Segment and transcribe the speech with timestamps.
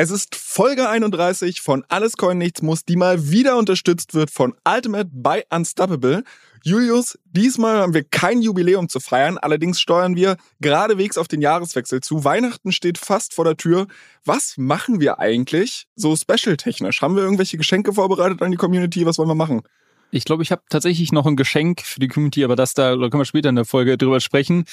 [0.00, 4.54] Es ist Folge 31 von Alles Coin Nichts Muss, die mal wieder unterstützt wird von
[4.64, 6.22] Ultimate by Unstoppable.
[6.62, 12.00] Julius, diesmal haben wir kein Jubiläum zu feiern, allerdings steuern wir geradewegs auf den Jahreswechsel
[12.00, 12.22] zu.
[12.22, 13.88] Weihnachten steht fast vor der Tür.
[14.24, 17.02] Was machen wir eigentlich so special-technisch?
[17.02, 19.04] Haben wir irgendwelche Geschenke vorbereitet an die Community?
[19.04, 19.62] Was wollen wir machen?
[20.10, 23.08] Ich glaube, ich habe tatsächlich noch ein Geschenk für die Community, aber das da, da
[23.08, 24.64] können wir später in der Folge drüber sprechen.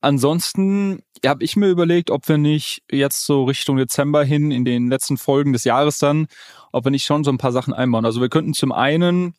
[0.00, 4.88] Ansonsten habe ich mir überlegt, ob wir nicht jetzt so Richtung Dezember hin in den
[4.88, 6.26] letzten Folgen des Jahres dann,
[6.72, 8.04] ob wir nicht schon so ein paar Sachen einbauen.
[8.04, 9.34] Also wir könnten zum einen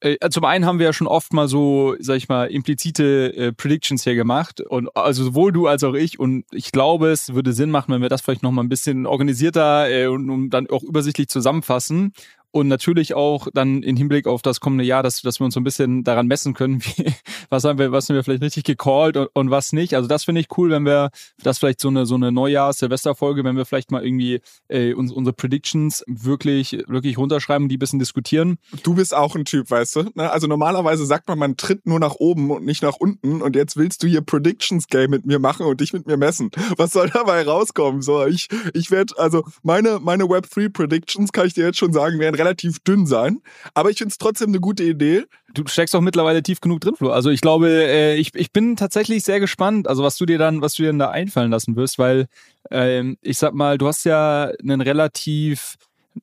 [0.00, 3.52] äh, zum einen haben wir ja schon oft mal so, sag ich mal, implizite äh,
[3.52, 7.52] Predictions hier gemacht und also sowohl du als auch ich und ich glaube, es würde
[7.52, 10.68] Sinn machen, wenn wir das vielleicht noch mal ein bisschen organisierter äh, und, und dann
[10.70, 12.14] auch übersichtlich zusammenfassen
[12.52, 15.60] und natürlich auch dann in Hinblick auf das kommende Jahr, dass, dass wir uns so
[15.60, 17.12] ein bisschen daran messen können, wie,
[17.48, 19.94] was haben wir, was haben wir vielleicht richtig gecallt und, und was nicht.
[19.94, 21.10] Also das finde ich cool, wenn wir
[21.42, 25.32] das vielleicht so eine so eine Neujahrs-Silvesterfolge, wenn wir vielleicht mal irgendwie äh, uns, unsere
[25.32, 28.58] Predictions wirklich wirklich runterschreiben, die ein bisschen diskutieren.
[28.82, 30.02] Du bist auch ein Typ, weißt du?
[30.14, 30.30] Ne?
[30.30, 33.76] Also normalerweise sagt man, man tritt nur nach oben und nicht nach unten und jetzt
[33.76, 36.50] willst du hier Predictions Game mit mir machen und dich mit mir messen.
[36.76, 38.02] Was soll dabei rauskommen?
[38.02, 41.92] So, ich ich werde also meine meine Web 3 Predictions kann ich dir jetzt schon
[41.92, 43.40] sagen, werden relativ dünn sein.
[43.74, 45.24] Aber ich finde es trotzdem eine gute Idee.
[45.54, 47.10] Du steckst doch mittlerweile tief genug drin, Flo.
[47.10, 50.62] Also ich glaube, äh, ich, ich bin tatsächlich sehr gespannt, also was du dir dann,
[50.62, 52.26] was du dir dann da einfallen lassen wirst, weil
[52.70, 55.76] ähm, ich sag mal, du hast ja einen relativ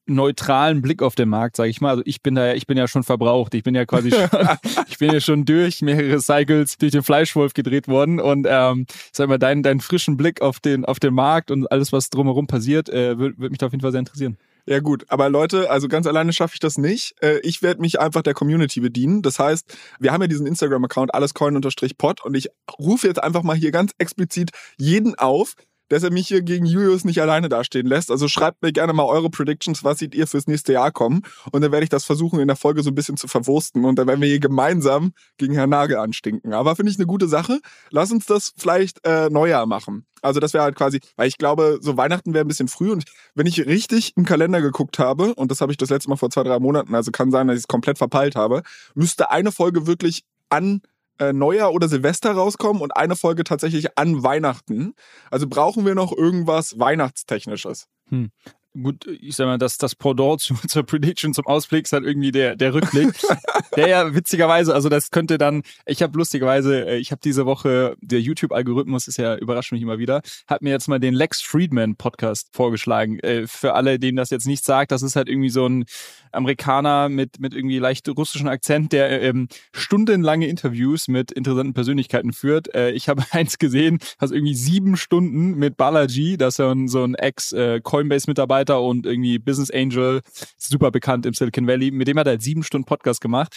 [0.06, 1.90] neutralen Blick auf den Markt, sage ich mal.
[1.90, 3.54] Also ich bin da ja, ich bin ja schon verbraucht.
[3.54, 4.30] Ich bin ja quasi schon,
[4.88, 9.30] ich bin ja schon durch mehrere Cycles durch den Fleischwolf gedreht worden und ähm, sag
[9.30, 12.90] mal, deinen deinen frischen Blick auf den auf den Markt und alles, was drumherum passiert,
[12.90, 14.38] äh, würde würd mich da auf jeden Fall sehr interessieren.
[14.70, 17.16] Ja gut, aber Leute, also ganz alleine schaffe ich das nicht.
[17.24, 19.24] Äh, ich werde mich einfach der Community bedienen.
[19.24, 23.72] Das heißt, wir haben ja diesen Instagram-Account allescoin-pod und ich rufe jetzt einfach mal hier
[23.72, 25.56] ganz explizit jeden auf,
[25.90, 28.12] dass er mich hier gegen Julius nicht alleine dastehen lässt.
[28.12, 31.22] Also schreibt mir gerne mal eure Predictions, was seht ihr fürs nächste Jahr kommen.
[31.52, 33.86] Und dann werde ich das versuchen, in der Folge so ein bisschen zu verwursten.
[33.86, 36.54] Und dann werden wir hier gemeinsam gegen Herrn Nagel anstinken.
[36.54, 37.60] Aber finde ich eine gute Sache.
[37.92, 40.06] Lass uns das vielleicht äh, Neujahr machen.
[40.22, 42.92] Also das wäre halt quasi, weil ich glaube, so Weihnachten wäre ein bisschen früh.
[42.92, 43.06] Und
[43.36, 46.30] wenn ich richtig im Kalender geguckt habe, und das habe ich das letzte Mal vor
[46.30, 48.64] zwei, drei Monaten, also kann sein, dass ich es komplett verpeilt habe,
[48.96, 50.82] müsste eine Folge wirklich an
[51.20, 54.94] äh, Neujahr oder Silvester rauskommen und eine Folge tatsächlich an Weihnachten.
[55.32, 57.88] Also brauchen wir noch irgendwas Weihnachtstechnisches.
[58.10, 58.32] Hm
[58.74, 62.32] gut, ich sag mal, das, das Pendant zu, zur Prediction, zum Ausblick ist halt irgendwie
[62.32, 63.10] der, der Rückblick.
[63.76, 67.96] der ja witzigerweise, also das könnte dann, ich habe lustigerweise, äh, ich habe diese Woche,
[68.02, 71.96] der YouTube-Algorithmus ist ja, überrascht mich immer wieder, hat mir jetzt mal den Lex Friedman
[71.96, 73.20] Podcast vorgeschlagen.
[73.20, 75.86] Äh, für alle, denen das jetzt nicht sagt, das ist halt irgendwie so ein
[76.32, 82.74] Amerikaner mit, mit irgendwie leicht russischen Akzent, der ähm, stundenlange Interviews mit interessanten Persönlichkeiten führt.
[82.76, 87.04] Äh, ich habe eins gesehen, also irgendwie sieben Stunden mit Balaji, das ist ja so
[87.04, 90.22] ein Ex-Coinbase-Mitarbeiter Mitarbeiter und irgendwie Business Angel,
[90.58, 91.92] super bekannt im Silicon Valley.
[91.92, 93.56] Mit dem hat er halt sieben Stunden Podcast gemacht.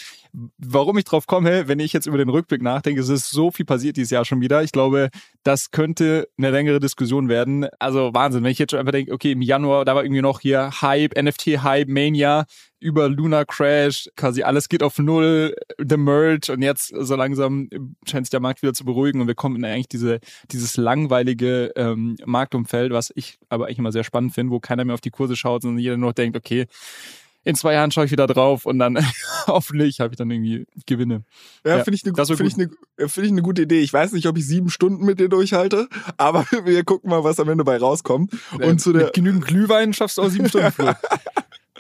[0.59, 3.67] Warum ich drauf komme, wenn ich jetzt über den Rückblick nachdenke, es ist so viel
[3.67, 4.63] passiert dieses Jahr schon wieder.
[4.63, 5.11] Ich glaube,
[5.43, 7.67] das könnte eine längere Diskussion werden.
[7.79, 10.41] Also Wahnsinn, wenn ich jetzt schon einfach denke, okay, im Januar, da war irgendwie noch
[10.41, 12.47] hier Hype, NFT-Hype, Mania,
[12.83, 17.69] über Luna Crash, quasi alles geht auf Null, The Merge und jetzt so langsam
[18.07, 20.21] scheint sich der Markt wieder zu beruhigen und wir kommen in eigentlich diese,
[20.51, 24.95] dieses langweilige ähm, Marktumfeld, was ich aber eigentlich immer sehr spannend finde, wo keiner mehr
[24.95, 26.67] auf die Kurse schaut, sondern jeder nur denkt, okay,
[27.45, 28.99] in zwei Jahren schaue ich wieder drauf und dann
[29.47, 31.25] hoffentlich habe ich dann irgendwie Gewinne.
[31.65, 33.81] Ja, ja finde ich, eine, find ich, eine, find ich eine gute Idee.
[33.81, 37.41] Ich weiß nicht, ob ich sieben Stunden mit dir durchhalte, aber wir gucken mal, was
[37.41, 38.33] am Ende bei rauskommt.
[38.59, 40.73] Ja, und zu der mit genügend Glühwein schaffst du auch sieben Stunden.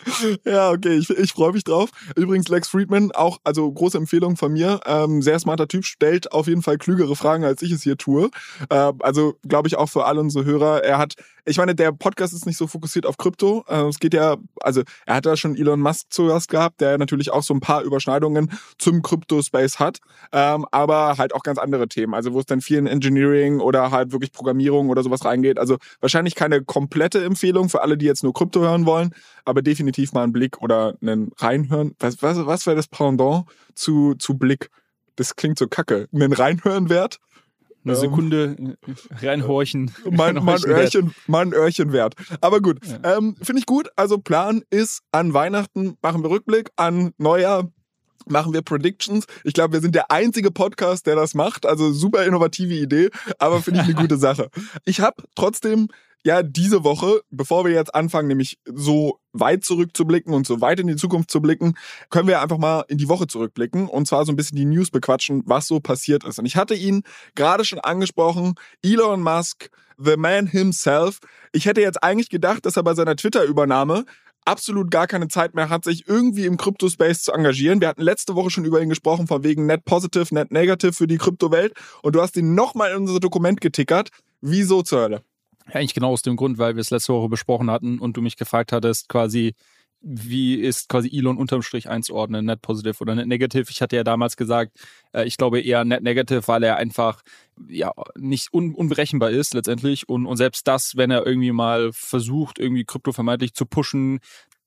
[0.44, 1.90] ja, okay, ich, ich freue mich drauf.
[2.16, 4.80] Übrigens, Lex Friedman, auch, also große Empfehlung von mir.
[4.86, 8.30] Ähm, sehr smarter Typ, stellt auf jeden Fall klügere Fragen, als ich es hier tue.
[8.68, 10.84] Äh, also, glaube ich, auch für alle unsere Hörer.
[10.84, 13.64] Er hat, ich meine, der Podcast ist nicht so fokussiert auf Krypto.
[13.68, 16.98] Äh, es geht ja, also, er hat da schon Elon Musk zu Gast gehabt, der
[16.98, 19.98] natürlich auch so ein paar Überschneidungen zum Krypto-Space hat.
[20.32, 22.14] Ähm, aber halt auch ganz andere Themen.
[22.14, 25.58] Also, wo es dann viel in Engineering oder halt wirklich Programmierung oder sowas reingeht.
[25.58, 29.92] Also, wahrscheinlich keine komplette Empfehlung für alle, die jetzt nur Krypto hören wollen, aber definitiv
[29.92, 31.94] definitiv mal einen Blick oder einen Reinhören.
[31.98, 34.70] Was, was, was wäre das Pendant zu, zu Blick?
[35.16, 36.08] Das klingt so kacke.
[36.12, 37.18] Einen Reinhören wert?
[37.84, 38.56] Eine Sekunde
[39.20, 39.90] äh, reinhorchen.
[40.10, 42.14] Mein, mein, Öhrchen, mein Öhrchen wert.
[42.40, 43.16] Aber gut, ja.
[43.16, 43.88] ähm, finde ich gut.
[43.96, 47.70] Also Plan ist, an Weihnachten machen wir Rückblick, an Neujahr
[48.26, 49.26] machen wir Predictions.
[49.44, 51.66] Ich glaube, wir sind der einzige Podcast, der das macht.
[51.66, 54.48] Also super innovative Idee, aber finde ich eine gute Sache.
[54.84, 55.88] Ich habe trotzdem
[56.24, 60.86] ja diese Woche, bevor wir jetzt anfangen, nämlich so weit zurückzublicken und so weit in
[60.86, 61.74] die Zukunft zu blicken,
[62.10, 64.90] können wir einfach mal in die Woche zurückblicken und zwar so ein bisschen die News
[64.90, 66.38] bequatschen, was so passiert ist.
[66.38, 67.02] Und ich hatte ihn
[67.34, 71.18] gerade schon angesprochen, Elon Musk, the man himself.
[71.52, 74.04] Ich hätte jetzt eigentlich gedacht, dass er bei seiner Twitter-Übernahme
[74.44, 77.80] absolut gar keine Zeit mehr hat, sich irgendwie im Kryptospace zu engagieren.
[77.80, 81.06] Wir hatten letzte Woche schon über ihn gesprochen, von wegen Net Positive, Net Negative für
[81.06, 81.74] die Kryptowelt.
[82.02, 84.10] Und du hast ihn nochmal in unser Dokument getickert.
[84.40, 85.22] Wieso zur Hölle?
[85.68, 88.22] Ja, eigentlich genau aus dem Grund, weil wir es letzte Woche besprochen hatten und du
[88.22, 89.54] mich gefragt hattest, quasi,
[90.00, 93.70] wie ist quasi Elon unterm Strich einzuordnen, Net Positive oder Net Negative?
[93.70, 94.72] Ich hatte ja damals gesagt,
[95.12, 97.22] äh, ich glaube eher Net Negative, weil er einfach
[97.68, 102.58] ja nicht un unberechenbar ist letztendlich und, und selbst das, wenn er irgendwie mal versucht,
[102.58, 104.20] irgendwie Krypto vermeintlich zu pushen,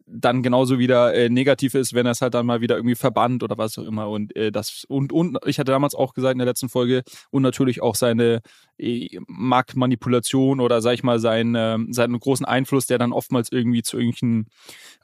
[0.08, 3.44] dann genauso wieder äh, negativ ist, wenn er es halt dann mal wieder irgendwie verbannt
[3.44, 4.10] oder was auch immer.
[4.10, 7.42] Und äh, das und und ich hatte damals auch gesagt in der letzten Folge und
[7.42, 8.42] natürlich auch seine
[8.78, 13.84] äh, Marktmanipulation oder sag ich mal seinen, äh, seinen großen Einfluss, der dann oftmals irgendwie
[13.84, 14.48] zu irgendwelchen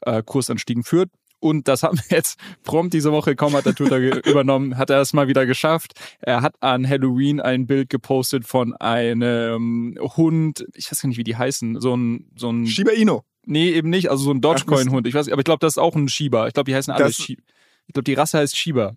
[0.02, 1.10] äh, Kursanstiegen führt.
[1.40, 3.98] Und das haben wir jetzt prompt diese Woche, kaum hat der Twitter
[4.30, 5.94] übernommen, hat er es mal wieder geschafft.
[6.20, 11.24] Er hat an Halloween ein Bild gepostet von einem Hund, ich weiß gar nicht, wie
[11.24, 13.22] die heißen, so ein, so ein Shiba Inu.
[13.44, 14.10] Nee, eben nicht.
[14.10, 15.06] Also so ein Dogecoin-Hund.
[15.06, 16.46] Ich weiß, aber ich glaube, das ist auch ein Shiba.
[16.46, 17.42] Ich glaube, die heißen alle Shiba.
[17.86, 18.96] Ich glaube, die Rasse heißt Shiba.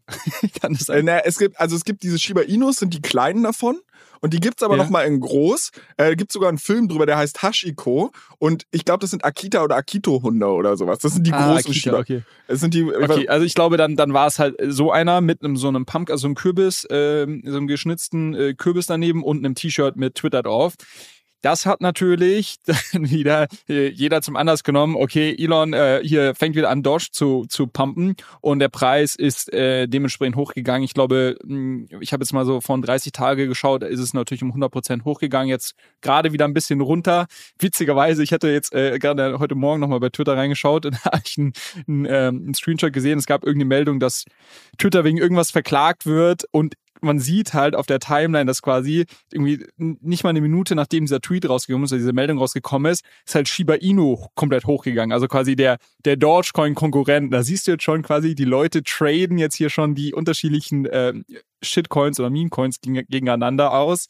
[0.62, 1.00] Kann das sein?
[1.00, 3.80] Äh, na, es gibt, also es gibt diese Shiba Inus, sind die kleinen davon.
[4.22, 4.84] Und die gibt's aber ja.
[4.84, 5.72] noch mal in groß.
[5.98, 8.12] Äh, gibt sogar einen Film drüber, der heißt Hashiko.
[8.40, 11.00] Und ich glaube, das sind Akita oder Akito-Hunde oder sowas.
[11.00, 12.00] Das sind die ah, großen Akita, Shiba.
[12.00, 12.24] Okay.
[12.48, 12.84] Das sind die.
[12.84, 15.86] Okay, also ich glaube, dann, dann war es halt so einer mit einem so einem
[15.86, 20.16] Pump, also einem Kürbis, äh, so einem geschnitzten äh, Kürbis daneben und einem T-Shirt mit
[20.16, 20.76] Twitter drauf.
[21.46, 26.56] Das hat natürlich dann wieder äh, jeder zum Anlass genommen, okay, Elon äh, hier fängt
[26.56, 30.84] wieder an, Doge zu, zu pumpen und der Preis ist äh, dementsprechend hochgegangen.
[30.84, 34.16] Ich glaube, hm, ich habe jetzt mal so von 30 Tage geschaut, da ist es
[34.16, 37.28] natürlich um 100 Prozent hochgegangen, jetzt gerade wieder ein bisschen runter.
[37.60, 41.24] Witzigerweise, ich hatte jetzt äh, gerade heute Morgen nochmal bei Twitter reingeschaut und da habe
[41.28, 41.54] ich einen,
[41.88, 43.20] ähm, einen Screenshot gesehen.
[43.20, 44.26] Es gab irgendeine Meldung, dass
[44.80, 49.66] Twitter wegen irgendwas verklagt wird und man sieht halt auf der Timeline, dass quasi irgendwie
[49.78, 53.36] nicht mal eine Minute nachdem dieser Tweet rausgekommen ist oder diese Meldung rausgekommen ist, ist
[53.36, 55.14] halt Shiba Inu komplett hochgegangen.
[55.14, 57.34] Also quasi der, der Dogecoin-Konkurrent.
[57.34, 61.14] Da siehst du jetzt schon quasi, die Leute traden jetzt hier schon die unterschiedlichen äh,
[61.62, 64.08] Shitcoins oder Meme-Coins gegeneinander aus.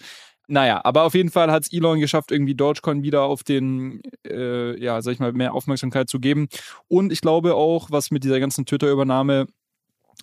[0.47, 4.79] Naja, aber auf jeden Fall hat es Elon geschafft, irgendwie Dogecoin wieder auf den, äh,
[4.79, 6.47] ja, sag ich mal, mehr Aufmerksamkeit zu geben.
[6.87, 9.47] Und ich glaube auch, was mit dieser ganzen Twitter-Übernahme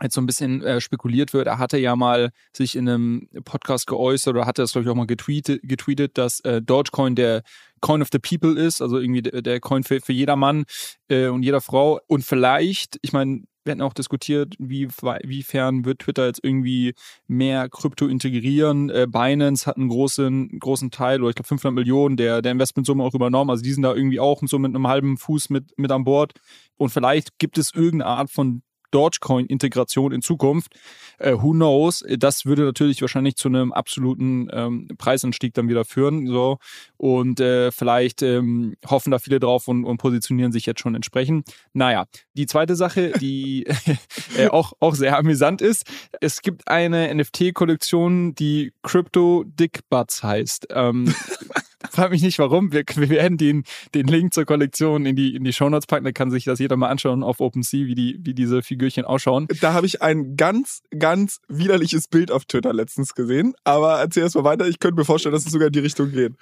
[0.00, 3.87] jetzt so ein bisschen äh, spekuliert wird, er hatte ja mal sich in einem Podcast
[3.87, 7.43] geäußert oder hatte das, glaube ich, auch mal getweetet, getweetet dass äh, Dogecoin der
[7.81, 10.65] Coin of the People ist, also irgendwie der, der Coin für, für jeder Mann
[11.09, 12.00] äh, und jeder Frau.
[12.06, 16.94] Und vielleicht, ich meine, wir hatten auch diskutiert, wie, wiefern wird Twitter jetzt irgendwie
[17.27, 18.91] mehr Krypto integrieren.
[18.91, 23.05] Äh, Binance hat einen großen, großen Teil, oder ich glaube 500 Millionen der, der Investmentsumme
[23.05, 23.50] auch übernommen.
[23.50, 26.33] Also die sind da irgendwie auch so mit einem halben Fuß mit, mit an Bord.
[26.77, 28.62] Und vielleicht gibt es irgendeine Art von
[28.93, 30.75] Dogecoin-Integration in Zukunft.
[31.19, 32.05] Äh, who knows?
[32.19, 36.27] Das würde natürlich wahrscheinlich zu einem absoluten ähm, Preisanstieg dann wieder führen.
[36.29, 36.59] So.
[36.97, 41.49] Und äh, vielleicht ähm, hoffen da viele drauf und, und positionieren sich jetzt schon entsprechend.
[41.72, 43.67] Naja, die zweite Sache, die
[44.37, 45.87] äh, auch, auch sehr amüsant ist,
[46.20, 50.69] es gibt eine NFT-Kollektion, die Crypto Dick Butts heißt.
[50.70, 51.15] Ähm,
[51.91, 52.72] Frag mich nicht warum.
[52.72, 56.05] Wir, wir werden den, den Link zur Kollektion in die, in die Shownotes packen.
[56.05, 59.48] Da kann sich das jeder mal anschauen auf OpenSea, wie, die, wie diese Figürchen ausschauen.
[59.60, 63.55] Da habe ich ein ganz, ganz widerliches Bild auf Twitter letztens gesehen.
[63.65, 64.67] Aber erzähl erst mal weiter.
[64.67, 66.32] Ich könnte mir vorstellen, dass es sogar in die Richtung geht.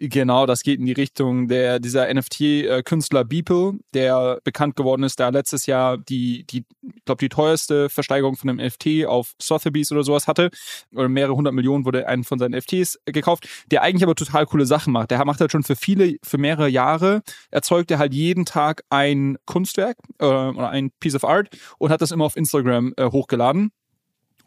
[0.00, 5.32] Genau, das geht in die Richtung der dieser NFT-Künstler Beeple, der bekannt geworden ist, der
[5.32, 10.04] letztes Jahr die, die ich glaube, die teuerste Versteigerung von einem NFT auf Sotheby's oder
[10.04, 10.50] sowas hatte.
[10.94, 14.66] Oder mehrere hundert Millionen wurde einen von seinen NFTs gekauft, der eigentlich aber total coole
[14.66, 15.10] Sachen macht.
[15.10, 19.36] Der macht halt schon für viele, für mehrere Jahre, erzeugt er halt jeden Tag ein
[19.46, 23.72] Kunstwerk äh, oder ein Piece of Art und hat das immer auf Instagram äh, hochgeladen.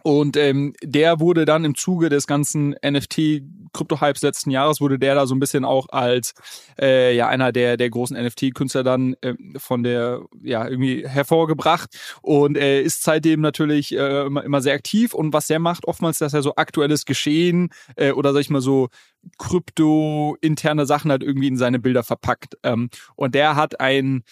[0.03, 5.25] Und ähm, der wurde dann im Zuge des ganzen NFT-Krypto-Hypes letzten Jahres, wurde der da
[5.25, 6.33] so ein bisschen auch als
[6.79, 11.89] äh, ja einer der, der großen NFT-Künstler dann äh, von der, ja, irgendwie hervorgebracht
[12.21, 15.13] und äh, ist seitdem natürlich äh, immer, immer sehr aktiv.
[15.13, 18.61] Und was er macht, oftmals, dass er so aktuelles Geschehen äh, oder sag ich mal
[18.61, 18.89] so
[19.37, 22.57] Krypto-interne Sachen halt irgendwie in seine Bilder verpackt.
[22.63, 24.23] Ähm, und der hat ein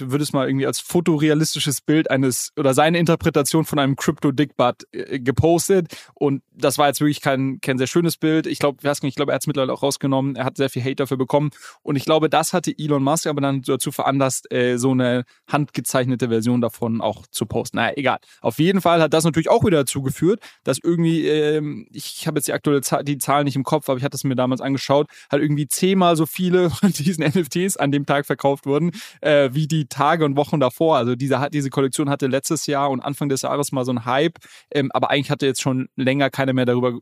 [0.00, 4.32] ich würde es mal irgendwie als fotorealistisches Bild eines oder seine Interpretation von einem Crypto
[4.32, 8.46] Dickbutt äh, gepostet und das war jetzt wirklich kein, kein sehr schönes Bild.
[8.46, 10.36] Ich glaube, ich glaube, er hat es mittlerweile auch rausgenommen.
[10.36, 11.50] Er hat sehr viel Hate dafür bekommen
[11.82, 16.28] und ich glaube, das hatte Elon Musk aber dann dazu veranlasst, äh, so eine handgezeichnete
[16.28, 17.76] Version davon auch zu posten.
[17.76, 18.18] Naja, egal.
[18.40, 22.38] Auf jeden Fall hat das natürlich auch wieder dazu geführt, dass irgendwie, ähm, ich habe
[22.38, 24.60] jetzt die aktuelle Zahl, die Zahlen nicht im Kopf, aber ich hatte es mir damals
[24.60, 29.50] angeschaut, halt irgendwie zehnmal so viele von diesen NFTs an dem Tag verkauft wurden, äh,
[29.52, 30.96] wie die Tage und Wochen davor.
[30.96, 34.38] Also diese, diese Kollektion hatte letztes Jahr und Anfang des Jahres mal so einen Hype,
[34.70, 36.98] ähm, aber eigentlich hatte jetzt schon länger keiner mehr darüber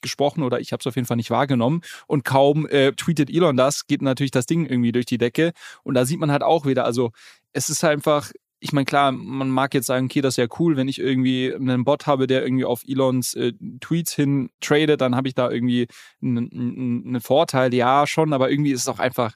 [0.00, 1.82] gesprochen oder ich habe es auf jeden Fall nicht wahrgenommen.
[2.06, 5.52] Und kaum äh, tweetet Elon das, geht natürlich das Ding irgendwie durch die Decke.
[5.82, 7.10] Und da sieht man halt auch wieder, also
[7.52, 8.30] es ist einfach,
[8.64, 11.54] ich meine, klar, man mag jetzt sagen, okay, das ist ja cool, wenn ich irgendwie
[11.54, 15.50] einen Bot habe, der irgendwie auf Elons äh, Tweets hin tradet, dann habe ich da
[15.50, 15.86] irgendwie
[16.22, 17.74] einen, einen Vorteil.
[17.74, 19.34] Ja, schon, aber irgendwie ist es auch einfach,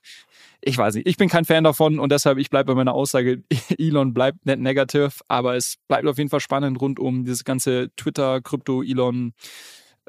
[0.60, 3.42] ich weiß nicht, ich bin kein Fan davon und deshalb, ich bleibe bei meiner Aussage,
[3.78, 7.90] Elon bleibt net negative, aber es bleibt auf jeden Fall spannend rund um dieses ganze
[7.96, 9.34] Twitter, Krypto, Elon,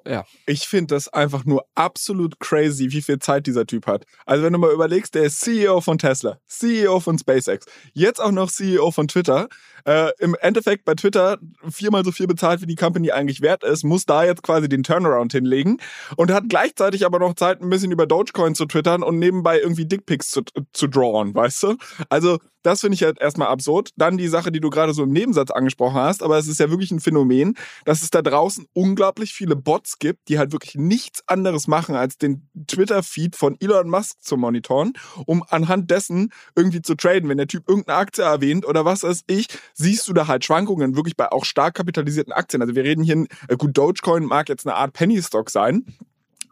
[0.07, 0.25] ja.
[0.45, 4.05] Ich finde das einfach nur absolut crazy, wie viel Zeit dieser Typ hat.
[4.25, 8.31] Also wenn du mal überlegst, der ist CEO von Tesla, CEO von SpaceX, jetzt auch
[8.31, 9.49] noch CEO von Twitter.
[9.85, 13.83] Äh, Im Endeffekt bei Twitter viermal so viel bezahlt, wie die Company eigentlich wert ist,
[13.83, 15.77] muss da jetzt quasi den Turnaround hinlegen
[16.15, 19.85] und hat gleichzeitig aber noch Zeit, ein bisschen über Dogecoin zu twittern und nebenbei irgendwie
[19.85, 20.41] Dickpics zu,
[20.73, 21.77] zu drawen, weißt du?
[22.09, 23.91] Also das finde ich halt erstmal absurd.
[23.95, 26.69] Dann die Sache, die du gerade so im Nebensatz angesprochen hast, aber es ist ja
[26.69, 27.55] wirklich ein Phänomen,
[27.85, 32.17] dass es da draußen unglaublich viele Bots gibt, die halt wirklich nichts anderes machen, als
[32.17, 34.93] den Twitter-Feed von Elon Musk zu monitoren,
[35.25, 37.29] um anhand dessen irgendwie zu traden.
[37.29, 40.95] Wenn der Typ irgendeine Aktie erwähnt oder was weiß ich, siehst du da halt Schwankungen
[40.95, 42.61] wirklich bei auch stark kapitalisierten Aktien.
[42.61, 45.85] Also wir reden hier, äh, gut, Dogecoin mag jetzt eine Art Penny-Stock sein,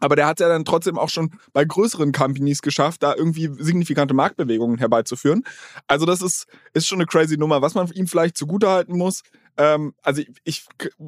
[0.00, 4.14] aber der hat ja dann trotzdem auch schon bei größeren Companies geschafft, da irgendwie signifikante
[4.14, 5.44] Marktbewegungen herbeizuführen.
[5.86, 7.62] Also das ist, ist schon eine crazy Nummer.
[7.62, 9.22] Was man ihm vielleicht zugutehalten muss,
[9.56, 10.66] ähm, also ich, ich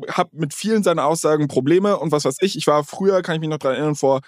[0.08, 2.56] habe mit vielen seiner Aussagen Probleme und was weiß ich.
[2.56, 4.20] Ich war früher, kann ich mich noch daran erinnern, vor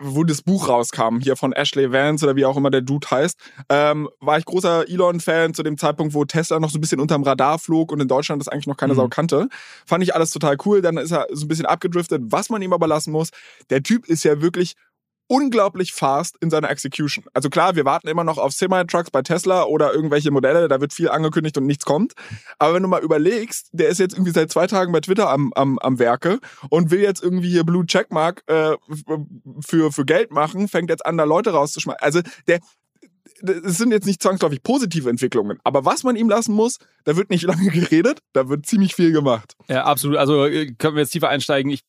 [0.00, 3.38] wo das Buch rauskam, hier von Ashley Vance oder wie auch immer der Dude heißt,
[3.68, 7.22] ähm, war ich großer Elon-Fan zu dem Zeitpunkt, wo Tesla noch so ein bisschen unterm
[7.22, 8.96] Radar flog und in Deutschland das eigentlich noch keine mhm.
[8.96, 9.48] Sau kannte.
[9.86, 10.80] Fand ich alles total cool.
[10.80, 12.22] Dann ist er so ein bisschen abgedriftet.
[12.26, 13.30] Was man ihm aber lassen muss,
[13.68, 14.74] der Typ ist ja wirklich
[15.30, 17.24] unglaublich fast in seiner Execution.
[17.32, 20.92] Also klar, wir warten immer noch auf Semi-Trucks bei Tesla oder irgendwelche Modelle, da wird
[20.92, 22.14] viel angekündigt und nichts kommt.
[22.58, 25.52] Aber wenn du mal überlegst, der ist jetzt irgendwie seit zwei Tagen bei Twitter am,
[25.54, 28.76] am, am Werke und will jetzt irgendwie hier Blue Checkmark äh,
[29.64, 32.02] für, für Geld machen, fängt jetzt an, da Leute rauszuschmeißen.
[32.02, 32.58] Also der,
[33.40, 37.30] es sind jetzt nicht zwangsläufig positive Entwicklungen, aber was man ihm lassen muss, da wird
[37.30, 39.54] nicht lange geredet, da wird ziemlich viel gemacht.
[39.68, 40.16] Ja, absolut.
[40.16, 41.70] Also äh, können wir jetzt tiefer einsteigen.
[41.70, 41.84] Ich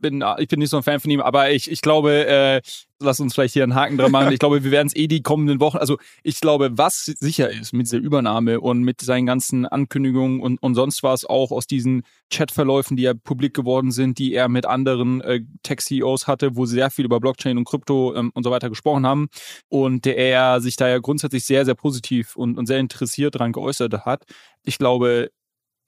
[0.00, 2.60] bin, ich bin nicht so ein Fan von ihm, aber ich, ich glaube, äh,
[3.00, 4.32] lass uns vielleicht hier einen Haken dran machen.
[4.32, 7.72] Ich glaube, wir werden es eh die kommenden Wochen, also ich glaube, was sicher ist
[7.72, 12.02] mit dieser Übernahme und mit seinen ganzen Ankündigungen und, und sonst was auch aus diesen
[12.30, 16.74] Chatverläufen, die ja publik geworden sind, die er mit anderen äh, Tech-CEOs hatte, wo sie
[16.74, 19.28] sehr viel über Blockchain und Krypto ähm, und so weiter gesprochen haben
[19.68, 23.52] und der er sich da ja grundsätzlich sehr, sehr positiv und, und sehr interessiert daran
[23.52, 24.24] geäußert hat.
[24.64, 25.30] Ich glaube,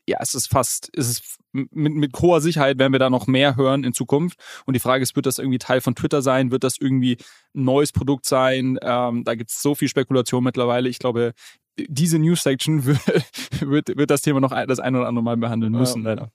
[0.08, 3.56] ja, es ist fast, es ist mit, mit hoher Sicherheit werden wir da noch mehr
[3.56, 4.38] hören in Zukunft.
[4.64, 6.50] Und die Frage ist, wird das irgendwie Teil von Twitter sein?
[6.50, 7.18] Wird das irgendwie
[7.54, 8.78] ein neues Produkt sein?
[8.82, 10.88] Ähm, da gibt es so viel Spekulation mittlerweile.
[10.88, 11.34] Ich glaube,
[11.78, 13.00] diese News-Section wird,
[13.60, 16.10] wird, wird das Thema noch das ein oder andere Mal behandeln müssen, ja.
[16.10, 16.32] leider.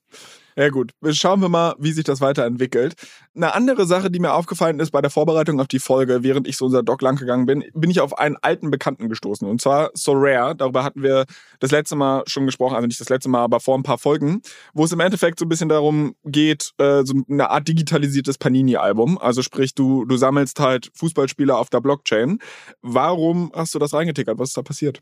[0.56, 2.94] Ja gut, schauen wir mal, wie sich das weiterentwickelt.
[3.36, 6.58] Eine andere Sache, die mir aufgefallen ist bei der Vorbereitung auf die Folge, während ich
[6.58, 9.48] so unser Doc lang gegangen bin, bin ich auf einen alten Bekannten gestoßen.
[9.48, 10.56] Und zwar Sorare.
[10.56, 11.26] Darüber hatten wir
[11.60, 14.42] das letzte Mal schon gesprochen, also nicht das letzte Mal, aber vor ein paar Folgen,
[14.74, 19.18] wo es im Endeffekt so ein bisschen darum geht, äh, so eine Art digitalisiertes Panini-Album.
[19.18, 22.40] Also sprich, du, du sammelst halt Fußballspieler auf der Blockchain.
[22.82, 24.38] Warum hast du das reingetickert?
[24.38, 25.02] Was ist da passiert?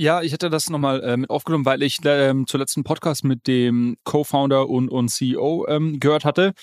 [0.00, 3.46] Ja, ich hätte das nochmal äh, mit aufgenommen, weil ich ähm, zur letzten Podcast mit
[3.46, 6.54] dem Co-Founder und, und CEO ähm, gehört hatte,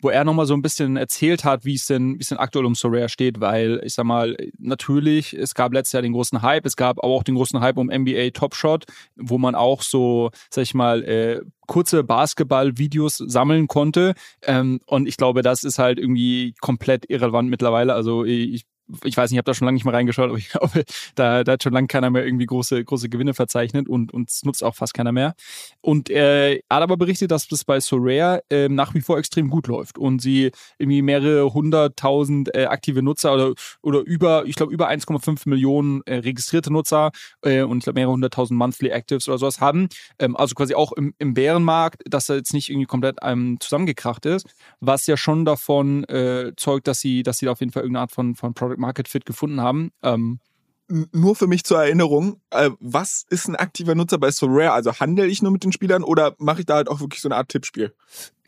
[0.00, 2.76] wo er nochmal so ein bisschen erzählt hat, wie es denn, es denn aktuell um
[2.76, 6.76] Sorare steht, weil ich sag mal, natürlich, es gab letztes Jahr den großen Hype, es
[6.76, 8.84] gab aber auch den großen Hype um NBA Top Shot,
[9.16, 14.14] wo man auch so, sag ich mal, äh, kurze Basketball-Videos sammeln konnte.
[14.42, 17.94] Ähm, und ich glaube, das ist halt irgendwie komplett irrelevant mittlerweile.
[17.94, 18.64] Also ich
[19.04, 21.44] ich weiß nicht, ich habe da schon lange nicht mehr reingeschaut, aber ich glaube, da,
[21.44, 24.74] da hat schon lange keiner mehr irgendwie große, große Gewinne verzeichnet und uns nutzt auch
[24.74, 25.34] fast keiner mehr.
[25.80, 29.50] Und äh, er hat aber berichtet, dass das bei Sorare äh, nach wie vor extrem
[29.50, 34.72] gut läuft und sie irgendwie mehrere hunderttausend äh, aktive Nutzer oder, oder über, ich glaube,
[34.72, 37.10] über 1,5 Millionen äh, registrierte Nutzer
[37.42, 39.88] äh, und ich glaube mehrere hunderttausend Monthly Actives oder sowas haben.
[40.18, 44.26] Ähm, also quasi auch im, im Bärenmarkt, dass er jetzt nicht irgendwie komplett ähm, zusammengekracht
[44.26, 44.46] ist,
[44.80, 48.02] was ja schon davon äh, zeugt, dass sie, dass sie da auf jeden Fall irgendeine
[48.02, 49.90] Art von, von Product Market Fit gefunden haben.
[50.02, 50.40] Ähm,
[50.88, 54.72] nur für mich zur Erinnerung, äh, was ist ein aktiver Nutzer bei Sorare?
[54.72, 57.28] Also handle ich nur mit den Spielern oder mache ich da halt auch wirklich so
[57.28, 57.92] eine Art Tippspiel?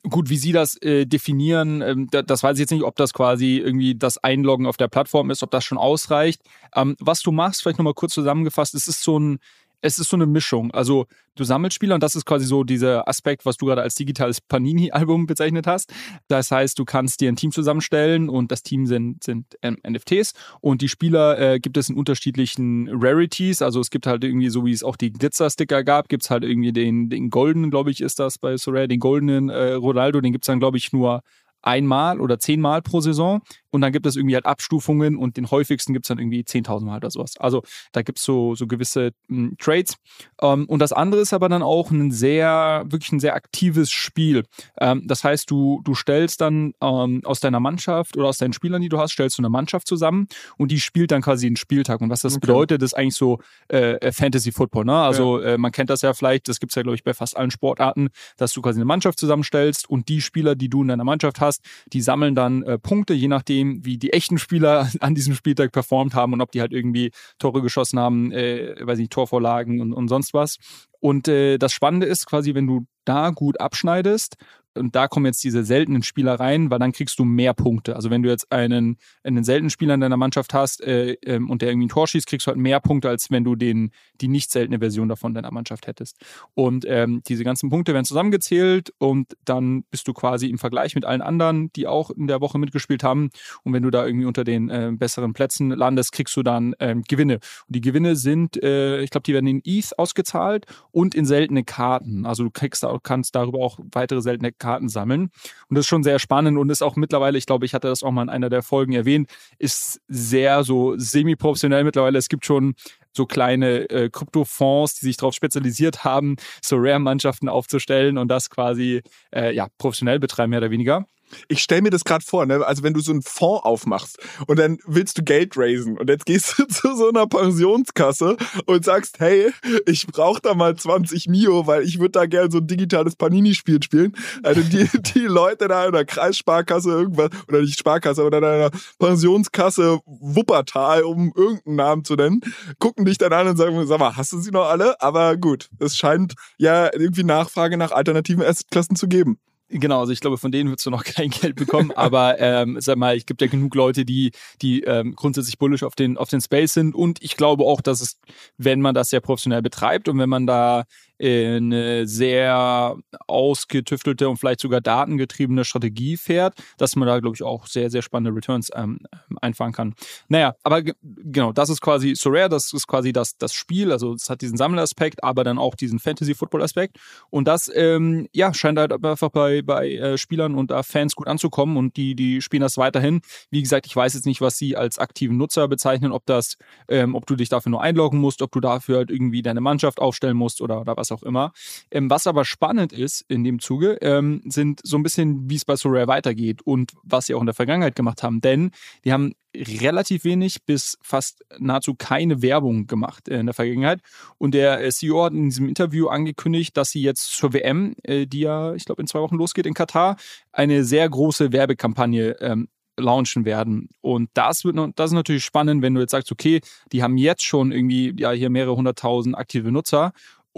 [0.04, 3.58] Gut, wie Sie das äh, definieren, ähm, das weiß ich jetzt nicht, ob das quasi
[3.58, 6.40] irgendwie das Einloggen auf der Plattform ist, ob das schon ausreicht.
[6.74, 9.40] Ähm, was du machst, vielleicht nochmal kurz zusammengefasst, es ist so ein,
[9.80, 10.70] es ist so eine Mischung.
[10.72, 11.06] Also
[11.36, 14.40] du sammelst Spieler und das ist quasi so dieser Aspekt, was du gerade als digitales
[14.40, 15.92] Panini-Album bezeichnet hast.
[16.26, 20.34] Das heißt, du kannst dir ein Team zusammenstellen und das Team sind, sind ähm, NFTs
[20.60, 23.62] und die Spieler äh, gibt es in unterschiedlichen Rarities.
[23.62, 26.42] Also es gibt halt irgendwie, so wie es auch die Glitzer-Sticker gab, gibt es halt
[26.42, 30.32] irgendwie den, den goldenen, glaube ich, ist das bei Sorare, den goldenen äh, Ronaldo, den
[30.32, 31.22] gibt es dann, glaube ich, nur
[31.62, 33.40] einmal oder zehnmal pro Saison.
[33.70, 36.84] Und dann gibt es irgendwie halt Abstufungen und den häufigsten gibt es dann irgendwie 10.000
[36.84, 37.36] Mal oder sowas.
[37.38, 37.62] Also
[37.92, 39.96] da gibt es so, so gewisse m, hm, Trades.
[40.40, 44.44] Ähm, und das andere ist aber dann auch ein sehr, wirklich ein sehr aktives Spiel.
[44.80, 48.80] Ähm, das heißt, du, du stellst dann ähm, aus deiner Mannschaft oder aus deinen Spielern,
[48.80, 52.00] die du hast, stellst du eine Mannschaft zusammen und die spielt dann quasi den Spieltag.
[52.00, 52.46] Und was das okay.
[52.46, 53.38] bedeutet, ist eigentlich so
[53.70, 54.86] äh, äh, Fantasy Football.
[54.86, 54.96] Ne?
[54.96, 55.54] Also ja.
[55.54, 57.50] äh, man kennt das ja vielleicht, das gibt es ja, glaube ich, bei fast allen
[57.50, 61.40] Sportarten, dass du quasi eine Mannschaft zusammenstellst und die Spieler, die du in deiner Mannschaft
[61.40, 61.47] hast,
[61.92, 65.72] die sammeln dann äh, Punkte, je nachdem, nachdem, wie die echten Spieler an diesem Spieltag
[65.72, 69.92] performt haben und ob die halt irgendwie Tore geschossen haben, äh, weiß nicht, Torvorlagen und,
[69.92, 70.56] und sonst was.
[71.00, 74.36] Und äh, das Spannende ist quasi, wenn du da gut abschneidest
[74.74, 77.96] und da kommen jetzt diese seltenen Spieler rein, weil dann kriegst du mehr Punkte.
[77.96, 81.62] Also wenn du jetzt einen, einen seltenen Spieler in deiner Mannschaft hast äh, ähm, und
[81.62, 84.28] der irgendwie ein Tor schießt, kriegst du halt mehr Punkte, als wenn du den, die
[84.28, 86.18] nicht seltene Version davon deiner Mannschaft hättest.
[86.54, 91.04] Und ähm, diese ganzen Punkte werden zusammengezählt und dann bist du quasi im Vergleich mit
[91.04, 93.30] allen anderen, die auch in der Woche mitgespielt haben.
[93.64, 97.02] Und wenn du da irgendwie unter den äh, besseren Plätzen landest, kriegst du dann ähm,
[97.08, 97.34] Gewinne.
[97.34, 101.64] Und die Gewinne sind, äh, ich glaube, die werden in ETH ausgezahlt und in seltene
[101.64, 102.26] Karten.
[102.26, 105.30] Also du kriegst, kannst darüber auch weitere seltene Karten sammeln.
[105.68, 108.02] Und das ist schon sehr spannend und ist auch mittlerweile, ich glaube, ich hatte das
[108.02, 112.18] auch mal in einer der Folgen erwähnt, ist sehr so semi-professionell mittlerweile.
[112.18, 112.74] Es gibt schon
[113.12, 119.02] so kleine äh, Kryptofonds, die sich darauf spezialisiert haben, so Rare-Mannschaften aufzustellen und das quasi
[119.34, 121.06] äh, ja, professionell betreiben, mehr oder weniger.
[121.48, 122.64] Ich stell mir das gerade vor, ne?
[122.64, 126.26] also wenn du so einen Fonds aufmachst und dann willst du Geld raisen und jetzt
[126.26, 129.52] gehst du zu so einer Pensionskasse und sagst, hey,
[129.86, 133.82] ich brauche da mal 20 Mio, weil ich würde da gerne so ein digitales Panini-Spiel
[133.82, 134.14] spielen.
[134.42, 138.70] Also die, die Leute da in der Kreissparkasse irgendwas, oder nicht Sparkasse, aber in einer
[138.98, 142.40] Pensionskasse Wuppertal, um irgendeinen Namen zu nennen,
[142.78, 145.00] gucken dich dann an und sagen, sag mal, hast du sie noch alle?
[145.00, 149.38] Aber gut, es scheint ja irgendwie Nachfrage nach alternativen Assetklassen zu geben.
[149.70, 152.96] Genau, also ich glaube, von denen würdest du noch kein Geld bekommen, aber ähm, sag
[152.96, 156.40] mal, ich gibt ja genug Leute, die, die ähm, grundsätzlich bullish auf den, auf den
[156.40, 156.94] Space sind.
[156.94, 158.18] Und ich glaube auch, dass es,
[158.56, 160.84] wenn man das sehr professionell betreibt und wenn man da
[161.20, 167.66] eine sehr ausgetüftelte und vielleicht sogar datengetriebene Strategie fährt, dass man da, glaube ich, auch
[167.66, 169.00] sehr, sehr spannende Returns ähm,
[169.40, 169.94] einfahren kann.
[170.28, 174.14] Naja, aber genau, das ist quasi so rare, das ist quasi das, das Spiel, also
[174.14, 176.98] es hat diesen Sammelaspekt, aber dann auch diesen Fantasy-Football-Aspekt
[177.30, 181.26] und das, ähm, ja, scheint halt einfach bei, bei äh, Spielern und äh, Fans gut
[181.26, 183.20] anzukommen und die, die spielen das weiterhin.
[183.50, 186.56] Wie gesagt, ich weiß jetzt nicht, was sie als aktiven Nutzer bezeichnen, ob das,
[186.88, 190.00] ähm, ob du dich dafür nur einloggen musst, ob du dafür halt irgendwie deine Mannschaft
[190.00, 191.52] aufstellen musst oder, oder was was auch immer.
[191.90, 195.64] Ähm, was aber spannend ist in dem Zuge, ähm, sind so ein bisschen, wie es
[195.64, 198.40] bei Sorare weitergeht und was sie auch in der Vergangenheit gemacht haben.
[198.40, 198.70] Denn
[199.04, 204.00] die haben relativ wenig bis fast nahezu keine Werbung gemacht in der Vergangenheit.
[204.36, 208.26] Und der äh, CEO hat in diesem Interview angekündigt, dass sie jetzt zur WM, äh,
[208.26, 210.16] die ja, ich glaube, in zwei Wochen losgeht in Katar,
[210.52, 212.68] eine sehr große Werbekampagne ähm,
[212.98, 213.88] launchen werden.
[214.00, 216.60] Und das wird das ist natürlich spannend, wenn du jetzt sagst, okay,
[216.92, 220.12] die haben jetzt schon irgendwie ja hier mehrere hunderttausend aktive Nutzer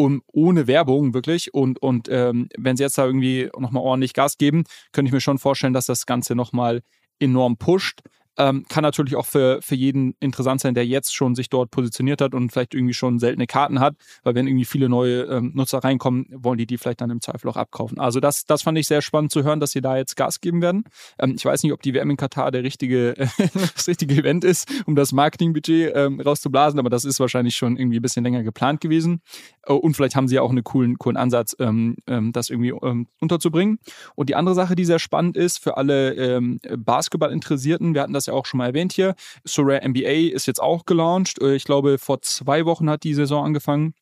[0.05, 1.53] um, ohne Werbung wirklich.
[1.55, 5.21] Und, und ähm, wenn sie jetzt da irgendwie nochmal ordentlich Gas geben, könnte ich mir
[5.21, 6.83] schon vorstellen, dass das Ganze nochmal
[7.19, 8.01] enorm pusht.
[8.39, 12.21] Ähm, kann natürlich auch für, für jeden interessant sein, der jetzt schon sich dort positioniert
[12.21, 15.79] hat und vielleicht irgendwie schon seltene Karten hat, weil wenn irgendwie viele neue ähm, Nutzer
[15.79, 17.99] reinkommen, wollen die die vielleicht dann im Zweifel auch abkaufen.
[17.99, 20.63] Also das, das fand ich sehr spannend zu hören, dass sie da jetzt Gas geben
[20.63, 20.85] werden.
[21.19, 23.15] Ähm, ich weiß nicht, ob die WM in Katar der richtige,
[23.75, 27.99] das richtige Event ist, um das Marketingbudget ähm, rauszublasen, aber das ist wahrscheinlich schon irgendwie
[27.99, 29.21] ein bisschen länger geplant gewesen.
[29.67, 32.73] Äh, und vielleicht haben sie ja auch einen coolen, coolen Ansatz, ähm, ähm, das irgendwie
[33.21, 33.79] unterzubringen.
[34.15, 36.41] Und die andere Sache, die sehr spannend ist für alle
[36.77, 39.15] Basketball-Interessierten, wir hatten das ja auch schon mal erwähnt hier.
[39.45, 41.41] Sorare NBA ist jetzt auch gelauncht.
[41.41, 43.95] Äh, ich glaube, vor zwei Wochen hat die Saison angefangen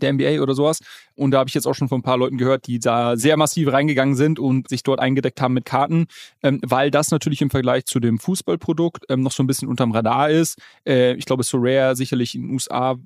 [0.00, 0.80] der NBA oder sowas.
[1.14, 3.36] Und da habe ich jetzt auch schon von ein paar Leuten gehört, die da sehr
[3.36, 6.06] massiv reingegangen sind und sich dort eingedeckt haben mit Karten,
[6.42, 9.92] ähm, weil das natürlich im Vergleich zu dem Fußballprodukt ähm, noch so ein bisschen unterm
[9.92, 10.58] Radar ist.
[10.86, 12.96] Äh, ich glaube, Sorare sicherlich in den USA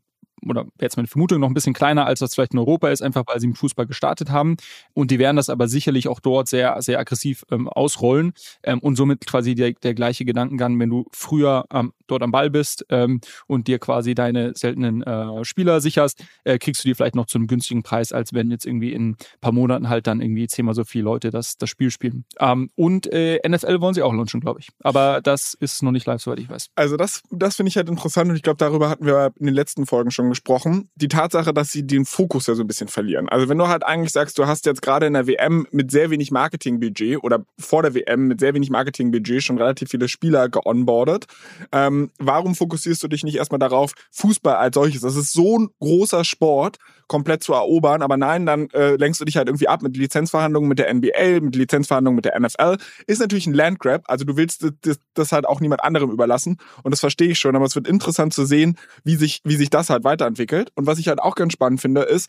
[0.47, 3.25] oder jetzt meine Vermutung noch ein bisschen kleiner, als das vielleicht in Europa ist, einfach
[3.27, 4.57] weil sie im Fußball gestartet haben.
[4.95, 8.33] Und die werden das aber sicherlich auch dort sehr, sehr aggressiv ähm, ausrollen.
[8.63, 12.51] Ähm, und somit quasi der, der gleiche Gedankengang, wenn du früher ähm, dort am Ball
[12.51, 17.15] bist ähm, und dir quasi deine seltenen äh, Spieler sicherst, äh, kriegst du die vielleicht
[17.15, 20.21] noch zu einem günstigen Preis, als wenn jetzt irgendwie in ein paar Monaten halt dann
[20.21, 22.25] irgendwie zehnmal so viele Leute das, das Spiel spielen.
[22.39, 24.69] Ähm, und äh, NFL wollen sie auch launchen, glaube ich.
[24.83, 26.71] Aber das ist noch nicht live, soweit ich weiß.
[26.75, 29.55] Also das, das finde ich halt interessant und ich glaube, darüber hatten wir in den
[29.55, 30.89] letzten Folgen schon gesprochen.
[30.95, 33.29] Die Tatsache, dass sie den Fokus ja so ein bisschen verlieren.
[33.29, 36.11] Also wenn du halt eigentlich sagst, du hast jetzt gerade in der WM mit sehr
[36.11, 41.27] wenig Marketingbudget oder vor der WM mit sehr wenig Marketingbudget schon relativ viele Spieler geonboardet,
[41.73, 45.03] ähm, warum fokussierst du dich nicht erstmal darauf, Fußball als solches?
[45.03, 49.25] Das ist so ein großer Sport, komplett zu erobern, aber nein, dann äh, lenkst du
[49.25, 52.79] dich halt irgendwie ab mit Lizenzverhandlungen mit der NBA, mit Lizenzverhandlungen mit der NFL.
[53.07, 56.91] Ist natürlich ein Landgrab, also du willst das, das halt auch niemand anderem überlassen und
[56.91, 59.91] das verstehe ich schon, aber es wird interessant zu sehen, wie sich, wie sich das
[59.91, 60.71] halt weiterentwickelt.
[60.75, 62.29] Und was ich halt auch ganz spannend finde, ist,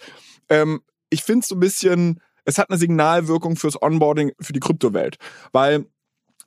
[0.49, 4.59] ähm, ich finde es so ein bisschen, es hat eine Signalwirkung fürs Onboarding für die
[4.59, 5.17] Kryptowelt,
[5.51, 5.85] weil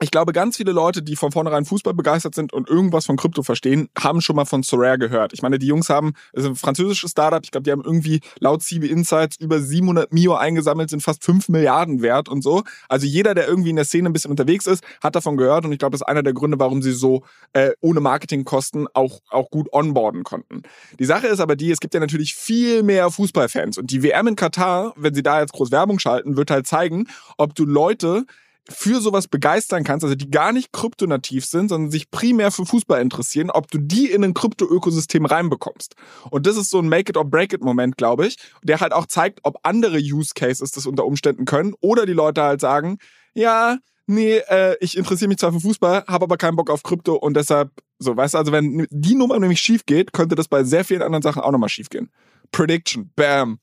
[0.01, 3.43] ich glaube, ganz viele Leute, die von vornherein Fußball begeistert sind und irgendwas von Krypto
[3.43, 5.33] verstehen, haben schon mal von Sorare gehört.
[5.33, 8.21] Ich meine, die Jungs haben, es ist ein französisches Startup, ich glaube, die haben irgendwie
[8.39, 12.63] laut CB Insights über 700 Mio eingesammelt, sind fast 5 Milliarden wert und so.
[12.89, 15.73] Also jeder, der irgendwie in der Szene ein bisschen unterwegs ist, hat davon gehört und
[15.73, 17.23] ich glaube, das ist einer der Gründe, warum sie so
[17.55, 20.63] äh, ohne Marketingkosten auch, auch gut onboarden konnten.
[20.99, 24.27] Die Sache ist aber die, es gibt ja natürlich viel mehr Fußballfans und die WM
[24.27, 27.07] in Katar, wenn sie da jetzt groß Werbung schalten, wird halt zeigen,
[27.39, 28.27] ob du Leute
[28.69, 33.01] für sowas begeistern kannst, also die gar nicht kryptonativ sind, sondern sich primär für Fußball
[33.01, 35.95] interessieren, ob du die in ein Krypto-Ökosystem reinbekommst.
[36.31, 40.33] Und das ist so ein Make-it-or-break-it-Moment, glaube ich, der halt auch zeigt, ob andere Use
[40.35, 42.99] Cases das unter Umständen können oder die Leute halt sagen,
[43.35, 47.15] ja, nee, äh, ich interessiere mich zwar für Fußball, habe aber keinen Bock auf Krypto
[47.15, 50.65] und deshalb, so, weißt du, also wenn die Nummer nämlich schief geht, könnte das bei
[50.65, 52.11] sehr vielen anderen Sachen auch nochmal schief gehen.
[52.53, 53.59] Prediction, bam.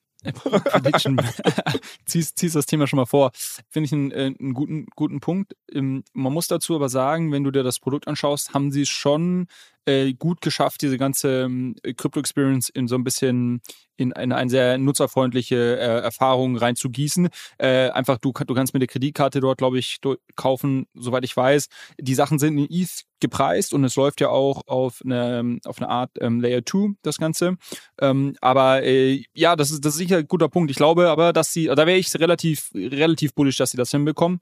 [2.05, 3.31] Ziehst, ziehst das Thema schon mal vor.
[3.69, 5.55] Finde ich einen, äh, einen guten, guten Punkt.
[5.71, 9.47] Ähm, man muss dazu aber sagen, wenn du dir das Produkt anschaust, haben sie schon
[9.85, 13.61] äh, gut geschafft, diese ganze ähm, Crypto-Experience in so ein bisschen
[13.95, 17.29] in eine, eine sehr nutzerfreundliche äh, Erfahrung reinzugießen.
[17.57, 19.99] Äh, einfach, du, du kannst mit der Kreditkarte dort, glaube ich,
[20.35, 21.67] kaufen, soweit ich weiß.
[21.99, 25.89] Die Sachen sind in ETH gepreist und es läuft ja auch auf eine, auf eine
[25.89, 27.57] Art ähm, Layer 2, das Ganze.
[28.01, 30.71] Ähm, aber äh, ja, das ist, das ist sicher ein guter Punkt.
[30.71, 34.39] Ich glaube aber, dass sie, da wäre ich relativ, relativ bullish, dass sie das hinbekommen.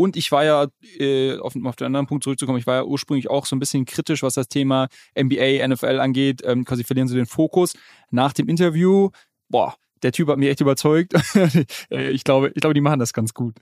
[0.00, 0.66] Und ich war ja,
[0.98, 3.84] äh, auf, auf den anderen Punkt zurückzukommen, ich war ja ursprünglich auch so ein bisschen
[3.84, 6.40] kritisch, was das Thema NBA, NFL angeht.
[6.42, 7.74] Ähm, quasi verlieren sie den Fokus.
[8.10, 9.10] Nach dem Interview,
[9.50, 11.12] boah, der Typ hat mich echt überzeugt.
[11.90, 13.56] Äh, ich glaube, ich glaube, die machen das ganz gut.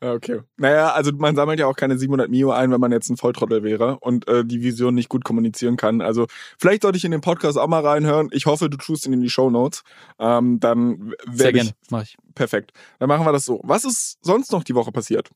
[0.00, 0.40] Okay.
[0.56, 3.62] Naja, also man sammelt ja auch keine 700 Mio ein, wenn man jetzt ein Volltrottel
[3.62, 6.00] wäre und äh, die Vision nicht gut kommunizieren kann.
[6.00, 6.26] Also
[6.58, 8.30] vielleicht sollte ich in den Podcast auch mal reinhören.
[8.32, 9.84] Ich hoffe, du tust ihn in die Show Notes.
[10.18, 12.16] Ähm, dann Sehr gerne, mach ich.
[12.34, 12.72] Perfekt.
[12.98, 13.60] Dann machen wir das so.
[13.62, 15.30] Was ist sonst noch die Woche passiert?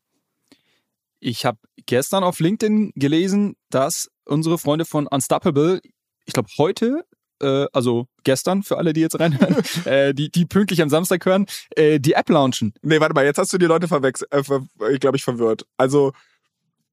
[1.21, 5.81] Ich habe gestern auf LinkedIn gelesen, dass unsere Freunde von Unstoppable,
[6.27, 7.05] ich glaube heute,
[7.41, 11.47] äh, also gestern für alle, die jetzt reinhören, äh, die, die pünktlich am Samstag hören,
[11.77, 12.75] äh, die App launchen.
[12.83, 15.67] Nee, warte mal, jetzt hast du die Leute verwechselt, äh, glaube ich, verwirrt.
[15.77, 16.13] Also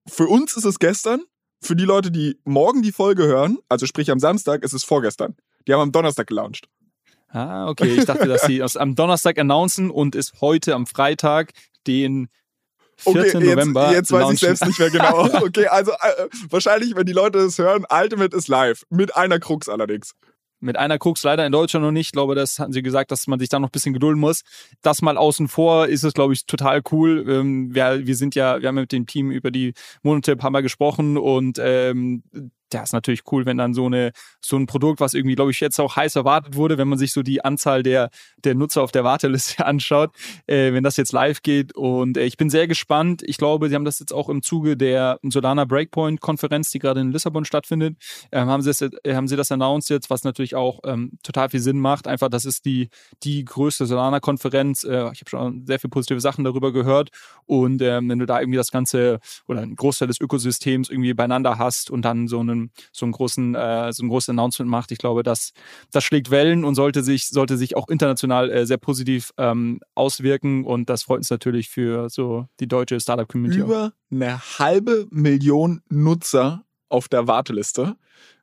[0.07, 1.23] für uns ist es gestern,
[1.61, 5.35] für die Leute, die morgen die Folge hören, also sprich am Samstag, ist es vorgestern.
[5.67, 6.67] Die haben am Donnerstag gelauncht.
[7.29, 7.95] Ah, okay.
[7.97, 11.53] Ich dachte, dass sie am Donnerstag announcen und ist heute am Freitag
[11.87, 12.29] den
[12.97, 13.37] 14.
[13.37, 13.87] Okay, November.
[13.87, 15.25] Jetzt, jetzt weiß ich selbst nicht mehr genau.
[15.45, 18.83] Okay, also äh, wahrscheinlich, wenn die Leute das hören, Ultimate ist live.
[18.89, 20.13] Mit einer Krux allerdings.
[20.61, 22.07] Mit einer Krux leider in Deutschland noch nicht.
[22.07, 24.41] Ich glaube, das hatten sie gesagt, dass man sich da noch ein bisschen gedulden muss.
[24.81, 27.25] Das mal außen vor ist es, glaube ich, total cool.
[27.27, 30.51] Ähm, wir, wir sind ja, wir haben mit dem Team über die Monate ein paar
[30.51, 32.23] Mal gesprochen und ähm,
[32.73, 35.59] ja, ist natürlich cool, wenn dann so eine so ein Produkt, was irgendwie, glaube ich,
[35.59, 38.09] jetzt auch heiß erwartet wurde, wenn man sich so die Anzahl der
[38.43, 40.11] der Nutzer auf der Warteliste anschaut,
[40.47, 41.75] äh, wenn das jetzt live geht.
[41.75, 43.23] Und äh, ich bin sehr gespannt.
[43.23, 47.01] Ich glaube, sie haben das jetzt auch im Zuge der Solana Breakpoint Konferenz, die gerade
[47.01, 47.97] in Lissabon stattfindet,
[48.31, 51.49] äh, haben sie das, äh, haben sie das announced jetzt, was natürlich auch ähm, total
[51.49, 52.07] viel Sinn macht.
[52.07, 52.89] Einfach, das ist die
[53.23, 54.83] die größte Solana Konferenz.
[54.83, 57.09] Äh, ich habe schon sehr viele positive Sachen darüber gehört.
[57.45, 61.57] Und ähm, wenn du da irgendwie das ganze oder einen Großteil des Ökosystems irgendwie beieinander
[61.57, 64.91] hast und dann so einen so einen großen, äh, so ein großes Announcement macht.
[64.91, 65.53] Ich glaube, das,
[65.91, 70.65] das schlägt Wellen und sollte sich, sollte sich auch international äh, sehr positiv ähm, auswirken.
[70.65, 73.61] Und das freut uns natürlich für so die deutsche Startup-Community.
[73.61, 77.95] Über eine halbe Million Nutzer auf der Warteliste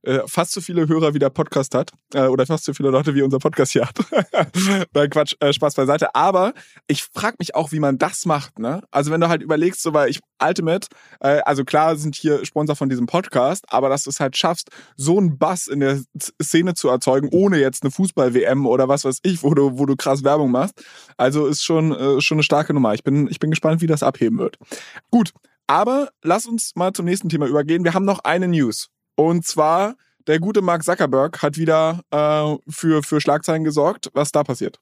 [0.02, 3.14] äh, fast so viele Hörer wie der Podcast hat äh, oder fast so viele Leute
[3.14, 3.98] wie unser Podcast hier hat.
[4.94, 6.14] Nein, Quatsch, äh, Spaß beiseite.
[6.14, 6.54] Aber
[6.86, 8.58] ich frage mich auch, wie man das macht.
[8.58, 8.82] Ne?
[8.90, 10.88] Also wenn du halt überlegst, so weil ich Ultimate,
[11.20, 14.70] äh, also klar sind hier Sponsor von diesem Podcast, aber dass du es halt schaffst,
[14.96, 16.00] so einen Bass in der
[16.42, 19.96] Szene zu erzeugen, ohne jetzt eine Fußball-WM oder was weiß ich, wo du, wo du
[19.96, 20.82] krass Werbung machst.
[21.16, 22.94] Also ist schon, äh, schon eine starke Nummer.
[22.94, 24.58] Ich bin, ich bin gespannt, wie das abheben wird.
[25.10, 25.32] Gut,
[25.66, 27.84] aber lass uns mal zum nächsten Thema übergehen.
[27.84, 28.88] Wir haben noch eine News.
[29.14, 29.96] Und zwar,
[30.26, 34.10] der gute Mark Zuckerberg hat wieder äh, für, für Schlagzeilen gesorgt.
[34.14, 34.78] Was da passiert?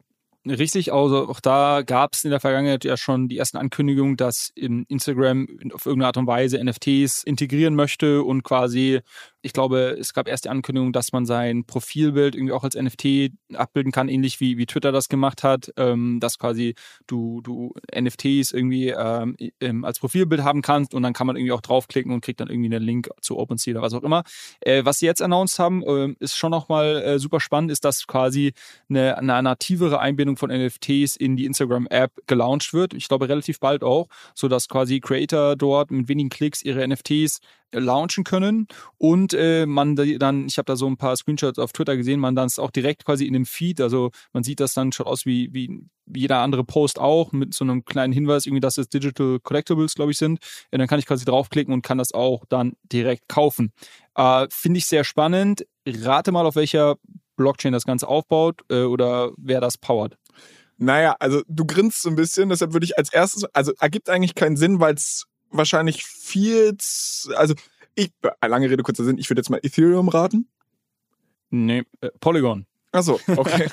[0.47, 4.51] Richtig, also auch da gab es in der Vergangenheit ja schon die ersten Ankündigungen, dass
[4.55, 9.01] Instagram auf irgendeine Art und Weise NFTs integrieren möchte und quasi
[9.43, 13.31] ich glaube, es gab erst die Ankündigung, dass man sein Profilbild irgendwie auch als NFT
[13.55, 16.75] abbilden kann, ähnlich wie, wie Twitter das gemacht hat, ähm, dass quasi
[17.07, 21.61] du, du NFTs irgendwie ähm, als Profilbild haben kannst und dann kann man irgendwie auch
[21.61, 24.25] draufklicken und kriegt dann irgendwie einen Link zu OpenSea oder was auch immer.
[24.61, 28.07] Äh, was sie jetzt announced haben, äh, ist schon nochmal äh, super spannend, ist, dass
[28.07, 28.53] quasi
[28.89, 32.95] eine, eine nativere Einbindung von NFTs in die Instagram-App gelauncht wird.
[32.95, 37.41] Ich glaube, relativ bald auch, sodass quasi Creator dort mit wenigen Klicks ihre NFTs
[37.73, 38.67] launchen können
[38.99, 42.35] und äh, man dann, ich habe da so ein paar Screenshots auf Twitter gesehen, man
[42.35, 45.27] dann es auch direkt quasi in dem Feed, also man sieht das dann schon aus
[45.27, 49.39] wie, wie, jeder andere Post auch mit so einem kleinen Hinweis, irgendwie, dass es Digital
[49.43, 50.41] Collectibles, glaube ich, sind.
[50.71, 53.73] Und dann kann ich quasi draufklicken und kann das auch dann direkt kaufen.
[54.17, 55.67] Äh, Finde ich sehr spannend.
[55.87, 56.97] Rate mal, auf welcher
[57.37, 60.17] Blockchain das Ganze aufbaut äh, oder wer das powert.
[60.77, 64.35] Naja, also du grinst so ein bisschen, deshalb würde ich als erstes, also ergibt eigentlich
[64.35, 66.77] keinen Sinn, weil es wahrscheinlich viel,
[67.35, 67.55] also
[67.95, 68.13] ich,
[68.47, 70.49] lange Rede, kurzer Sinn, ich würde jetzt mal Ethereum raten.
[71.51, 72.67] Nee, äh, Polygon.
[72.93, 73.69] Achso, okay.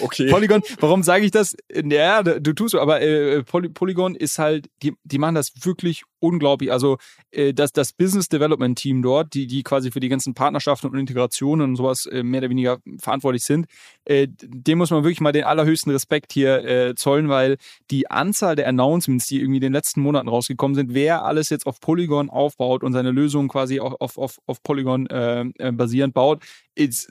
[0.00, 0.30] okay.
[0.30, 1.56] Polygon, warum sage ich das?
[1.72, 6.04] Ja, du tust so, aber äh, Poly Polygon ist halt, die, die machen das wirklich
[6.20, 6.72] unglaublich.
[6.72, 6.98] Also
[7.30, 10.98] äh, das, das Business Development Team dort, die, die quasi für die ganzen Partnerschaften und
[10.98, 13.66] Integrationen und sowas äh, mehr oder weniger verantwortlich sind,
[14.04, 17.56] äh, dem muss man wirklich mal den allerhöchsten Respekt hier äh, zollen, weil
[17.90, 21.66] die Anzahl der Announcements, die irgendwie in den letzten Monaten rausgekommen sind, wer alles jetzt
[21.66, 26.14] auf Polygon aufbaut und seine Lösungen quasi auch auf, auf, auf Polygon äh, äh basierend
[26.14, 26.42] baut,
[26.78, 27.10] ist,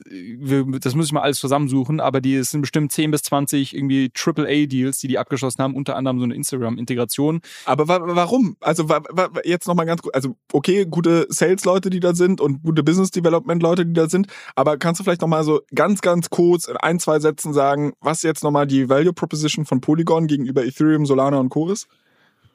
[0.82, 5.00] das muss ich mal alles zusammensuchen, aber die sind bestimmt 10 bis 20 irgendwie AAA-Deals,
[5.00, 7.42] die die abgeschlossen haben, unter anderem so eine Instagram-Integration.
[7.66, 8.56] Aber wa warum?
[8.62, 8.97] Also wa
[9.44, 13.94] jetzt nochmal ganz gut, also okay, gute Sales-Leute, die da sind und gute Business-Development-Leute, die
[13.94, 17.54] da sind, aber kannst du vielleicht nochmal so ganz, ganz kurz in ein, zwei Sätzen
[17.54, 21.88] sagen, was jetzt nochmal die Value Proposition von Polygon gegenüber Ethereum, Solana und Chorus?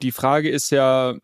[0.02, 1.14] Die Frage ist ja,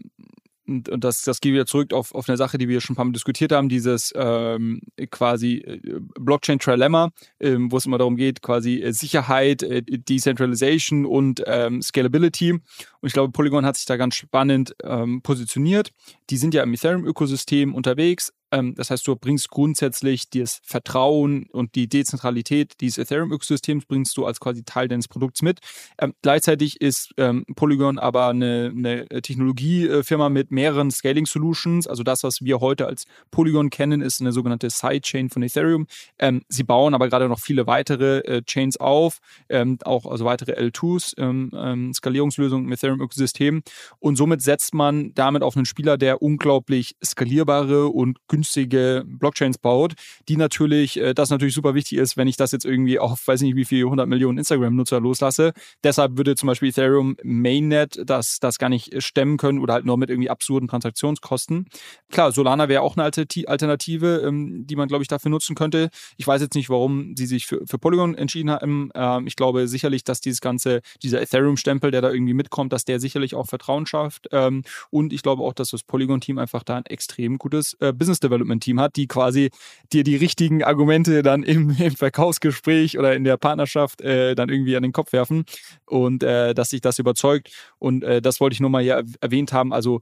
[0.68, 2.96] und, und das, das geht wieder zurück auf, auf eine Sache, die wir schon ein
[2.96, 8.42] paar Mal diskutiert haben, dieses ähm, quasi äh, Blockchain-Trilemma, ähm, wo es immer darum geht,
[8.42, 12.52] quasi äh, Sicherheit, äh, Decentralization und ähm, Scalability.
[12.52, 12.62] Und
[13.02, 15.92] ich glaube, Polygon hat sich da ganz spannend ähm, positioniert.
[16.30, 21.88] Die sind ja im Ethereum-Ökosystem unterwegs, das heißt, du bringst grundsätzlich das Vertrauen und die
[21.88, 25.60] Dezentralität dieses Ethereum-Ökosystems bringst du als quasi Teil deines Produkts mit.
[25.98, 31.86] Ähm, gleichzeitig ist ähm, Polygon aber eine, eine Technologiefirma mit mehreren Scaling Solutions.
[31.86, 35.86] Also das, was wir heute als Polygon kennen, ist eine sogenannte Sidechain von Ethereum.
[36.18, 40.52] Ähm, sie bauen aber gerade noch viele weitere äh, Chains auf, ähm, auch also weitere
[40.52, 43.62] L2s, ähm, Skalierungslösungen im Ethereum-Ökosystem.
[43.98, 49.58] Und somit setzt man damit auf einen Spieler, der unglaublich skalierbare und günstige günstige Blockchains
[49.58, 49.94] baut,
[50.28, 53.40] die natürlich, äh, das natürlich super wichtig ist, wenn ich das jetzt irgendwie auf, weiß
[53.40, 55.52] nicht wie viele 100 Millionen Instagram-Nutzer loslasse.
[55.82, 59.96] Deshalb würde zum Beispiel Ethereum Mainnet das, das gar nicht stemmen können oder halt nur
[59.96, 61.66] mit irgendwie absurden Transaktionskosten.
[62.12, 65.90] Klar, Solana wäre auch eine Alternative, ähm, die man, glaube ich, dafür nutzen könnte.
[66.16, 68.90] Ich weiß jetzt nicht, warum sie sich für, für Polygon entschieden haben.
[68.94, 73.00] Ähm, ich glaube sicherlich, dass dieses ganze, dieser Ethereum-Stempel, der da irgendwie mitkommt, dass der
[73.00, 74.28] sicherlich auch Vertrauen schafft.
[74.30, 78.20] Ähm, und ich glaube auch, dass das Polygon-Team einfach da ein extrem gutes äh, Business
[78.28, 79.50] Development Team hat, die quasi
[79.92, 84.76] dir die richtigen Argumente dann im, im Verkaufsgespräch oder in der Partnerschaft äh, dann irgendwie
[84.76, 85.44] an den Kopf werfen
[85.86, 87.50] und äh, dass sich das überzeugt.
[87.78, 89.72] Und äh, das wollte ich nur mal hier erwähnt haben.
[89.72, 90.00] Also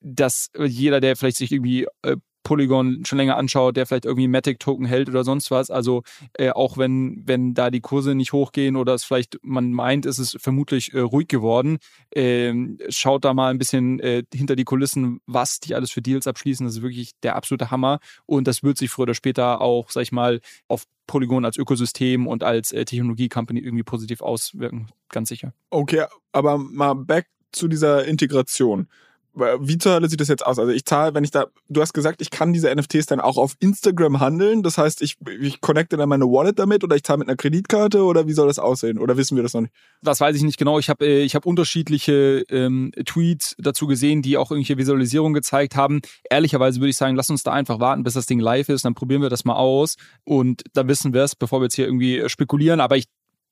[0.00, 4.86] dass jeder, der vielleicht sich irgendwie äh, Polygon schon länger anschaut, der vielleicht irgendwie Matic-Token
[4.86, 5.70] hält oder sonst was.
[5.70, 6.02] Also
[6.34, 10.18] äh, auch wenn, wenn da die Kurse nicht hochgehen oder es vielleicht man meint, ist
[10.18, 11.78] es vermutlich äh, ruhig geworden,
[12.10, 12.54] äh,
[12.90, 16.64] schaut da mal ein bisschen äh, hinter die Kulissen, was die alles für Deals abschließen.
[16.64, 17.98] Das ist wirklich der absolute Hammer.
[18.26, 22.26] Und das wird sich früher oder später auch, sag ich mal, auf Polygon als Ökosystem
[22.26, 24.88] und als äh, Technologie-Company irgendwie positiv auswirken.
[25.08, 25.52] Ganz sicher.
[25.70, 28.88] Okay, aber mal back zu dieser Integration
[29.34, 30.58] wie zur Hölle sieht das jetzt aus?
[30.58, 33.36] Also ich zahle, wenn ich da, du hast gesagt, ich kann diese NFTs dann auch
[33.36, 34.62] auf Instagram handeln.
[34.62, 38.04] Das heißt, ich, ich connecte dann meine Wallet damit oder ich zahle mit einer Kreditkarte
[38.04, 38.98] oder wie soll das aussehen?
[38.98, 39.72] Oder wissen wir das noch nicht?
[40.02, 40.78] Das weiß ich nicht genau.
[40.78, 45.74] Ich habe äh, ich hab unterschiedliche ähm, Tweets dazu gesehen, die auch irgendwelche Visualisierungen gezeigt
[45.74, 46.00] haben.
[46.30, 48.84] Ehrlicherweise würde ich sagen, lass uns da einfach warten, bis das Ding live ist.
[48.84, 51.86] Dann probieren wir das mal aus und dann wissen wir es, bevor wir jetzt hier
[51.86, 52.80] irgendwie spekulieren.
[52.80, 53.06] Aber ich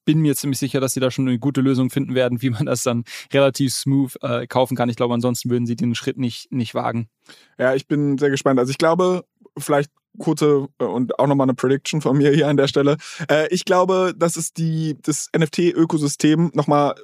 [0.05, 2.67] bin mir ziemlich sicher, dass sie da schon eine gute Lösung finden werden, wie man
[2.67, 4.89] das dann relativ smooth äh, kaufen kann.
[4.89, 7.09] Ich glaube, ansonsten würden sie den Schritt nicht, nicht wagen.
[7.59, 8.59] Ja, ich bin sehr gespannt.
[8.59, 9.25] Also ich glaube,
[9.59, 12.97] vielleicht kurze äh, und auch nochmal eine Prediction von mir hier an der Stelle.
[13.31, 16.95] Äh, ich glaube, dass es die, das NFT-Ökosystem nochmal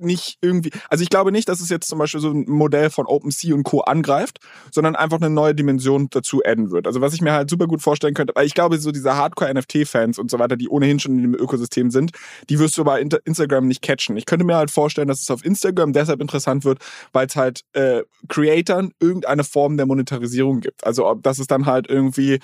[0.00, 3.06] nicht irgendwie, also ich glaube nicht, dass es jetzt zum Beispiel so ein Modell von
[3.06, 3.80] OpenSea und Co.
[3.80, 4.38] angreift,
[4.72, 6.86] sondern einfach eine neue Dimension dazu adden wird.
[6.86, 10.18] Also was ich mir halt super gut vorstellen könnte, weil ich glaube, so diese Hardcore-NFT-Fans
[10.18, 12.12] und so weiter, die ohnehin schon in dem Ökosystem sind,
[12.48, 14.16] die wirst du bei Instagram nicht catchen.
[14.16, 16.78] Ich könnte mir halt vorstellen, dass es auf Instagram deshalb interessant wird,
[17.12, 20.84] weil es halt äh, Creatern irgendeine Form der Monetarisierung gibt.
[20.84, 22.40] Also ob das ist dann halt irgendwie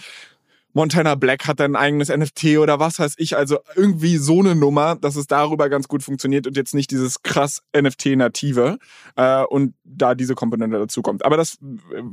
[0.77, 3.35] Montana Black hat ein eigenes NFT oder was weiß ich.
[3.35, 7.23] Also irgendwie so eine Nummer, dass es darüber ganz gut funktioniert und jetzt nicht dieses
[7.23, 8.77] krass NFT-Native
[9.17, 11.25] äh, und da diese Komponente dazu kommt.
[11.25, 11.57] Aber das,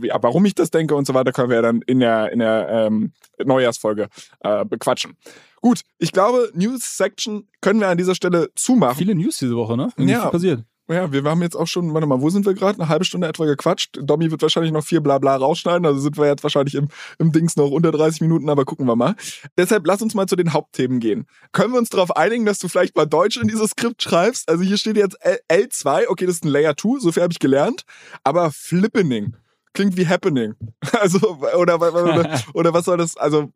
[0.01, 2.39] ja, warum ich das denke und so weiter, können wir ja dann in der, in
[2.39, 3.11] der ähm,
[3.43, 4.07] Neujahrsfolge
[4.39, 5.17] äh, bequatschen.
[5.59, 8.95] Gut, ich glaube, News Section können wir an dieser Stelle zumachen.
[8.95, 9.89] Viele News diese Woche, ne?
[9.97, 10.29] Irgendwie ja.
[10.29, 10.63] passiert.
[10.89, 12.77] Ja, wir haben jetzt auch schon, warte mal, wo sind wir gerade?
[12.79, 13.99] Eine halbe Stunde etwa gequatscht.
[14.01, 17.55] Domi wird wahrscheinlich noch viel Blabla rausschneiden, also sind wir jetzt wahrscheinlich im, im Dings
[17.55, 19.15] noch unter 30 Minuten, aber gucken wir mal.
[19.57, 21.25] Deshalb lass uns mal zu den Hauptthemen gehen.
[21.53, 24.49] Können wir uns darauf einigen, dass du vielleicht mal Deutsch in dieses Skript schreibst?
[24.49, 25.17] Also hier steht jetzt
[25.47, 27.83] L 2 okay, das ist ein Layer 2, so viel habe ich gelernt,
[28.25, 29.37] aber Flippening
[29.73, 30.55] klingt wie Happening.
[30.99, 33.51] Also, oder, oder, oder was soll das, also,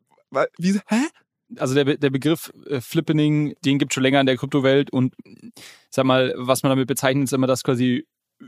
[0.58, 1.08] wie, hä?
[1.56, 5.14] Also der, der Begriff äh, Flippening, den gibt schon länger in der Kryptowelt und
[5.90, 8.06] sag mal, was man damit bezeichnet, ist immer, dass quasi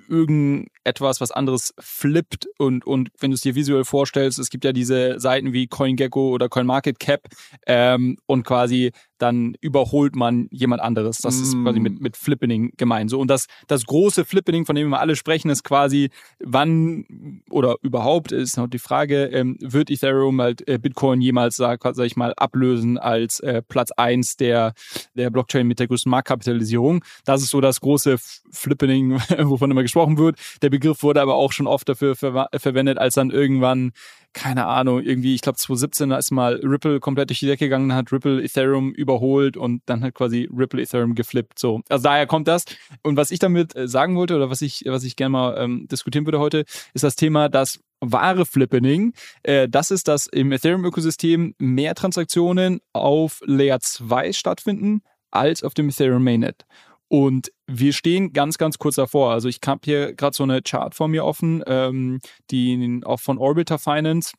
[0.09, 4.73] irgendetwas, was anderes flippt und, und wenn du es dir visuell vorstellst, es gibt ja
[4.73, 7.29] diese Seiten wie CoinGecko oder CoinMarketCap
[7.67, 11.19] ähm, und quasi dann überholt man jemand anderes.
[11.19, 11.43] Das mm.
[11.43, 13.11] ist quasi mit, mit Flippening gemeint.
[13.11, 17.77] So, und das, das große Flippening, von dem wir alle sprechen, ist quasi, wann oder
[17.83, 22.17] überhaupt, ist noch die Frage, ähm, wird Ethereum halt äh, Bitcoin jemals, sag, sag ich
[22.17, 24.73] mal, ablösen als äh, Platz eins der,
[25.15, 27.05] der Blockchain mit der größten Marktkapitalisierung?
[27.25, 28.17] Das ist so das große
[28.51, 30.37] Flippening, wovon immer gesprochen wird.
[30.63, 33.93] Der Begriff wurde aber auch schon oft dafür ver verwendet, als dann irgendwann
[34.33, 38.13] keine Ahnung, irgendwie, ich glaube 2017 ist mal Ripple komplett durch die Decke gegangen, hat
[38.13, 41.59] Ripple Ethereum überholt und dann hat quasi Ripple Ethereum geflippt.
[41.59, 42.65] So, also daher kommt das.
[43.03, 45.89] Und was ich damit äh, sagen wollte oder was ich, was ich gerne mal ähm,
[45.89, 51.55] diskutieren würde heute, ist das Thema, dass wahre Flippening, äh, das ist, dass im Ethereum-Ökosystem
[51.59, 56.65] mehr Transaktionen auf Layer 2 stattfinden als auf dem Ethereum Mainnet.
[57.09, 59.33] Und wir stehen ganz, ganz kurz davor.
[59.33, 62.21] Also ich habe hier gerade so eine Chart vor mir offen, ähm,
[62.51, 64.33] die auch von Orbiter Finance.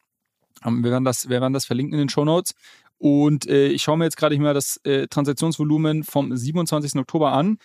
[0.65, 2.53] Ähm, wir werden das, wir werden das verlinken in den Show Notes.
[3.01, 6.97] Und äh, ich schaue mir jetzt gerade mal das äh, Transaktionsvolumen vom 27.
[6.97, 7.57] Oktober an.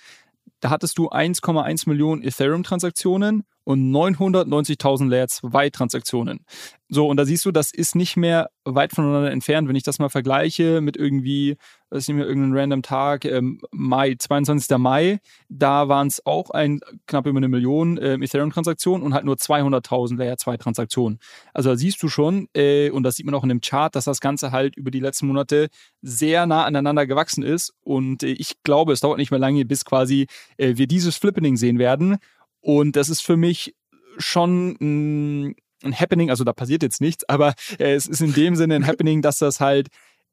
[0.66, 6.44] Da hattest du 1,1 Millionen Ethereum-Transaktionen und 990.000 Layer 2 Transaktionen.
[6.88, 9.68] So, und da siehst du, das ist nicht mehr weit voneinander entfernt.
[9.68, 11.56] Wenn ich das mal vergleiche mit irgendwie,
[11.90, 14.78] was ist nicht mehr irgendeinen random Tag, ähm, Mai, 22.
[14.78, 19.34] Mai, da waren es auch ein knapp über eine Million äh, Ethereum-Transaktionen und halt nur
[19.34, 21.18] 200.000 Layer 2 Transaktionen.
[21.54, 24.04] Also da siehst du schon, äh, und das sieht man auch in dem Chart, dass
[24.04, 25.68] das Ganze halt über die letzten Monate
[26.02, 27.74] sehr nah aneinander gewachsen ist.
[27.82, 31.56] Und äh, ich glaube, es dauert nicht mehr lange, bis quasi äh, wir dieses Flippening
[31.56, 32.16] sehen werden.
[32.60, 33.74] Und das ist für mich
[34.18, 38.56] schon ein, ein Happening, also da passiert jetzt nichts, aber äh, es ist in dem
[38.56, 39.88] Sinne ein Happening, dass das halt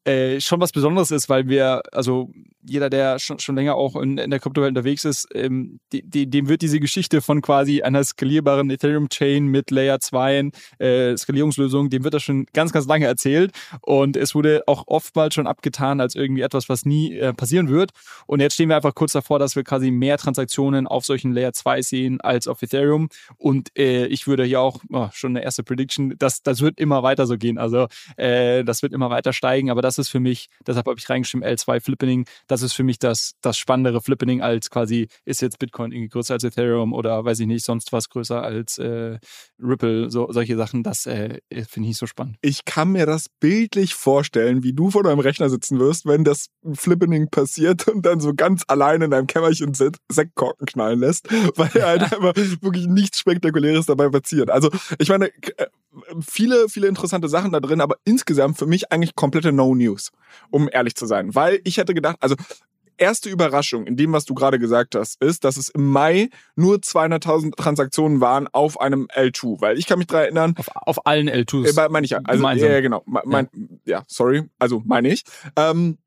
[0.05, 2.29] äh, schon was Besonderes ist, weil wir, also
[2.65, 6.29] jeder, der schon, schon länger auch in, in der Kryptowelt unterwegs ist, ähm, die, die,
[6.29, 12.03] dem wird diese Geschichte von quasi einer skalierbaren Ethereum-Chain mit Layer 2 äh, Skalierungslösung, dem
[12.03, 13.51] wird das schon ganz, ganz lange erzählt.
[13.81, 17.91] Und es wurde auch oftmals schon abgetan als irgendwie etwas, was nie äh, passieren wird.
[18.27, 21.53] Und jetzt stehen wir einfach kurz davor, dass wir quasi mehr Transaktionen auf solchen Layer
[21.53, 23.09] 2 sehen als auf Ethereum.
[23.37, 27.03] Und äh, ich würde hier auch oh, schon eine erste Prediction, dass das wird immer
[27.03, 27.57] weiter so gehen.
[27.57, 27.87] Also
[28.17, 31.09] äh, das wird immer weiter steigen, aber das das ist für mich, deshalb habe ich
[31.09, 35.59] reingeschrieben, L2 Flippening, das ist für mich das, das spannendere Flippening als quasi, ist jetzt
[35.59, 39.19] Bitcoin irgendwie größer als Ethereum oder weiß ich nicht, sonst was größer als äh,
[39.59, 42.37] Ripple, so, solche Sachen, das äh, finde ich so spannend.
[42.41, 46.47] Ich kann mir das bildlich vorstellen, wie du vor deinem Rechner sitzen wirst, wenn das
[46.73, 52.01] Flippening passiert und dann so ganz alleine in deinem Kämmerchen Sektkorken knallen lässt, weil halt
[52.13, 54.49] einfach wirklich nichts Spektakuläres dabei passiert.
[54.49, 55.27] Also ich meine,
[55.57, 55.67] äh,
[56.21, 59.82] viele, viele interessante Sachen da drin, aber insgesamt für mich eigentlich komplette No-News,
[60.49, 61.35] um ehrlich zu sein.
[61.35, 62.35] Weil ich hätte gedacht, also
[62.97, 66.77] erste Überraschung in dem, was du gerade gesagt hast, ist, dass es im Mai nur
[66.77, 69.61] 200.000 Transaktionen waren auf einem L2.
[69.61, 70.55] Weil ich kann mich daran erinnern.
[70.57, 71.77] Auf, auf allen L2s.
[71.77, 72.19] Äh, meine ich ja.
[72.23, 73.03] Also, ja, genau.
[73.05, 73.49] Mein,
[73.85, 73.99] ja.
[73.99, 74.03] ja.
[74.07, 74.43] sorry.
[74.59, 75.23] Also meine ich.
[75.55, 75.97] Ähm,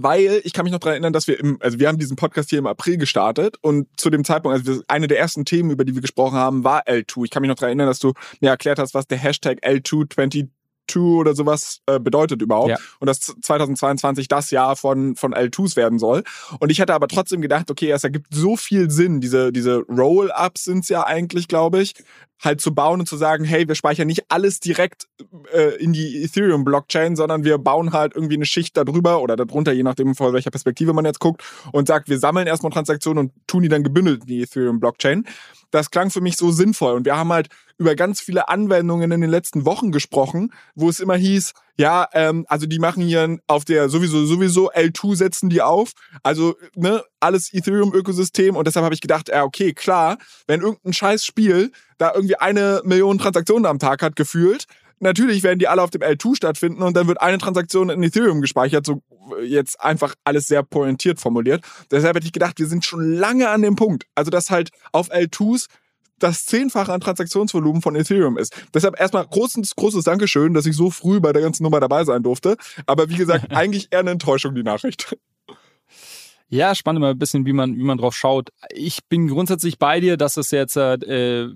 [0.00, 2.50] weil ich kann mich noch daran erinnern, dass wir im, also wir haben diesen Podcast
[2.50, 5.94] hier im April gestartet und zu dem Zeitpunkt, also eine der ersten Themen, über die
[5.94, 7.24] wir gesprochen haben, war L2.
[7.24, 10.14] Ich kann mich noch daran erinnern, dass du mir erklärt hast, was der Hashtag L2
[10.14, 10.48] 20
[10.88, 12.70] 2 oder sowas äh, bedeutet überhaupt.
[12.70, 12.76] Ja.
[13.00, 16.24] Und dass 2022 das Jahr von, von L2s werden soll.
[16.58, 19.20] Und ich hatte aber trotzdem gedacht, okay, es ergibt so viel Sinn.
[19.20, 21.94] Diese, diese Roll-Ups sind's ja eigentlich, glaube ich
[22.42, 25.08] halt zu bauen und zu sagen, hey, wir speichern nicht alles direkt
[25.52, 29.82] äh, in die Ethereum-Blockchain, sondern wir bauen halt irgendwie eine Schicht darüber oder darunter, je
[29.82, 33.62] nachdem, von welcher Perspektive man jetzt guckt, und sagt, wir sammeln erstmal Transaktionen und tun
[33.62, 35.24] die dann gebündelt in die Ethereum-Blockchain.
[35.70, 36.94] Das klang für mich so sinnvoll.
[36.94, 37.48] Und wir haben halt
[37.78, 42.44] über ganz viele Anwendungen in den letzten Wochen gesprochen, wo es immer hieß, ja, ähm,
[42.48, 45.92] also die machen hier auf der sowieso, sowieso L2 setzen die auf.
[46.24, 48.56] Also, ne, alles Ethereum-Ökosystem.
[48.56, 50.18] Und deshalb habe ich gedacht, ja, okay, klar,
[50.48, 54.66] wenn irgendein scheiß Spiel da irgendwie eine Million Transaktionen am Tag hat, gefühlt,
[54.98, 58.40] natürlich werden die alle auf dem L2 stattfinden und dann wird eine Transaktion in Ethereum
[58.40, 59.02] gespeichert, so
[59.44, 61.62] jetzt einfach alles sehr pointiert formuliert.
[61.92, 64.04] Deshalb hätte ich gedacht, wir sind schon lange an dem Punkt.
[64.16, 65.66] Also, dass halt auf L2s
[66.18, 68.54] das Zehnfache an Transaktionsvolumen von Ethereum ist.
[68.74, 72.22] Deshalb erstmal großes, großes Dankeschön, dass ich so früh bei der ganzen Nummer dabei sein
[72.22, 72.56] durfte.
[72.86, 75.16] Aber wie gesagt, eigentlich eher eine Enttäuschung, die Nachricht.
[76.50, 78.50] Ja, spannend mal ein bisschen, wie man, wie man drauf schaut.
[78.70, 81.48] Ich bin grundsätzlich bei dir, dass es jetzt äh,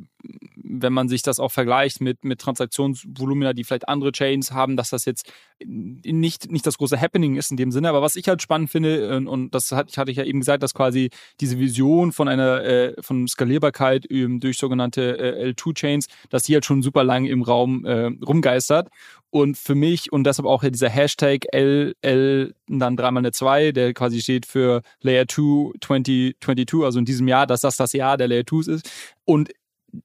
[0.64, 4.90] wenn man sich das auch vergleicht mit, mit Transaktionsvolumina, die vielleicht andere Chains haben, dass
[4.90, 5.30] das jetzt
[5.64, 7.88] nicht, nicht das große Happening ist in dem Sinne.
[7.88, 10.74] Aber was ich halt spannend finde, und, und das hatte ich ja eben gesagt, dass
[10.74, 16.64] quasi diese Vision von einer äh, von Skalierbarkeit durch sogenannte äh, L2-Chains, dass die halt
[16.64, 18.88] schon super lang im Raum äh, rumgeistert.
[19.34, 24.20] Und für mich, und deshalb auch dieser Hashtag LL dann dreimal eine 2, der quasi
[24.20, 28.42] steht für Layer 2 2022, also in diesem Jahr, dass das das Jahr der Layer
[28.42, 28.90] 2s ist.
[29.24, 29.50] Und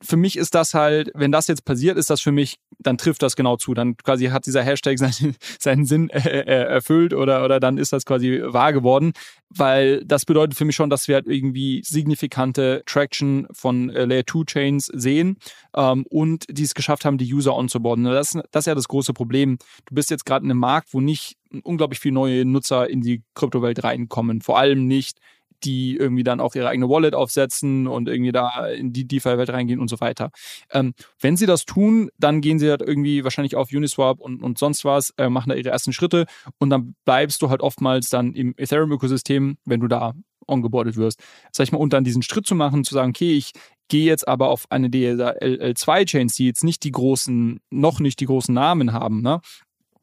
[0.01, 3.21] für mich ist das halt, wenn das jetzt passiert, ist das für mich, dann trifft
[3.21, 3.73] das genau zu.
[3.73, 7.93] Dann quasi hat dieser Hashtag seinen, seinen Sinn äh, äh, erfüllt oder, oder dann ist
[7.93, 9.13] das quasi wahr geworden.
[9.49, 14.25] Weil das bedeutet für mich schon, dass wir halt irgendwie signifikante Traction von äh, Layer
[14.25, 15.37] 2 Chains sehen
[15.75, 18.05] ähm, und die es geschafft haben, die User onzuboarden.
[18.05, 19.57] Das, das ist ja das große Problem.
[19.85, 23.23] Du bist jetzt gerade in einem Markt, wo nicht unglaublich viele neue Nutzer in die
[23.35, 24.41] Kryptowelt reinkommen.
[24.41, 25.19] Vor allem nicht
[25.63, 29.79] die irgendwie dann auch ihre eigene Wallet aufsetzen und irgendwie da in die DeFi-Welt reingehen
[29.79, 30.31] und so weiter.
[30.71, 34.57] Ähm, wenn sie das tun, dann gehen sie halt irgendwie wahrscheinlich auf Uniswap und, und
[34.57, 36.25] sonst was, äh, machen da ihre ersten Schritte
[36.59, 40.13] und dann bleibst du halt oftmals dann im Ethereum-Ökosystem, wenn du da
[40.47, 41.19] ongeboardet wirst.
[41.51, 43.51] Sag ich mal, und dann diesen Schritt zu machen, zu sagen, okay, ich
[43.89, 48.25] gehe jetzt aber auf eine dieser L2-Chains, die jetzt nicht die großen, noch nicht die
[48.25, 49.39] großen Namen haben, ne?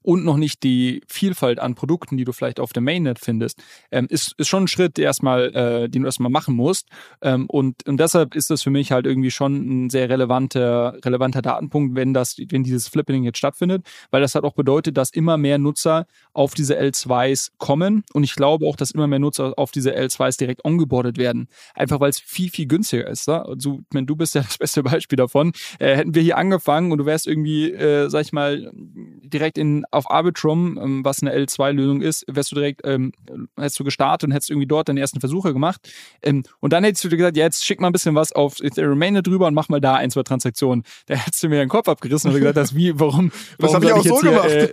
[0.05, 4.07] Und noch nicht die Vielfalt an Produkten, die du vielleicht auf dem Mainnet findest, ähm,
[4.11, 6.88] ist, ist schon ein Schritt, erstmal, äh, den du erstmal machen musst.
[7.22, 11.40] Ähm, und, und deshalb ist das für mich halt irgendwie schon ein sehr relevanter, relevanter
[11.40, 15.38] Datenpunkt, wenn das, wenn dieses Flipping jetzt stattfindet, weil das halt auch bedeutet, dass immer
[15.38, 18.05] mehr Nutzer auf diese L2s kommen.
[18.12, 21.48] Und ich glaube auch, dass immer mehr Nutzer auf diese L2s direkt ongeboardet werden.
[21.74, 23.26] Einfach weil es viel, viel günstiger ist.
[23.26, 23.42] Ne?
[23.42, 25.52] Also, wenn du bist ja das beste Beispiel davon.
[25.78, 29.86] Äh, hätten wir hier angefangen und du wärst irgendwie, äh, sag ich mal, direkt in
[29.95, 33.12] auf Arbitrum, ähm, was eine L2-Lösung ist, wärst du direkt, ähm,
[33.57, 35.80] hättest du gestartet und hättest irgendwie dort deine ersten Versuche gemacht.
[36.22, 38.61] Ähm, und dann hättest du dir gesagt, ja, jetzt schick mal ein bisschen was auf
[38.61, 40.84] Ethereum Mainnet drüber und mach mal da ein, zwei Transaktionen.
[41.07, 43.86] Da hättest du mir den Kopf abgerissen und gesagt, das wie, warum, warum das habe
[43.86, 44.51] ich auch so hier, gemacht.
[44.51, 44.72] Äh,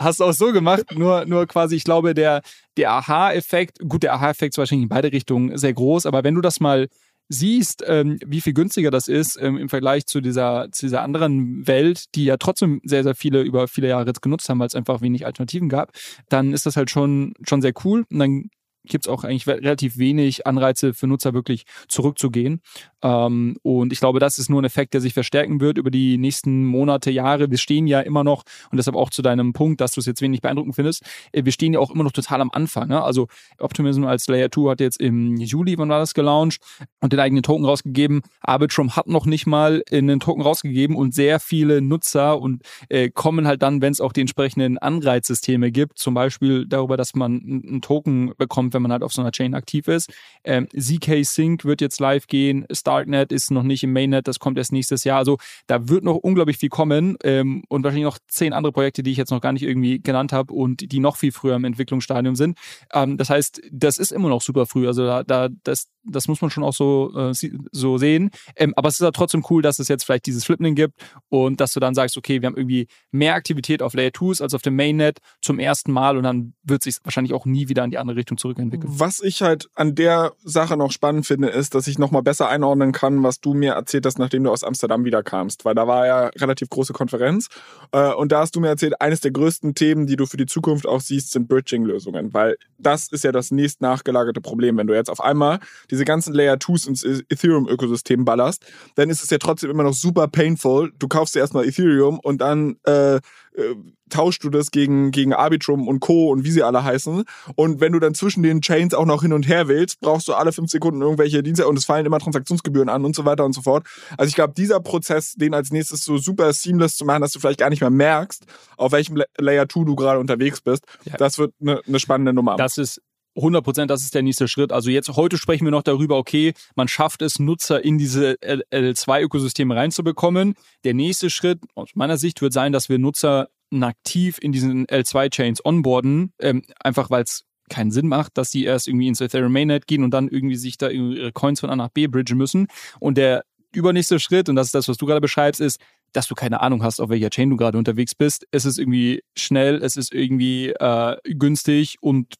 [0.00, 2.42] hast du auch so gemacht, nur, nur quasi, ich glaube, der,
[2.76, 6.40] der Aha-Effekt, gut, der Aha-Effekt ist wahrscheinlich in beide Richtungen sehr groß, aber wenn du
[6.40, 6.88] das mal
[7.32, 11.66] siehst, ähm, wie viel günstiger das ist ähm, im Vergleich zu dieser, zu dieser anderen
[11.66, 14.74] Welt, die ja trotzdem sehr, sehr viele über viele Jahre jetzt genutzt haben, weil es
[14.74, 15.92] einfach wenig Alternativen gab,
[16.28, 18.04] dann ist das halt schon, schon sehr cool.
[18.10, 18.50] Und dann
[18.84, 22.60] gibt es auch eigentlich relativ wenig Anreize für Nutzer wirklich zurückzugehen.
[23.02, 26.18] Ähm, und ich glaube, das ist nur ein Effekt, der sich verstärken wird über die
[26.18, 27.50] nächsten Monate, Jahre.
[27.50, 30.22] Wir stehen ja immer noch, und deshalb auch zu deinem Punkt, dass du es jetzt
[30.22, 32.88] wenig beeindruckend findest, äh, wir stehen ja auch immer noch total am Anfang.
[32.88, 33.02] Ne?
[33.02, 33.28] Also
[33.58, 36.60] Optimism als Layer 2 hat jetzt im Juli, wann war das, gelauncht
[37.00, 38.22] und den eigenen Token rausgegeben.
[38.40, 43.46] Arbitrum hat noch nicht mal einen Token rausgegeben und sehr viele Nutzer und äh, kommen
[43.46, 47.82] halt dann, wenn es auch die entsprechenden Anreizsysteme gibt, zum Beispiel darüber, dass man einen
[47.82, 50.12] Token bekommt, wenn man halt auf so einer Chain aktiv ist.
[50.44, 54.58] Ähm, ZK Sync wird jetzt live gehen, Starknet ist noch nicht im Mainnet, das kommt
[54.58, 55.18] erst nächstes Jahr.
[55.18, 59.10] Also da wird noch unglaublich viel kommen ähm, und wahrscheinlich noch zehn andere Projekte, die
[59.10, 62.36] ich jetzt noch gar nicht irgendwie genannt habe und die noch viel früher im Entwicklungsstadium
[62.36, 62.58] sind.
[62.92, 64.86] Ähm, das heißt, das ist immer noch super früh.
[64.86, 67.32] Also da, da das, das muss man schon auch so, äh,
[67.70, 68.30] so sehen.
[68.56, 71.60] Ähm, aber es ist ja trotzdem cool, dass es jetzt vielleicht dieses Flipping gibt und
[71.60, 74.62] dass du dann sagst, okay, wir haben irgendwie mehr Aktivität auf Layer 2s als auf
[74.62, 77.98] dem Mainnet zum ersten Mal und dann wird sich wahrscheinlich auch nie wieder in die
[77.98, 78.92] andere Richtung zurück entwickeln.
[78.96, 82.92] Was ich halt an der Sache noch spannend finde, ist, dass ich nochmal besser einordnen
[82.92, 85.64] kann, was du mir erzählt hast, nachdem du aus Amsterdam wiederkamst.
[85.64, 87.48] Weil da war ja relativ große Konferenz.
[87.92, 90.46] Äh, und da hast du mir erzählt, eines der größten Themen, die du für die
[90.46, 92.32] Zukunft auch siehst, sind Bridging-Lösungen.
[92.32, 94.76] Weil das ist ja das nächst nachgelagerte Problem.
[94.76, 95.60] Wenn du jetzt auf einmal
[95.90, 100.28] diese ganzen Layer 2s ins Ethereum-Ökosystem ballerst, dann ist es ja trotzdem immer noch super
[100.28, 100.92] painful.
[100.98, 103.20] Du kaufst dir erstmal Ethereum und dann äh,
[103.56, 103.74] äh,
[104.10, 106.30] tauschst du das gegen, gegen Arbitrum und Co.
[106.30, 107.24] und wie sie alle heißen.
[107.54, 110.34] Und wenn du dann zwischen den Chains auch noch hin und her willst, brauchst du
[110.34, 113.54] alle fünf Sekunden irgendwelche Dienste und es fallen immer Transaktionsgebühren an und so weiter und
[113.54, 113.86] so fort.
[114.18, 117.40] Also ich glaube, dieser Prozess, den als nächstes so super seamless zu machen, dass du
[117.40, 118.44] vielleicht gar nicht mehr merkst,
[118.76, 121.16] auf welchem Layer 2 du gerade unterwegs bist, ja.
[121.16, 122.56] das wird eine, eine spannende Nummer.
[122.56, 123.00] Das ist
[123.36, 124.72] 100 Prozent, das ist der nächste Schritt.
[124.72, 129.74] Also jetzt heute sprechen wir noch darüber, okay, man schafft es, Nutzer in diese L2-Ökosysteme
[129.74, 130.54] reinzubekommen.
[130.84, 135.64] Der nächste Schritt aus meiner Sicht wird sein, dass wir Nutzer nativ in diesen L2-Chains
[135.64, 139.86] onboarden, ähm, einfach weil es keinen Sinn macht, dass die erst irgendwie ins Ethereum Mainnet
[139.86, 142.66] gehen und dann irgendwie sich da ihre Coins von A nach B bridgen müssen.
[143.00, 145.80] Und der übernächste Schritt, und das ist das, was du gerade beschreibst, ist,
[146.12, 148.46] dass du keine Ahnung hast, auf welcher Chain du gerade unterwegs bist.
[148.50, 152.34] Es ist irgendwie schnell, es ist irgendwie äh, günstig und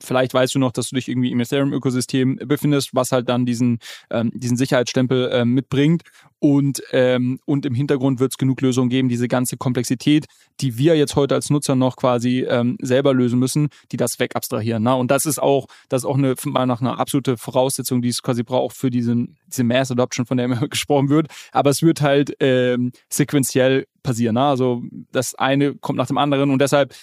[0.00, 3.78] Vielleicht weißt du noch, dass du dich irgendwie im Ethereum-Ökosystem befindest, was halt dann diesen,
[4.10, 6.02] ähm, diesen Sicherheitsstempel ähm, mitbringt.
[6.40, 10.26] Und, ähm, und im Hintergrund wird es genug Lösungen geben, diese ganze Komplexität,
[10.60, 14.84] die wir jetzt heute als Nutzer noch quasi ähm, selber lösen müssen, die das wegabstrahieren.
[14.84, 14.94] Ne?
[14.94, 18.22] Und das ist auch, das ist auch eine, mal nach einer absolute Voraussetzung, die es
[18.22, 21.26] quasi braucht für diesen, diese Mass Adoption, von der immer gesprochen wird.
[21.50, 24.34] Aber es wird halt ähm, sequenziell passieren.
[24.34, 24.42] Ne?
[24.42, 26.94] Also das eine kommt nach dem anderen und deshalb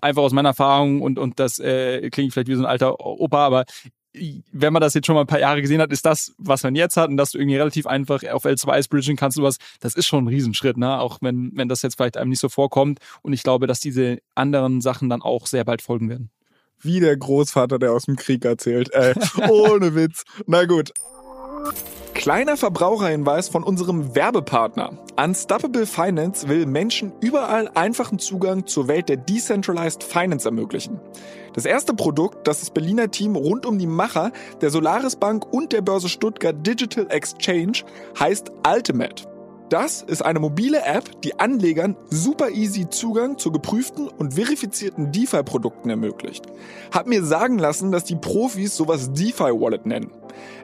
[0.00, 3.44] einfach aus meiner Erfahrung und, und das äh, klingt vielleicht wie so ein alter Opa,
[3.44, 3.64] aber
[4.52, 6.74] wenn man das jetzt schon mal ein paar Jahre gesehen hat, ist das, was man
[6.74, 10.06] jetzt hat und dass du irgendwie relativ einfach auf L2s bridgen kannst, sowas, das ist
[10.06, 10.98] schon ein Riesenschritt, ne?
[10.98, 12.98] Auch wenn, wenn das jetzt vielleicht einem nicht so vorkommt.
[13.22, 16.30] Und ich glaube, dass diese anderen Sachen dann auch sehr bald folgen werden.
[16.80, 18.92] Wie der Großvater, der aus dem Krieg erzählt.
[18.92, 19.14] Äh,
[19.48, 20.24] ohne Witz.
[20.46, 20.92] Na gut.
[22.18, 24.90] Kleiner Verbraucherhinweis von unserem Werbepartner.
[25.16, 30.98] Unstoppable Finance will Menschen überall einfachen Zugang zur Welt der Decentralized Finance ermöglichen.
[31.54, 35.72] Das erste Produkt, das das Berliner Team rund um die Macher der Solaris Bank und
[35.72, 37.84] der Börse Stuttgart Digital Exchange
[38.18, 39.28] heißt Ultimate.
[39.68, 45.88] Das ist eine mobile App, die Anlegern super easy Zugang zu geprüften und verifizierten DeFi-Produkten
[45.88, 46.46] ermöglicht.
[46.90, 50.10] Hab mir sagen lassen, dass die Profis sowas DeFi-Wallet nennen.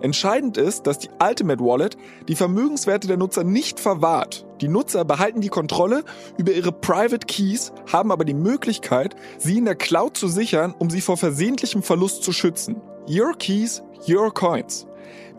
[0.01, 1.97] Entscheidend ist, dass die Ultimate Wallet
[2.29, 4.47] die Vermögenswerte der Nutzer nicht verwahrt.
[4.61, 6.05] Die Nutzer behalten die Kontrolle
[6.37, 10.91] über ihre Private Keys, haben aber die Möglichkeit, sie in der Cloud zu sichern, um
[10.91, 12.81] sie vor versehentlichem Verlust zu schützen.
[13.09, 14.87] Your Keys, Your Coins.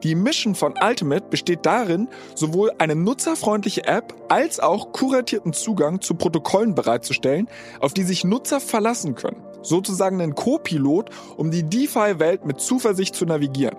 [0.03, 6.15] Die Mission von Ultimate besteht darin, sowohl eine nutzerfreundliche App als auch kuratierten Zugang zu
[6.15, 7.47] Protokollen bereitzustellen,
[7.79, 9.41] auf die sich Nutzer verlassen können.
[9.63, 13.77] Sozusagen ein Co-Pilot, um die DeFi-Welt mit Zuversicht zu navigieren.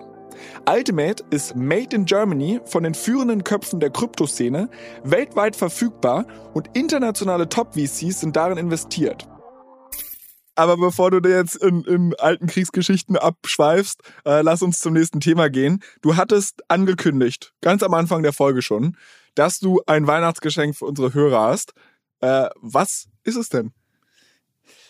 [0.69, 4.69] Ultimate ist made in Germany von den führenden Köpfen der Kryptoszene,
[5.03, 9.27] weltweit verfügbar und internationale Top-VCs sind darin investiert.
[10.57, 15.19] Aber bevor du dir jetzt in, in alten Kriegsgeschichten abschweifst, äh, lass uns zum nächsten
[15.19, 15.83] Thema gehen.
[16.01, 18.97] Du hattest angekündigt, ganz am Anfang der Folge schon,
[19.35, 21.73] dass du ein Weihnachtsgeschenk für unsere Hörer hast.
[22.21, 23.71] Äh, was ist es denn?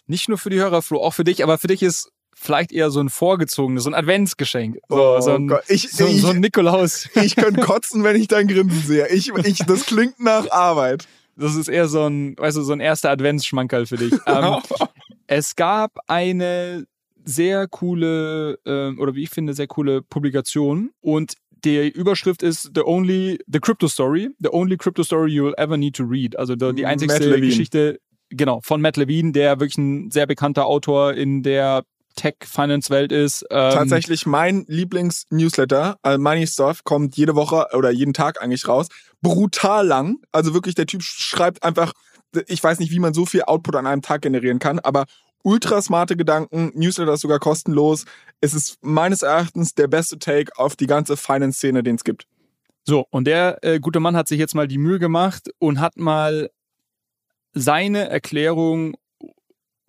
[0.05, 2.91] Nicht nur für die Hörer, Flo, auch für dich, aber für dich ist vielleicht eher
[2.91, 4.77] so ein vorgezogenes, so ein Adventsgeschenk.
[4.87, 7.09] So, oh so, ein, ich, so, ich, so ein Nikolaus.
[7.23, 9.07] Ich könnte kotzen, wenn ich dein Grinsen sehe.
[9.09, 11.07] Ich, ich, das klingt nach Arbeit.
[11.35, 14.13] Das ist eher so ein, weißt du, so ein erster Adventsschmankerl für dich.
[14.25, 14.57] Ähm,
[15.27, 16.85] es gab eine
[17.25, 21.33] sehr coole, äh, oder wie ich finde, sehr coole Publikation und
[21.65, 25.95] die Überschrift ist The Only, The Crypto Story, The Only Crypto Story You'll Ever Need
[25.95, 26.37] to Read.
[26.37, 31.41] Also die einzigste Geschichte, genau, von Matt Levine, der wirklich ein sehr bekannter Autor in
[31.41, 31.83] der
[32.17, 33.45] Tech-Finance-Welt ist.
[33.49, 38.87] Ähm Tatsächlich mein Lieblings-Newsletter, also Money Stuff, kommt jede Woche oder jeden Tag eigentlich raus.
[39.21, 40.17] Brutal lang.
[40.33, 41.93] Also wirklich, der Typ schreibt einfach,
[42.47, 45.05] ich weiß nicht, wie man so viel Output an einem Tag generieren kann, aber
[45.43, 46.71] ultra smarte Gedanken.
[46.75, 48.03] Newsletter ist sogar kostenlos.
[48.41, 52.27] Es ist meines Erachtens der beste Take auf die ganze Finance-Szene, den es gibt.
[52.83, 55.97] So, und der äh, gute Mann hat sich jetzt mal die Mühe gemacht und hat
[55.97, 56.49] mal
[57.53, 58.95] seine Erklärung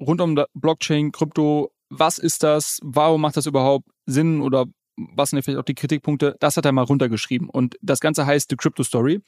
[0.01, 4.66] rund um Blockchain, Krypto was ist das, warum macht das überhaupt Sinn oder
[5.14, 7.49] was sind vielleicht auch die Kritikpunkte, das hat er mal runtergeschrieben.
[7.49, 9.20] Und das Ganze heißt The Crypto Story.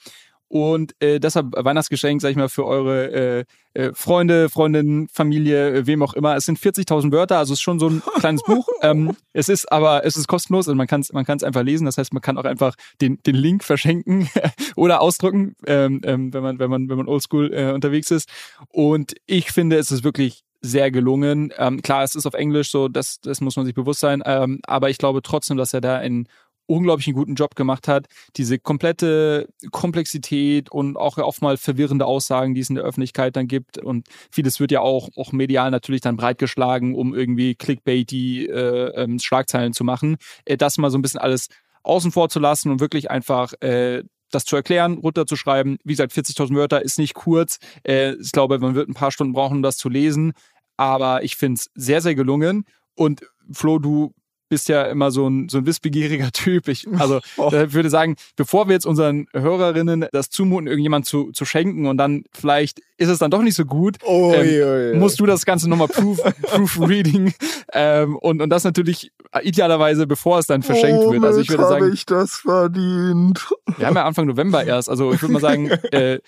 [0.53, 3.45] Und äh, deshalb Weihnachtsgeschenk, sag ich mal, für eure äh,
[3.75, 6.35] äh, Freunde, Freundinnen, Familie, äh, wem auch immer.
[6.35, 8.69] Es sind 40.000 Wörter, also es ist schon so ein kleines Buch.
[8.83, 11.85] Ähm, es ist aber, es ist kostenlos und man kann es man kann's einfach lesen.
[11.85, 14.29] Das heißt, man kann auch einfach den, den Link verschenken
[14.75, 18.29] oder ausdrucken, ähm, ähm, wenn man, wenn man, wenn man oldschool äh, unterwegs ist.
[18.71, 21.53] Und ich finde, es ist wirklich sehr gelungen.
[21.57, 24.61] Ähm, klar, es ist auf Englisch so, das, das muss man sich bewusst sein, ähm,
[24.67, 26.29] aber ich glaube trotzdem, dass er da einen
[26.71, 28.07] unglaublich guten Job gemacht hat.
[28.37, 33.79] Diese komplette Komplexität und auch oftmals verwirrende Aussagen, die es in der Öffentlichkeit dann gibt.
[33.79, 39.19] Und vieles wird ja auch, auch medial natürlich dann breitgeschlagen, um irgendwie Clickbaity äh, ähm,
[39.19, 40.17] Schlagzeilen zu machen.
[40.45, 41.49] Äh, das mal so ein bisschen alles
[41.83, 45.79] außen vor zu lassen und wirklich einfach äh, das zu erklären, runterzuschreiben.
[45.85, 47.59] Wie gesagt, 40.000 Wörter ist nicht kurz.
[47.83, 50.33] Äh, ich glaube, man wird ein paar Stunden brauchen, um das zu lesen.
[50.81, 52.65] Aber ich finde es sehr, sehr gelungen.
[52.95, 53.21] Und
[53.53, 54.15] Flo, du
[54.49, 56.69] bist ja immer so ein, so ein wissbegieriger Typ.
[56.69, 57.51] Ich, also oh.
[57.53, 61.99] ich würde sagen, bevor wir jetzt unseren Hörerinnen das zumuten, irgendjemand zu, zu schenken und
[61.99, 64.99] dann vielleicht ist es dann doch nicht so gut, oh, ähm, ja, ja.
[64.99, 67.35] musst du das Ganze nochmal proof, proofreading
[67.75, 69.13] ähm, und, und das natürlich
[69.43, 71.25] idealerweise, bevor es dann verschenkt oh, wird.
[71.25, 73.47] Also ich würde sagen, ich das verdient.
[73.77, 76.21] Wir haben ja Anfang November erst, also ich würde mal sagen, äh,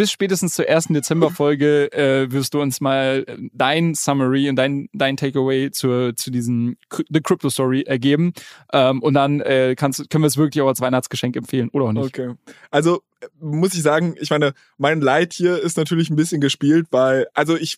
[0.00, 5.18] bis spätestens zur ersten Dezemberfolge äh, wirst du uns mal dein Summary und dein, dein
[5.18, 6.78] Takeaway zu, zu diesem
[7.10, 8.32] The Crypto Story ergeben.
[8.72, 11.92] Ähm, und dann äh, kannst, können wir es wirklich auch als Weihnachtsgeschenk empfehlen, oder auch
[11.92, 12.18] nicht?
[12.18, 12.32] Okay.
[12.70, 13.02] Also
[13.42, 17.58] muss ich sagen, ich meine, mein Leid hier ist natürlich ein bisschen gespielt, weil, also
[17.58, 17.76] ich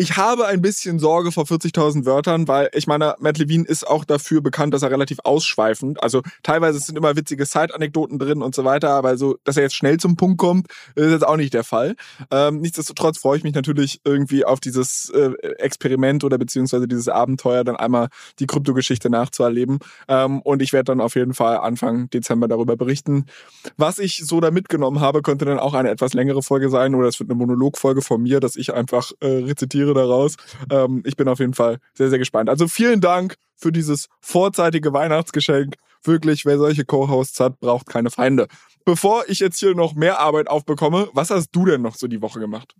[0.00, 4.04] ich habe ein bisschen Sorge vor 40.000 Wörtern, weil ich meine, Matt Levine ist auch
[4.04, 8.64] dafür bekannt, dass er relativ ausschweifend, also teilweise sind immer witzige Side-Anekdoten drin und so
[8.64, 11.64] weiter, aber so, dass er jetzt schnell zum Punkt kommt, ist jetzt auch nicht der
[11.64, 11.96] Fall.
[12.30, 17.64] Ähm, nichtsdestotrotz freue ich mich natürlich irgendwie auf dieses äh, Experiment oder beziehungsweise dieses Abenteuer,
[17.64, 18.06] dann einmal
[18.38, 19.80] die Kryptogeschichte nachzuerleben.
[20.06, 23.26] Ähm, und ich werde dann auf jeden Fall Anfang Dezember darüber berichten.
[23.76, 27.08] Was ich so da mitgenommen habe, könnte dann auch eine etwas längere Folge sein oder
[27.08, 30.36] es wird eine Monologfolge von mir, dass ich einfach äh, rezitiere Tiere daraus.
[30.70, 32.48] Ähm, ich bin auf jeden Fall sehr, sehr gespannt.
[32.48, 35.74] Also vielen Dank für dieses vorzeitige Weihnachtsgeschenk.
[36.04, 38.46] Wirklich, wer solche Co-Hosts hat, braucht keine Feinde.
[38.84, 42.22] Bevor ich jetzt hier noch mehr Arbeit aufbekomme, was hast du denn noch so die
[42.22, 42.74] Woche gemacht?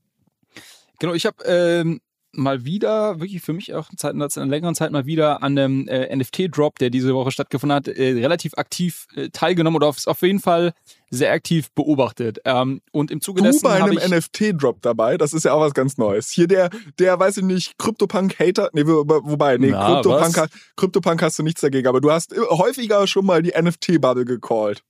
[1.01, 2.01] Genau, ich habe ähm,
[2.33, 6.15] mal wieder, wirklich für mich auch seit einer längeren Zeit mal wieder an einem äh,
[6.15, 10.41] NFT-Drop, der diese Woche stattgefunden hat, äh, relativ aktiv äh, teilgenommen oder auf, auf jeden
[10.41, 10.73] Fall
[11.11, 12.41] sehr aktiv beobachtet.
[12.45, 13.63] Ähm, und im Zuge du dessen.
[13.63, 16.31] bei einem NFT-Drop dabei, das ist ja auch was ganz Neues.
[16.31, 21.63] Hier der, der, weiß ich nicht, Crypto-Punk-Hater, nee, wobei, nee, Crypto-Punk, Crypto-Punk hast du nichts
[21.63, 24.83] dagegen, aber du hast häufiger schon mal die NFT-Bubble gecallt.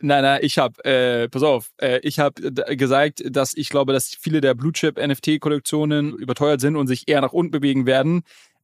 [0.00, 4.08] Nein, nein, ich habe, äh, pass auf, äh, ich habe gesagt, dass ich glaube, dass
[4.08, 8.22] viele der Blue Chip NFT-Kollektionen überteuert sind und sich eher nach unten bewegen werden.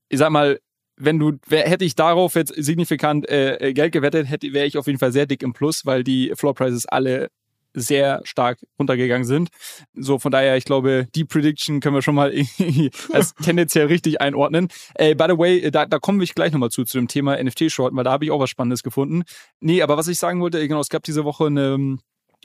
[0.08, 0.60] Ich sag mal,
[0.96, 5.00] wenn du, hätte ich darauf jetzt signifikant äh, Geld gewettet, hätte, wäre ich auf jeden
[5.00, 7.30] Fall sehr dick im Plus, weil die Floor Prices alle
[7.74, 9.50] sehr stark runtergegangen sind.
[9.94, 12.32] So, von daher, ich glaube, die Prediction können wir schon mal
[13.12, 14.68] als tendenziell richtig einordnen.
[14.94, 17.96] Äh, by the way, da, da kommen wir gleich nochmal zu, zu dem Thema NFT-Shorten,
[17.96, 19.24] weil da habe ich auch was Spannendes gefunden.
[19.60, 21.98] Nee, aber was ich sagen wollte, genau, es gab diese Woche eine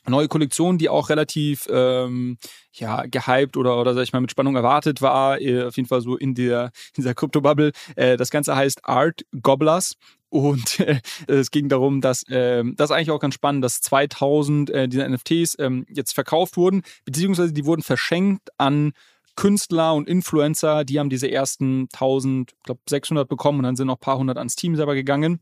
[0.07, 2.37] neue Kollektion, die auch relativ ähm,
[2.73, 6.01] ja gehypt oder oder sag ich mal mit Spannung erwartet war, äh, auf jeden Fall
[6.01, 6.65] so in der
[6.95, 7.71] in dieser Crypto Bubble.
[7.95, 9.95] Äh, das Ganze heißt Art Gobblers
[10.29, 14.69] und äh, es ging darum, dass äh, das ist eigentlich auch ganz spannend, dass 2000
[14.69, 18.93] äh, dieser NFTs äh, jetzt verkauft wurden, beziehungsweise die wurden verschenkt an
[19.35, 23.87] Künstler und Influencer, die haben diese ersten 1000, ich glaube 600 bekommen und dann sind
[23.87, 25.39] noch ein paar hundert ans Team selber gegangen.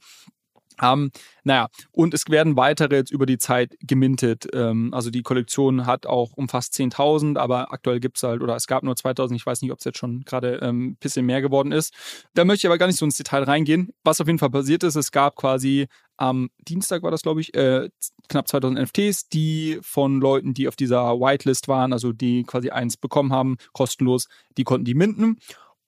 [0.82, 1.12] Ähm,
[1.44, 4.48] naja, und es werden weitere jetzt über die Zeit gemintet.
[4.54, 8.56] Ähm, also die Kollektion hat auch um fast 10.000, aber aktuell gibt es halt, oder
[8.56, 9.36] es gab nur 2.000.
[9.36, 11.94] Ich weiß nicht, ob es jetzt schon gerade ein ähm, bisschen mehr geworden ist.
[12.34, 13.94] Da möchte ich aber gar nicht so ins Detail reingehen.
[14.04, 17.54] Was auf jeden Fall passiert ist, es gab quasi am Dienstag war das, glaube ich,
[17.54, 17.90] äh,
[18.28, 22.98] knapp 2000 NFTs, die von Leuten, die auf dieser Whitelist waren, also die quasi eins
[22.98, 25.40] bekommen haben, kostenlos, die konnten die minden.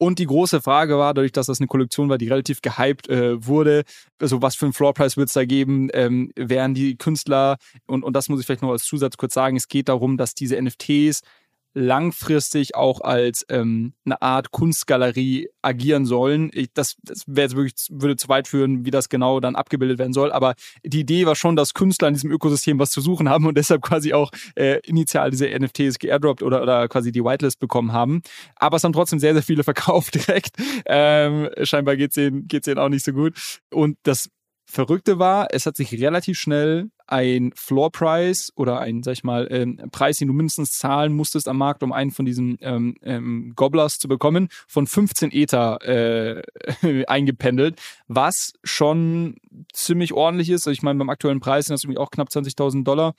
[0.02, 3.45] Und die große Frage war, dadurch, dass das eine Kollektion war, die relativ gehypt äh,
[3.45, 3.84] wurde,
[4.18, 8.14] also was für einen Floorpreis wird es da geben, ähm, wären die Künstler, und, und
[8.14, 11.20] das muss ich vielleicht noch als Zusatz kurz sagen, es geht darum, dass diese NFTs
[11.74, 16.49] langfristig auch als ähm, eine Art Kunstgalerie agieren sollen.
[16.53, 20.13] Ich, das das wäre wirklich, würde zu weit führen, wie das genau dann abgebildet werden
[20.13, 20.32] soll.
[20.32, 23.57] Aber die Idee war schon, dass Künstler in diesem Ökosystem was zu suchen haben und
[23.57, 28.22] deshalb quasi auch äh, initial diese NFTs geairdroppt oder, oder quasi die Whitelist bekommen haben.
[28.55, 30.55] Aber es haben trotzdem sehr, sehr viele verkauft direkt.
[30.86, 33.36] Ähm, scheinbar geht es denen, geht's denen auch nicht so gut.
[33.72, 34.30] Und das
[34.72, 39.47] Verrückte war, es hat sich relativ schnell ein Floor Price oder ein, sag ich mal,
[39.49, 43.53] ähm, Preis, den du mindestens zahlen musstest am Markt, um einen von diesen ähm, ähm,
[43.55, 49.38] Gobblers zu bekommen, von 15 Ether äh, eingependelt, was schon
[49.74, 50.67] ziemlich ordentlich ist.
[50.67, 53.15] Also ich meine, beim aktuellen Preis sind das irgendwie auch knapp 20.000 Dollar.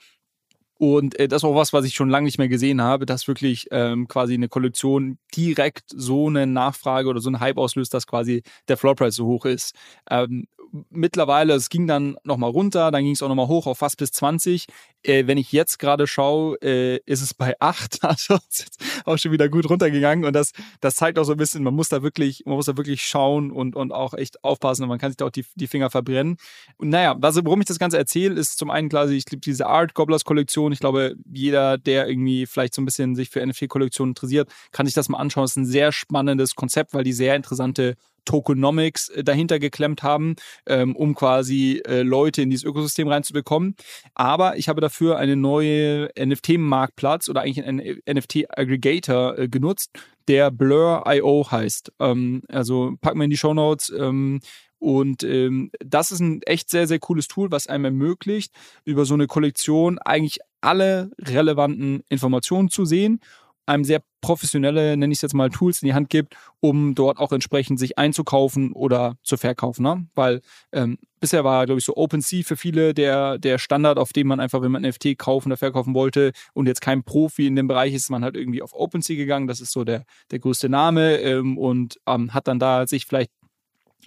[0.77, 3.27] Und äh, das ist auch was, was ich schon lange nicht mehr gesehen habe, dass
[3.27, 8.07] wirklich ähm, quasi eine Kollektion direkt so eine Nachfrage oder so einen Hype auslöst, dass
[8.07, 9.75] quasi der Floorpreis so hoch ist.
[10.09, 10.47] Ähm,
[10.89, 14.11] mittlerweile, es ging dann nochmal runter, dann ging es auch nochmal hoch auf fast bis
[14.11, 14.67] 20.
[15.03, 19.17] Äh, wenn ich jetzt gerade schaue, äh, ist es bei 8, also ist jetzt auch
[19.17, 22.03] schon wieder gut runtergegangen und das, das zeigt auch so ein bisschen, man muss da
[22.03, 25.17] wirklich, man muss da wirklich schauen und, und auch echt aufpassen und man kann sich
[25.17, 26.37] da auch die, die Finger verbrennen.
[26.77, 29.67] Und naja, was, warum ich das Ganze erzähle, ist zum einen klar, ich liebe diese
[29.67, 30.71] Art Gobblers Kollektion.
[30.71, 34.95] Ich glaube, jeder, der irgendwie vielleicht so ein bisschen sich für NFT-Kollektionen interessiert, kann sich
[34.95, 35.43] das mal anschauen.
[35.43, 37.95] Das ist ein sehr spannendes Konzept, weil die sehr interessante
[38.25, 43.75] Tokenomics äh, dahinter geklemmt haben, ähm, um quasi äh, Leute in dieses Ökosystem reinzubekommen.
[44.13, 49.91] Aber ich habe dafür eine neue NFT-Marktplatz oder eigentlich einen NFT-Aggregator äh, genutzt,
[50.27, 51.93] der Blur.io heißt.
[51.99, 53.89] Ähm, also packen wir in die Show Notes.
[53.89, 54.39] Ähm,
[54.79, 58.51] und ähm, das ist ein echt sehr, sehr cooles Tool, was einem ermöglicht,
[58.83, 63.19] über so eine Kollektion eigentlich alle relevanten Informationen zu sehen
[63.65, 67.17] einem sehr professionelle, nenne ich es jetzt mal, Tools in die Hand gibt, um dort
[67.17, 69.83] auch entsprechend sich einzukaufen oder zu verkaufen.
[69.83, 70.07] Ne?
[70.13, 70.41] Weil
[70.71, 74.39] ähm, bisher war, glaube ich, so OpenSea für viele der, der Standard, auf dem man
[74.39, 77.93] einfach, wenn man NFT kaufen oder verkaufen wollte und jetzt kein Profi in dem Bereich
[77.93, 79.47] ist, man halt irgendwie auf OpenSea gegangen.
[79.47, 83.31] Das ist so der, der größte Name ähm, und ähm, hat dann da sich vielleicht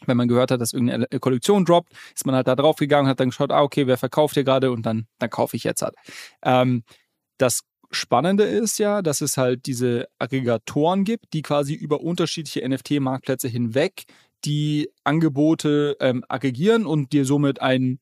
[0.06, 3.20] wenn man gehört hat, dass irgendeine Kollektion droppt, ist man halt da drauf gegangen, hat
[3.20, 5.94] dann geschaut, ah, okay, wer verkauft hier gerade und dann, dann kaufe ich jetzt halt.
[6.42, 6.82] Ähm,
[7.38, 7.60] das
[7.94, 14.04] Spannende ist ja, dass es halt diese Aggregatoren gibt, die quasi über unterschiedliche NFT-Marktplätze hinweg
[14.44, 17.98] die Angebote ähm, aggregieren und dir somit einen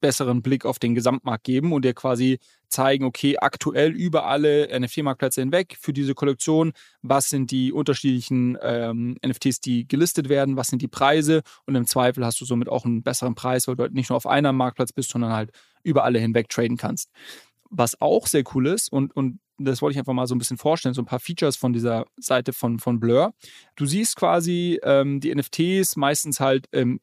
[0.00, 2.38] besseren Blick auf den Gesamtmarkt geben und dir quasi
[2.68, 6.72] zeigen, okay, aktuell über alle NFT-Marktplätze hinweg für diese Kollektion,
[7.02, 11.86] was sind die unterschiedlichen ähm, NFTs, die gelistet werden, was sind die Preise und im
[11.86, 14.56] Zweifel hast du somit auch einen besseren Preis, weil du halt nicht nur auf einem
[14.56, 15.50] Marktplatz bist, sondern halt
[15.82, 17.10] über alle hinweg traden kannst.
[17.70, 20.58] Was auch sehr cool ist und, und das wollte ich einfach mal so ein bisschen
[20.58, 23.32] vorstellen, so ein paar Features von dieser Seite von, von Blur.
[23.74, 27.00] Du siehst quasi ähm, die NFTs meistens halt ähm,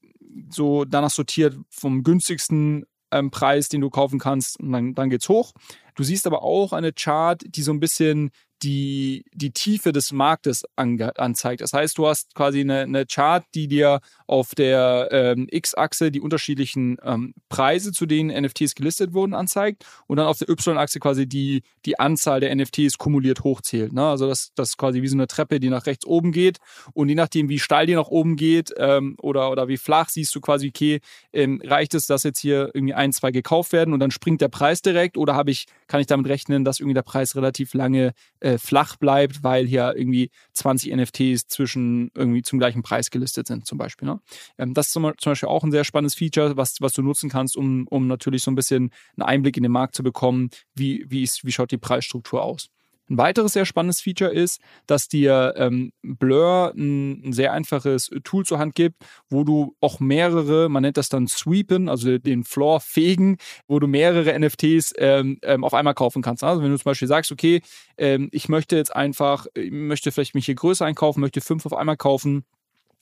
[0.49, 5.29] so danach sortiert vom günstigsten ähm, Preis, den du kaufen kannst und dann, dann geht's
[5.29, 5.53] hoch.
[5.95, 8.31] Du siehst aber auch eine Chart, die so ein bisschen
[8.63, 11.61] die, die Tiefe des Marktes anzeigt.
[11.61, 16.21] Das heißt, du hast quasi eine, eine Chart, die dir auf der ähm, X-Achse die
[16.21, 21.27] unterschiedlichen ähm, Preise, zu denen NFTs gelistet wurden, anzeigt und dann auf der Y-Achse quasi
[21.27, 23.93] die, die Anzahl der NFTs kumuliert hochzählt.
[23.93, 24.05] Ne?
[24.07, 26.57] Also das, das ist quasi wie so eine Treppe, die nach rechts oben geht
[26.93, 30.33] und je nachdem, wie steil die nach oben geht ähm, oder, oder wie flach, siehst
[30.35, 31.01] du quasi, okay,
[31.33, 34.47] ähm, reicht es, dass jetzt hier irgendwie ein, zwei gekauft werden und dann springt der
[34.47, 38.13] Preis direkt oder habe ich, kann ich damit rechnen, dass irgendwie der Preis relativ lange
[38.39, 43.65] äh, flach bleibt, weil hier irgendwie 20 NFTs zwischen irgendwie zum gleichen Preis gelistet sind,
[43.65, 44.07] zum Beispiel.
[44.07, 44.19] Ne?
[44.57, 47.57] Ähm, das ist zum, Beispiel auch ein sehr spannendes Feature, was, was du nutzen kannst,
[47.57, 51.23] um, um natürlich so ein bisschen einen Einblick in den Markt zu bekommen, wie, wie,
[51.23, 52.69] ist, wie schaut die Preisstruktur aus.
[53.09, 58.45] Ein weiteres sehr spannendes Feature ist, dass dir ähm, Blur ein, ein, sehr einfaches Tool
[58.45, 62.79] zur Hand gibt, wo du auch mehrere, man nennt das dann Sweepen, also den Floor
[62.79, 63.37] fegen,
[63.67, 66.43] wo du mehrere NFTs ähm, ähm, auf einmal kaufen kannst.
[66.43, 67.61] Also wenn du zum Beispiel sagst, okay,
[67.97, 71.73] ähm, ich möchte jetzt einfach, ich möchte vielleicht mich hier größer einkaufen, möchte fünf auf
[71.73, 72.45] einmal kaufen,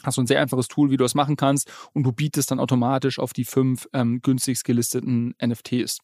[0.04, 2.60] hast du ein sehr einfaches Tool, wie du das machen kannst und du bietest dann
[2.60, 5.99] automatisch auf die fünf ähm, günstigst gelisteten NFTs.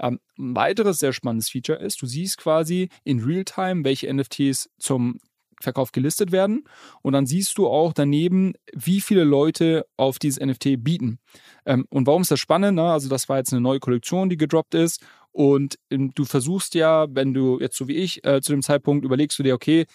[0.00, 5.18] Ähm, ein weiteres sehr spannendes Feature ist, du siehst quasi in Realtime, welche NFTs zum
[5.60, 6.64] Verkauf gelistet werden
[7.02, 11.18] und dann siehst du auch daneben, wie viele Leute auf dieses NFT bieten.
[11.66, 12.76] Ähm, und warum ist das spannend?
[12.76, 16.74] Na, also das war jetzt eine neue Kollektion, die gedroppt ist und ähm, du versuchst
[16.74, 19.86] ja, wenn du jetzt so wie ich äh, zu dem Zeitpunkt überlegst du dir, okay,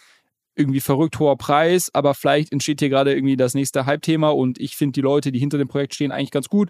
[0.55, 4.75] irgendwie verrückt hoher Preis, aber vielleicht entsteht hier gerade irgendwie das nächste Hype-Thema und ich
[4.75, 6.69] finde die Leute, die hinter dem Projekt stehen, eigentlich ganz gut.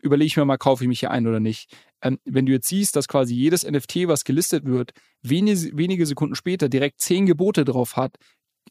[0.00, 1.74] Überlege ich mir mal, kaufe ich mich hier ein oder nicht.
[2.02, 6.34] Ähm, wenn du jetzt siehst, dass quasi jedes NFT, was gelistet wird, wenige, wenige Sekunden
[6.34, 8.16] später direkt zehn Gebote drauf hat,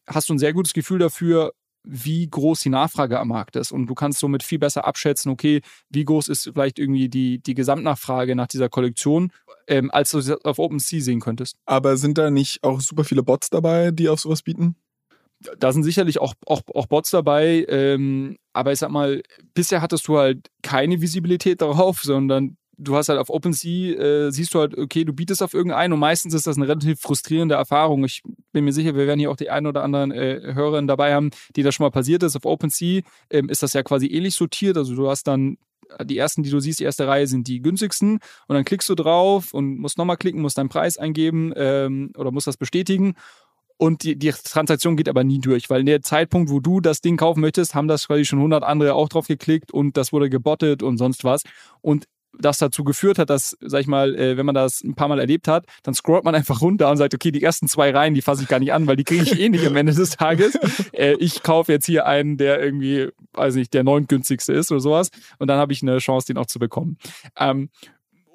[0.08, 1.52] hast du ein sehr gutes Gefühl dafür,
[1.86, 3.72] wie groß die Nachfrage am Markt ist.
[3.72, 7.54] Und du kannst somit viel besser abschätzen, okay, wie groß ist vielleicht irgendwie die, die
[7.54, 9.32] Gesamtnachfrage nach dieser Kollektion,
[9.68, 11.58] ähm, als du auf OpenSea sehen könntest.
[11.66, 14.76] Aber sind da nicht auch super viele Bots dabei, die auf sowas bieten?
[15.60, 19.22] Da sind sicherlich auch, auch, auch Bots dabei, ähm, aber ich sag mal,
[19.54, 24.54] bisher hattest du halt keine Visibilität darauf, sondern du hast halt auf OpenSea, äh, siehst
[24.54, 28.04] du halt, okay, du bietest auf irgendeinen und meistens ist das eine relativ frustrierende Erfahrung.
[28.06, 28.22] Ich
[28.52, 31.32] bin mir sicher, wir werden hier auch die ein oder anderen äh, Hörerinnen dabei haben,
[31.56, 32.36] die das schon mal passiert ist.
[32.36, 34.78] Auf OpenSea ähm, ist das ja quasi ähnlich sortiert.
[34.78, 35.58] Also du hast dann
[36.04, 38.14] die ersten, die du siehst, die erste Reihe sind die günstigsten
[38.48, 42.32] und dann klickst du drauf und musst nochmal klicken, musst deinen Preis eingeben ähm, oder
[42.32, 43.16] musst das bestätigen
[43.78, 47.02] und die, die Transaktion geht aber nie durch, weil in der Zeitpunkt, wo du das
[47.02, 50.30] Ding kaufen möchtest, haben das quasi schon 100 andere auch drauf geklickt und das wurde
[50.30, 51.44] gebottet und sonst was.
[51.82, 52.06] Und
[52.40, 55.20] das dazu geführt hat, dass, sag ich mal, äh, wenn man das ein paar Mal
[55.20, 58.22] erlebt hat, dann scrollt man einfach runter und sagt, okay, die ersten zwei Reihen, die
[58.22, 60.58] fasse ich gar nicht an, weil die kriege ich eh nicht am Ende des Tages.
[60.94, 65.10] Äh, ich kaufe jetzt hier einen, der irgendwie, weiß nicht, der neuntgünstigste ist oder sowas
[65.40, 66.98] und dann habe ich eine Chance, den auch zu bekommen.
[67.38, 67.70] Ähm,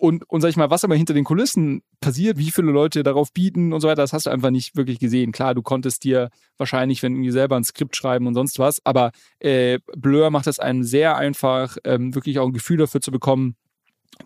[0.01, 3.33] und, und sag ich mal, was aber hinter den Kulissen passiert, wie viele Leute darauf
[3.33, 5.31] bieten und so weiter, das hast du einfach nicht wirklich gesehen.
[5.31, 9.13] Klar, du konntest dir wahrscheinlich, wenn irgendwie selber ein Skript schreiben und sonst was, aber
[9.41, 13.57] äh, Blur macht es einem sehr einfach, ähm, wirklich auch ein Gefühl dafür zu bekommen,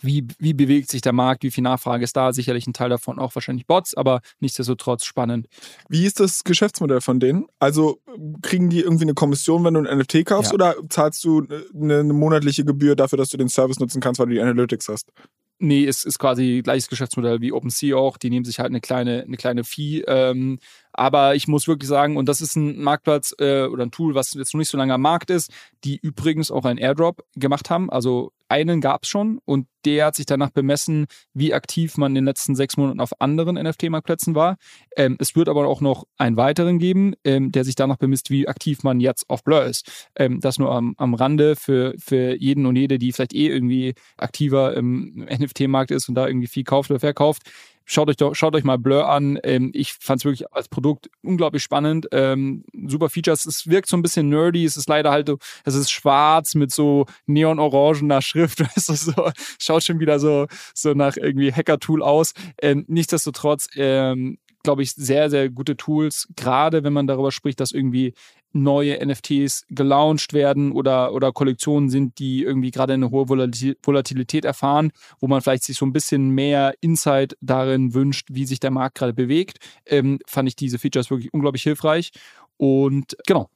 [0.00, 3.18] wie, wie bewegt sich der Markt, wie viel Nachfrage ist da, sicherlich ein Teil davon
[3.18, 5.46] auch wahrscheinlich Bots, aber nichtsdestotrotz spannend.
[5.88, 7.46] Wie ist das Geschäftsmodell von denen?
[7.58, 8.00] Also
[8.42, 10.54] kriegen die irgendwie eine Kommission, wenn du ein NFT kaufst ja.
[10.54, 14.26] oder zahlst du eine, eine monatliche Gebühr dafür, dass du den Service nutzen kannst, weil
[14.26, 15.12] du die Analytics hast?
[15.58, 18.16] Nee, es ist quasi gleiches Geschäftsmodell wie OpenSea auch.
[18.16, 20.02] Die nehmen sich halt eine kleine, eine kleine Fee.
[20.06, 20.58] Ähm,
[20.94, 24.34] aber ich muss wirklich sagen, und das ist ein Marktplatz äh, oder ein Tool, was
[24.34, 25.52] jetzt noch nicht so lange am Markt ist,
[25.84, 27.90] die übrigens auch einen Airdrop gemacht haben.
[27.90, 32.16] Also einen gab es schon und der hat sich danach bemessen, wie aktiv man in
[32.16, 34.56] den letzten sechs Monaten auf anderen NFT-Marktplätzen war.
[34.96, 38.46] Ähm, es wird aber auch noch einen weiteren geben, ähm, der sich danach bemisst, wie
[38.46, 40.08] aktiv man jetzt auf Blur ist.
[40.16, 43.94] Ähm, das nur am, am Rande für, für jeden und jede, die vielleicht eh irgendwie
[44.16, 47.50] aktiver im NFT-Markt ist und da irgendwie viel kauft oder verkauft.
[47.86, 49.38] Schaut euch doch, schaut euch mal Blur an.
[49.42, 52.08] Ähm, ich fand es wirklich als Produkt unglaublich spannend.
[52.12, 53.44] Ähm, super Features.
[53.44, 54.64] Es wirkt so ein bisschen nerdy.
[54.64, 58.60] Es ist leider halt so, es ist schwarz mit so neon-orangener Schrift.
[58.76, 59.30] Weißt du, so,
[59.60, 62.32] schaut schon wieder so, so nach irgendwie Hacker-Tool aus.
[62.60, 67.70] Ähm, nichtsdestotrotz, ähm, glaube ich, sehr, sehr gute Tools, gerade wenn man darüber spricht, dass
[67.70, 68.14] irgendwie
[68.54, 74.92] neue NFTs gelauncht werden oder, oder Kollektionen sind, die irgendwie gerade eine hohe Volatilität erfahren,
[75.18, 78.96] wo man vielleicht sich so ein bisschen mehr Insight darin wünscht, wie sich der Markt
[78.96, 82.12] gerade bewegt, ähm, fand ich diese Features wirklich unglaublich hilfreich.
[82.56, 83.50] Und genau.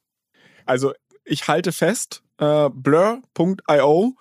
[0.65, 0.93] Also
[1.23, 4.15] ich halte fest, äh, blur.io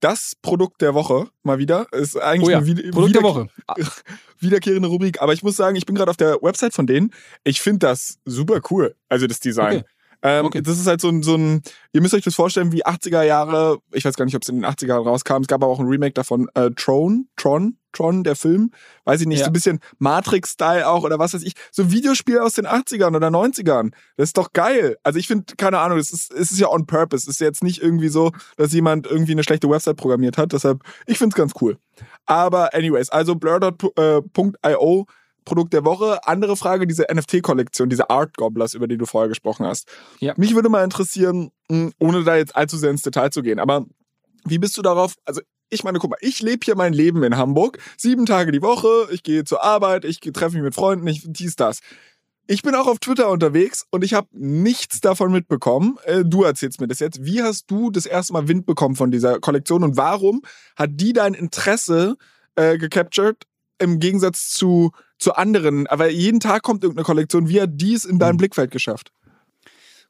[0.00, 1.86] das Produkt der Woche mal wieder.
[1.92, 3.48] Ist eigentlich oh ja, eine wieder, Produkt der Woche.
[4.38, 5.20] wiederkehrende Rubrik.
[5.22, 7.12] Aber ich muss sagen, ich bin gerade auf der Website von denen.
[7.44, 8.96] Ich finde das super cool.
[9.08, 9.78] Also das Design.
[9.78, 9.86] Okay.
[10.22, 10.62] Ähm, okay.
[10.62, 11.62] Das ist halt so ein, so ein,
[11.92, 14.56] ihr müsst euch das vorstellen wie 80er Jahre, ich weiß gar nicht, ob es in
[14.56, 18.22] den 80er Jahren rauskam, es gab aber auch ein Remake davon, äh, Tron, Tron, Tron,
[18.22, 18.70] der Film,
[19.04, 19.46] weiß ich nicht, ja.
[19.46, 23.16] so ein bisschen Matrix-Style auch oder was weiß ich, so ein Videospiel aus den 80ern
[23.16, 23.92] oder 90ern.
[24.16, 24.96] Das ist doch geil.
[25.02, 27.24] Also ich finde, keine Ahnung, es ist, es ist ja on purpose.
[27.24, 30.52] Es ist jetzt nicht irgendwie so, dass jemand irgendwie eine schlechte Website programmiert hat.
[30.52, 31.78] Deshalb, ich finde es ganz cool.
[32.26, 35.06] Aber anyways, also blur.io
[35.44, 36.26] Produkt der Woche.
[36.26, 39.88] Andere Frage, diese NFT-Kollektion, diese Art Gobblers, über die du vorher gesprochen hast.
[40.20, 40.34] Ja.
[40.36, 43.86] Mich würde mal interessieren, hm, ohne da jetzt allzu sehr ins Detail zu gehen, aber
[44.44, 47.36] wie bist du darauf, also ich meine, guck mal, ich lebe hier mein Leben in
[47.36, 51.22] Hamburg, sieben Tage die Woche, ich gehe zur Arbeit, ich treffe mich mit Freunden, ich
[51.24, 51.80] dies, das.
[52.46, 55.98] Ich bin auch auf Twitter unterwegs und ich habe nichts davon mitbekommen.
[56.04, 57.24] Äh, du erzählst mir das jetzt.
[57.24, 60.42] Wie hast du das erste Mal Wind bekommen von dieser Kollektion und warum
[60.74, 62.16] hat die dein Interesse
[62.56, 63.36] äh, gecaptured
[63.80, 65.86] im Gegensatz zu zu anderen.
[65.86, 67.48] Aber jeden Tag kommt irgendeine Kollektion.
[67.48, 68.38] Wie hat dies in deinem hm.
[68.38, 69.12] Blickfeld geschafft?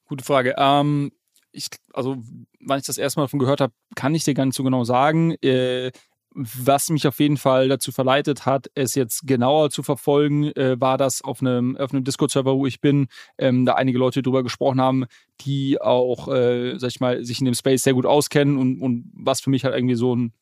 [0.06, 0.54] Gute Frage.
[0.56, 1.12] Ähm,
[1.52, 2.16] ich, also,
[2.60, 4.84] wann ich das erste Mal davon gehört habe, kann ich dir gar nicht so genau
[4.84, 5.32] sagen.
[5.42, 5.90] Äh,
[6.32, 10.96] was mich auf jeden Fall dazu verleitet hat, es jetzt genauer zu verfolgen, äh, war
[10.96, 14.80] das auf einem, auf einem Discord-Server, wo ich bin, ähm, da einige Leute drüber gesprochen
[14.80, 15.06] haben,
[15.40, 19.10] die auch, äh, sag ich mal, sich in dem Space sehr gut auskennen und, und
[19.12, 20.32] was für mich halt irgendwie so ein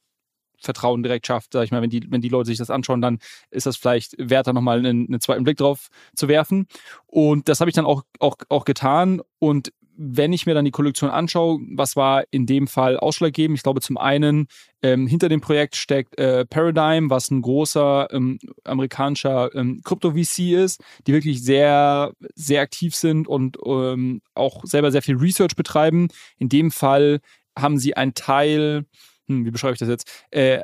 [0.61, 1.53] Vertrauen direkt schafft.
[1.53, 3.19] Sag ich mal, wenn die, wenn die Leute sich das anschauen, dann
[3.51, 6.67] ist das vielleicht wert, da nochmal einen, einen zweiten Blick drauf zu werfen.
[7.07, 9.23] Und das habe ich dann auch, auch, auch getan.
[9.39, 13.59] Und wenn ich mir dann die Kollektion anschaue, was war in dem Fall ausschlaggebend?
[13.59, 14.47] Ich glaube, zum einen
[14.81, 20.81] ähm, hinter dem Projekt steckt äh, Paradigm, was ein großer ähm, amerikanischer ähm, Krypto-VC ist,
[21.07, 26.09] die wirklich sehr, sehr aktiv sind und ähm, auch selber sehr viel Research betreiben.
[26.39, 27.19] In dem Fall
[27.59, 28.87] haben sie einen Teil
[29.29, 30.26] hm, wie beschreibe ich das jetzt?
[30.31, 30.62] Äh,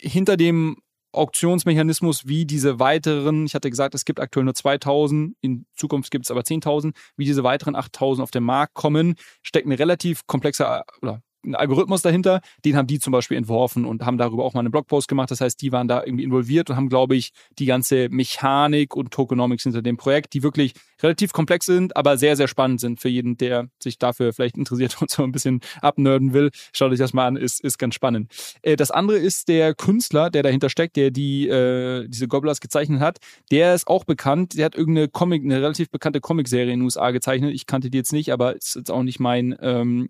[0.00, 0.78] hinter dem
[1.12, 6.26] Auktionsmechanismus, wie diese weiteren, ich hatte gesagt, es gibt aktuell nur 2000, in Zukunft gibt
[6.26, 10.84] es aber 10.000, wie diese weiteren 8.000 auf den Markt kommen, steckt eine relativ komplexe
[11.00, 14.60] oder ein Algorithmus dahinter, den haben die zum Beispiel entworfen und haben darüber auch mal
[14.60, 15.30] einen Blogpost gemacht.
[15.30, 19.12] Das heißt, die waren da irgendwie involviert und haben, glaube ich, die ganze Mechanik und
[19.12, 20.72] Tokenomics hinter dem Projekt, die wirklich
[21.02, 24.96] relativ komplex sind, aber sehr, sehr spannend sind für jeden, der sich dafür vielleicht interessiert
[25.00, 26.50] und so ein bisschen abnörden will.
[26.72, 28.30] Schaut euch das mal an, ist, ist ganz spannend.
[28.62, 33.00] Äh, das andere ist der Künstler, der dahinter steckt, der die, äh, diese Gobblers gezeichnet
[33.00, 33.18] hat.
[33.50, 34.56] Der ist auch bekannt.
[34.56, 37.54] Der hat irgendeine Comic, eine relativ bekannte Comicserie in den USA gezeichnet.
[37.54, 40.08] Ich kannte die jetzt nicht, aber ist jetzt auch nicht mein, ähm,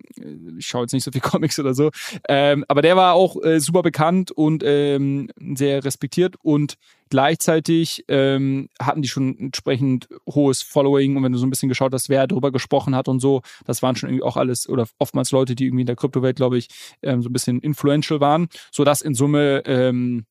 [0.58, 1.90] ich schaue jetzt nicht so viel Comics oder so.
[2.28, 6.76] Ähm, aber der war auch äh, super bekannt und ähm, sehr respektiert und
[7.10, 11.92] gleichzeitig ähm, hatten die schon entsprechend hohes Following und wenn du so ein bisschen geschaut
[11.92, 15.30] hast, wer darüber gesprochen hat und so, das waren schon irgendwie auch alles oder oftmals
[15.30, 16.68] Leute, die irgendwie in der Kryptowelt, glaube ich,
[17.02, 20.26] ähm, so ein bisschen influential waren, sodass in Summe ähm,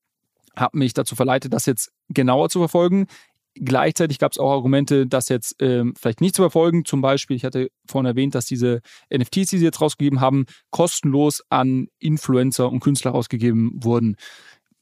[0.55, 3.07] hat mich dazu verleitet, das jetzt genauer zu verfolgen.
[3.57, 6.83] Gleichzeitig gab es auch Argumente, das jetzt ähm, vielleicht nicht zu verfolgen.
[6.83, 11.41] Zum Beispiel, ich hatte vorhin erwähnt, dass diese NFTs, die sie jetzt rausgegeben haben, kostenlos
[11.49, 14.17] an Influencer und Künstler rausgegeben wurden.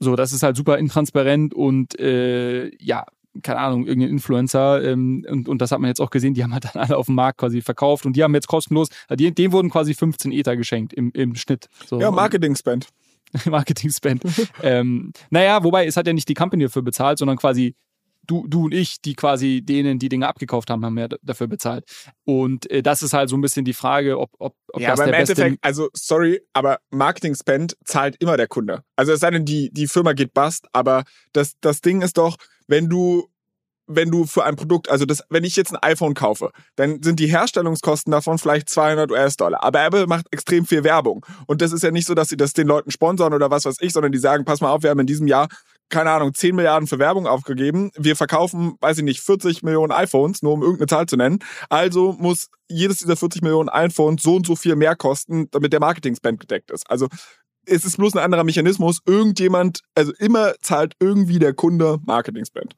[0.03, 3.05] So, das ist halt super intransparent und äh, ja,
[3.41, 6.53] keine Ahnung, irgendein Influencer, ähm, und, und das hat man jetzt auch gesehen, die haben
[6.53, 9.51] halt dann alle auf dem Markt quasi verkauft und die haben jetzt kostenlos, die, denen
[9.51, 11.67] wurden quasi 15 Ether geschenkt im, im Schnitt.
[11.87, 11.99] So.
[11.99, 12.87] Ja, Marketing-Spend.
[13.45, 14.23] Marketing-Spend.
[14.61, 17.75] ähm, naja, wobei es hat ja nicht die Company dafür bezahlt, sondern quasi
[18.25, 21.85] du, du und ich, die quasi denen die Dinge abgekauft haben, haben ja dafür bezahlt.
[22.25, 24.99] Und äh, das ist halt so ein bisschen die Frage, ob, ob, ob ja, das
[24.99, 25.41] aber der im beste...
[25.41, 28.83] Endeffekt, also sorry, aber Marketing Spend zahlt immer der Kunde.
[28.95, 31.03] Also es sei denn, die, die Firma geht bust, aber
[31.33, 33.27] das, das Ding ist doch, wenn du
[33.87, 37.19] wenn du für ein Produkt, also das, wenn ich jetzt ein iPhone kaufe, dann sind
[37.19, 39.63] die Herstellungskosten davon vielleicht 200 US-Dollar.
[39.63, 41.25] Aber Apple macht extrem viel Werbung.
[41.47, 43.77] Und das ist ja nicht so, dass sie das den Leuten sponsern oder was weiß
[43.81, 45.47] ich, sondern die sagen, pass mal auf, wir haben in diesem Jahr
[45.93, 47.91] keine Ahnung, 10 Milliarden für Werbung aufgegeben.
[47.95, 51.37] Wir verkaufen, weiß ich nicht, 40 Millionen iPhones, nur um irgendeine Zahl zu nennen.
[51.69, 55.79] Also muss jedes dieser 40 Millionen iPhones so und so viel mehr kosten, damit der
[55.79, 56.89] Marketing-Spend gedeckt ist.
[56.89, 57.09] Also
[57.67, 59.01] es ist bloß ein anderer Mechanismus.
[59.05, 62.75] Irgendjemand, also immer zahlt irgendwie der Kunde Marketing-Spend.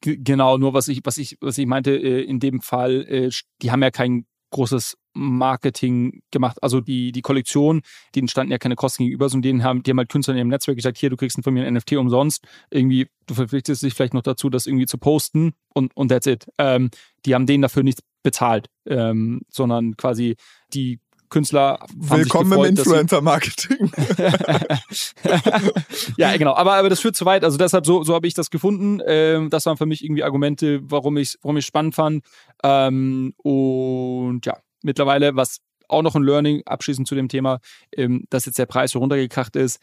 [0.00, 3.30] Genau, nur was ich, was ich, was ich meinte, äh, in dem Fall, äh,
[3.60, 6.62] die haben ja kein großes Marketing gemacht.
[6.62, 7.82] Also die, die Kollektion,
[8.14, 10.48] denen standen ja keine Kosten gegenüber, sondern denen haben, die haben halt Künstler in ihrem
[10.48, 12.44] Netzwerk gesagt, hier, du kriegst von mir ein NFT umsonst.
[12.70, 16.46] Irgendwie, du verpflichtest dich vielleicht noch dazu, das irgendwie zu posten und, und that's it.
[16.58, 16.90] Ähm,
[17.24, 20.36] die haben denen dafür nichts bezahlt, ähm, sondern quasi
[20.72, 21.00] die
[21.32, 23.90] Künstler haben Willkommen sich gefreut, im Influencer-Marketing.
[26.18, 26.54] ja, genau.
[26.54, 27.42] Aber, aber das führt zu weit.
[27.42, 29.00] Also deshalb, so, so habe ich das gefunden.
[29.06, 32.22] Ähm, das waren für mich irgendwie Argumente, warum ich es warum spannend fand.
[32.62, 35.58] Ähm, und ja, mittlerweile, was
[35.88, 37.60] auch noch ein Learning abschließend zu dem Thema,
[37.96, 39.80] ähm, dass jetzt der Preis so runtergekracht ist,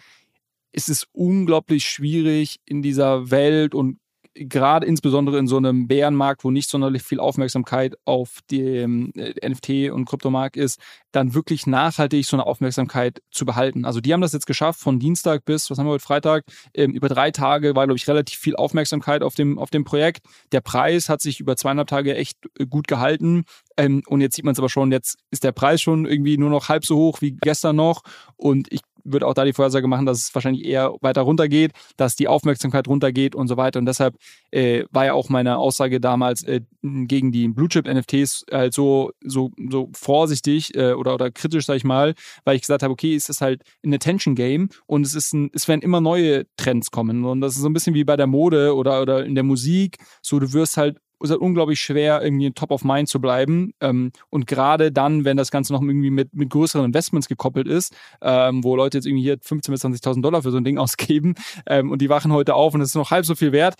[0.71, 3.99] ist es unglaublich schwierig in dieser Welt und
[4.47, 9.91] gerade insbesondere in so einem Bärenmarkt, wo nicht sonderlich viel Aufmerksamkeit auf dem äh, NFT
[9.91, 10.79] und Kryptomarkt ist,
[11.11, 13.85] dann wirklich nachhaltig so eine Aufmerksamkeit zu behalten.
[13.85, 16.91] Also die haben das jetzt geschafft von Dienstag bis, was haben wir heute Freitag, ähm,
[16.91, 20.25] über drei Tage war, glaube ich, relativ viel Aufmerksamkeit auf dem, auf dem Projekt.
[20.51, 23.43] Der Preis hat sich über zweieinhalb Tage echt äh, gut gehalten.
[23.77, 26.49] Ähm, und jetzt sieht man es aber schon, jetzt ist der Preis schon irgendwie nur
[26.49, 28.01] noch halb so hoch wie gestern noch.
[28.35, 28.81] Und ich
[29.11, 32.87] würde auch da die Vorhersage machen, dass es wahrscheinlich eher weiter runtergeht, dass die Aufmerksamkeit
[32.87, 33.79] runtergeht und so weiter.
[33.79, 34.15] Und deshalb
[34.51, 39.11] äh, war ja auch meine Aussage damals äh, gegen die Blue Chip NFTs halt so,
[39.21, 43.15] so, so vorsichtig äh, oder, oder kritisch, sag ich mal, weil ich gesagt habe, okay,
[43.15, 46.91] es ist halt ein Attention Game und es ist ein, es werden immer neue Trends
[46.91, 47.25] kommen.
[47.25, 49.97] Und das ist so ein bisschen wie bei der Mode oder, oder in der Musik.
[50.21, 53.73] So, du wirst halt ist halt unglaublich schwer, irgendwie top of mind zu bleiben.
[53.81, 57.95] Ähm, und gerade dann, wenn das Ganze noch irgendwie mit, mit größeren Investments gekoppelt ist,
[58.21, 61.35] ähm, wo Leute jetzt irgendwie hier 15.000 bis 20.000 Dollar für so ein Ding ausgeben
[61.65, 63.75] ähm, und die wachen heute auf und es ist noch halb so viel wert.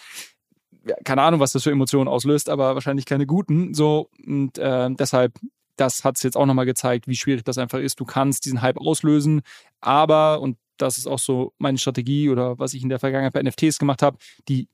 [0.88, 3.74] Ja, keine Ahnung, was das für Emotionen auslöst, aber wahrscheinlich keine guten.
[3.74, 5.34] So, und äh, deshalb
[5.80, 8.00] das hat es jetzt auch nochmal gezeigt, wie schwierig das einfach ist.
[8.00, 9.42] Du kannst diesen Hype auslösen,
[9.80, 13.42] aber, und das ist auch so meine Strategie oder was ich in der Vergangenheit bei
[13.42, 14.18] NFTs gemacht habe,
[14.48, 14.68] die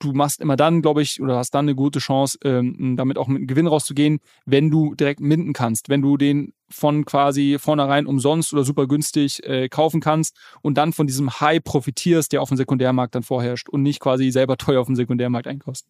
[0.00, 3.28] du machst immer dann, glaube ich, oder hast dann eine gute Chance, ähm, damit auch
[3.28, 8.52] mit Gewinn rauszugehen, wenn du direkt minden kannst, wenn du den von quasi vornherein umsonst
[8.52, 12.56] oder super günstig äh, kaufen kannst und dann von diesem High profitierst, der auf dem
[12.56, 15.86] Sekundärmarkt dann vorherrscht und nicht quasi selber teuer auf dem Sekundärmarkt einkaufst.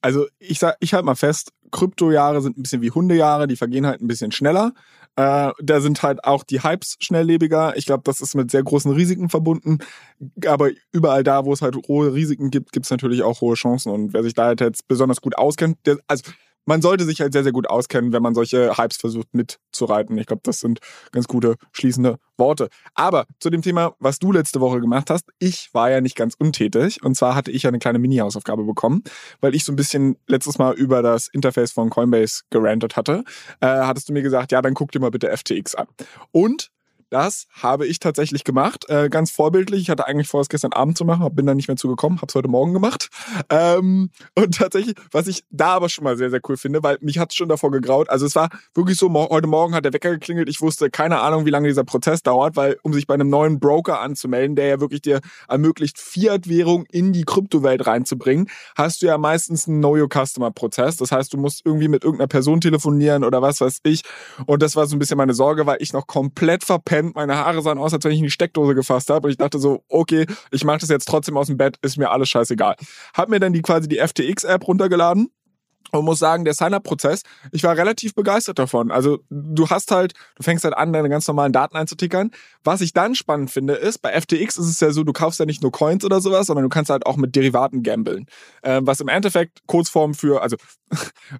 [0.00, 3.86] Also ich sag, ich halte mal fest, Kryptojahre sind ein bisschen wie Hundejahre, die vergehen
[3.86, 4.72] halt ein bisschen schneller.
[5.18, 7.76] Äh, da sind halt auch die Hypes schnelllebiger.
[7.76, 9.78] Ich glaube, das ist mit sehr großen Risiken verbunden.
[10.46, 13.90] Aber überall da, wo es halt hohe Risiken gibt, gibt es natürlich auch hohe Chancen.
[13.90, 16.30] Und wer sich da halt jetzt besonders gut auskennt, der, also
[16.68, 20.18] man sollte sich halt sehr, sehr gut auskennen, wenn man solche Hypes versucht mitzureiten.
[20.18, 20.80] Ich glaube, das sind
[21.12, 22.68] ganz gute schließende Worte.
[22.94, 26.34] Aber zu dem Thema, was du letzte Woche gemacht hast, ich war ja nicht ganz
[26.38, 27.02] untätig.
[27.02, 29.02] Und zwar hatte ich ja eine kleine Mini-Hausaufgabe bekommen,
[29.40, 33.24] weil ich so ein bisschen letztes Mal über das Interface von Coinbase gerantet hatte.
[33.60, 35.86] Äh, hattest du mir gesagt, ja, dann guck dir mal bitte FTX an.
[36.32, 36.70] Und
[37.10, 39.82] Das habe ich tatsächlich gemacht, äh, ganz vorbildlich.
[39.82, 42.26] Ich hatte eigentlich vor, es gestern Abend zu machen, bin dann nicht mehr zugekommen, habe
[42.28, 43.08] es heute Morgen gemacht.
[43.48, 47.18] Ähm, und tatsächlich, was ich da aber schon mal sehr, sehr cool finde, weil mich
[47.18, 48.10] hat es schon davor gegraut.
[48.10, 50.48] Also es war wirklich so, heute Morgen hat der Wecker geklingelt.
[50.48, 53.58] Ich wusste keine Ahnung, wie lange dieser Prozess dauert, weil um sich bei einem neuen
[53.58, 59.16] Broker anzumelden, der ja wirklich dir ermöglicht, Fiat-Währung in die Kryptowelt reinzubringen, hast du ja
[59.16, 60.96] meistens einen Know-Your-Customer-Prozess.
[60.98, 64.02] Das heißt, du musst irgendwie mit irgendeiner Person telefonieren oder was weiß ich.
[64.46, 67.62] Und das war so ein bisschen meine Sorge, weil ich noch komplett verpennt, meine Haare
[67.62, 69.26] sahen aus, als wenn ich in die Steckdose gefasst habe.
[69.26, 72.10] Und ich dachte so, okay, ich mache das jetzt trotzdem aus dem Bett, ist mir
[72.10, 72.76] alles scheißegal.
[73.14, 75.30] Hab mir dann die quasi die FTX-App runtergeladen
[75.92, 77.22] und muss sagen, der Sign-up-Prozess,
[77.52, 78.90] ich war relativ begeistert davon.
[78.90, 82.30] Also du hast halt, du fängst halt an, deine ganz normalen Daten einzutickern.
[82.62, 85.46] Was ich dann spannend finde, ist, bei FTX ist es ja so, du kaufst ja
[85.46, 88.26] nicht nur Coins oder sowas, sondern du kannst halt auch mit Derivaten gambeln.
[88.62, 90.56] Ähm, was im Endeffekt Kurzform für, also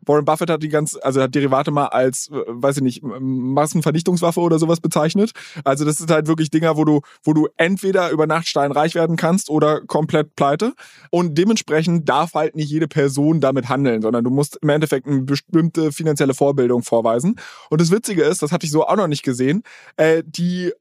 [0.07, 4.41] Warren Buffett hat die ganz, also hat Derivate mal als, äh, weiß ich nicht, Massenvernichtungswaffe
[4.41, 5.32] oder sowas bezeichnet.
[5.64, 9.16] Also das ist halt wirklich Dinger, wo du, wo du entweder über Nacht steinreich werden
[9.16, 10.74] kannst oder komplett pleite.
[11.11, 15.22] Und dementsprechend darf halt nicht jede Person damit handeln, sondern du musst im Endeffekt eine
[15.22, 17.37] bestimmte finanzielle Vorbildung vorweisen.
[17.70, 19.62] Und das Witzige ist, das hatte ich so auch noch nicht gesehen,
[19.97, 20.72] äh, die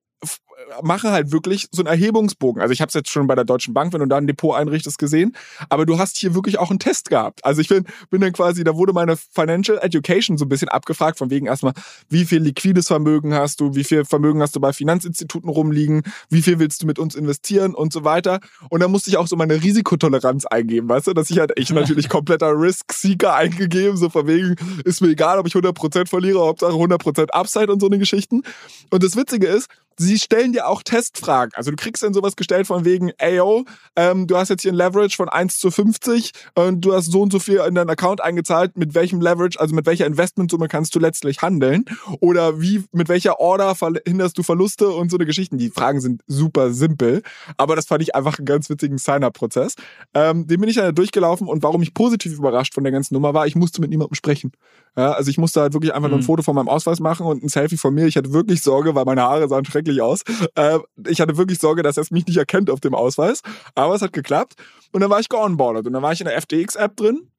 [0.81, 2.61] mache halt wirklich so einen Erhebungsbogen.
[2.61, 4.55] Also ich habe es jetzt schon bei der Deutschen Bank, wenn du da ein Depot
[4.55, 5.35] einrichtest, gesehen.
[5.69, 7.43] Aber du hast hier wirklich auch einen Test gehabt.
[7.45, 11.17] Also ich bin, bin dann quasi, da wurde meine Financial Education so ein bisschen abgefragt,
[11.17, 11.73] von wegen erstmal,
[12.09, 16.41] wie viel liquides Vermögen hast du, wie viel Vermögen hast du bei Finanzinstituten rumliegen, wie
[16.41, 18.39] viel willst du mit uns investieren und so weiter.
[18.69, 21.69] Und dann musste ich auch so meine Risikotoleranz eingeben, weißt du, dass ich halt, ich
[21.69, 26.73] natürlich kompletter Risk-Seeker eingegeben, so von wegen, ist mir egal, ob ich 100% verliere, Hauptsache
[26.73, 28.43] 100% Upside und so eine Geschichten.
[28.89, 29.67] Und das Witzige ist,
[29.97, 31.51] sie stellen dir auch Testfragen.
[31.55, 34.71] Also du kriegst dann sowas gestellt von wegen, ey yo, ähm, du hast jetzt hier
[34.71, 37.89] ein Leverage von 1 zu 50 und du hast so und so viel in deinen
[37.89, 38.77] Account eingezahlt.
[38.77, 41.85] Mit welchem Leverage, also mit welcher Investmentsumme kannst du letztlich handeln?
[42.19, 45.57] Oder wie, mit welcher Order verhinderst du Verluste und so eine Geschichten?
[45.57, 47.23] Die Fragen sind super simpel,
[47.57, 49.75] aber das fand ich einfach einen ganz witzigen Sign-up-Prozess.
[50.13, 53.33] Ähm, den bin ich dann durchgelaufen und warum ich positiv überrascht von der ganzen Nummer
[53.33, 54.51] war, ich musste mit niemandem sprechen.
[54.97, 56.25] Ja, also ich musste halt wirklich einfach nur ein mhm.
[56.25, 58.07] Foto von meinem Ausweis machen und ein Selfie von mir.
[58.07, 60.23] Ich hatte wirklich Sorge, weil meine Haare sahen schrecklich aus.
[60.55, 63.41] Äh, ich hatte wirklich Sorge, dass er es mich nicht erkennt auf dem Ausweis.
[63.75, 64.55] Aber es hat geklappt.
[64.91, 65.85] Und dann war ich geonboardet.
[65.85, 67.29] Und dann war ich in der FTX-App drin.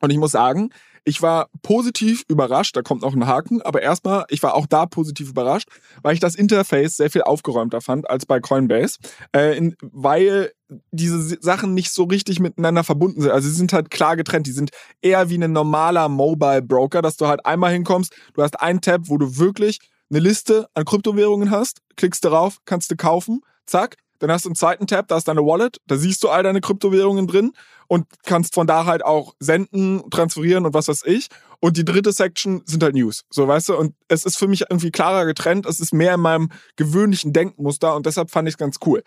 [0.00, 0.70] Und ich muss sagen,
[1.06, 4.86] ich war positiv überrascht, da kommt noch ein Haken, aber erstmal, ich war auch da
[4.86, 5.68] positiv überrascht,
[6.02, 8.98] weil ich das Interface sehr viel aufgeräumter fand als bei Coinbase,
[9.34, 10.52] äh, in, weil
[10.90, 13.30] diese Sachen nicht so richtig miteinander verbunden sind.
[13.30, 17.16] Also sie sind halt klar getrennt, die sind eher wie ein normaler Mobile Broker, dass
[17.16, 19.78] du halt einmal hinkommst, du hast einen Tab, wo du wirklich
[20.10, 23.96] eine Liste an Kryptowährungen hast, klickst darauf, kannst du kaufen, zack.
[24.18, 26.62] Dann hast du einen zweiten Tab, da ist deine Wallet, da siehst du all deine
[26.62, 27.52] Kryptowährungen drin
[27.88, 31.28] und kannst von da halt auch senden, transferieren und was weiß ich.
[31.60, 33.24] Und die dritte Section sind halt News.
[33.30, 33.76] So, weißt du?
[33.76, 35.66] Und es ist für mich irgendwie klarer getrennt.
[35.66, 39.02] Es ist mehr in meinem gewöhnlichen Denkmuster und deshalb fand ich es ganz cool.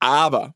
[0.00, 0.54] Aber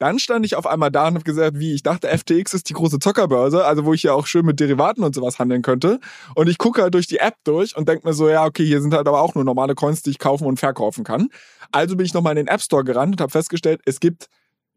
[0.00, 2.72] dann stand ich auf einmal da und habe gesagt, wie, ich dachte, FTX ist die
[2.72, 6.00] große Zockerbörse, also wo ich ja auch schön mit Derivaten und sowas handeln könnte.
[6.34, 8.80] Und ich gucke halt durch die App durch und denke mir so, ja, okay, hier
[8.80, 11.28] sind halt aber auch nur normale Coins, die ich kaufen und verkaufen kann.
[11.70, 14.28] Also bin ich nochmal in den App Store gerannt und habe festgestellt, es gibt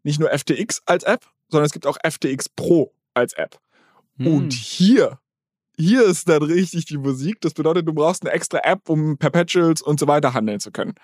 [0.02, 3.58] nicht nur FTX als App, sondern es gibt auch FTX Pro als App.
[4.18, 4.26] Hm.
[4.26, 5.18] Und hier
[5.76, 7.40] hier ist dann richtig die Musik.
[7.40, 10.94] Das bedeutet, du brauchst eine extra App, um Perpetuals und so weiter handeln zu können.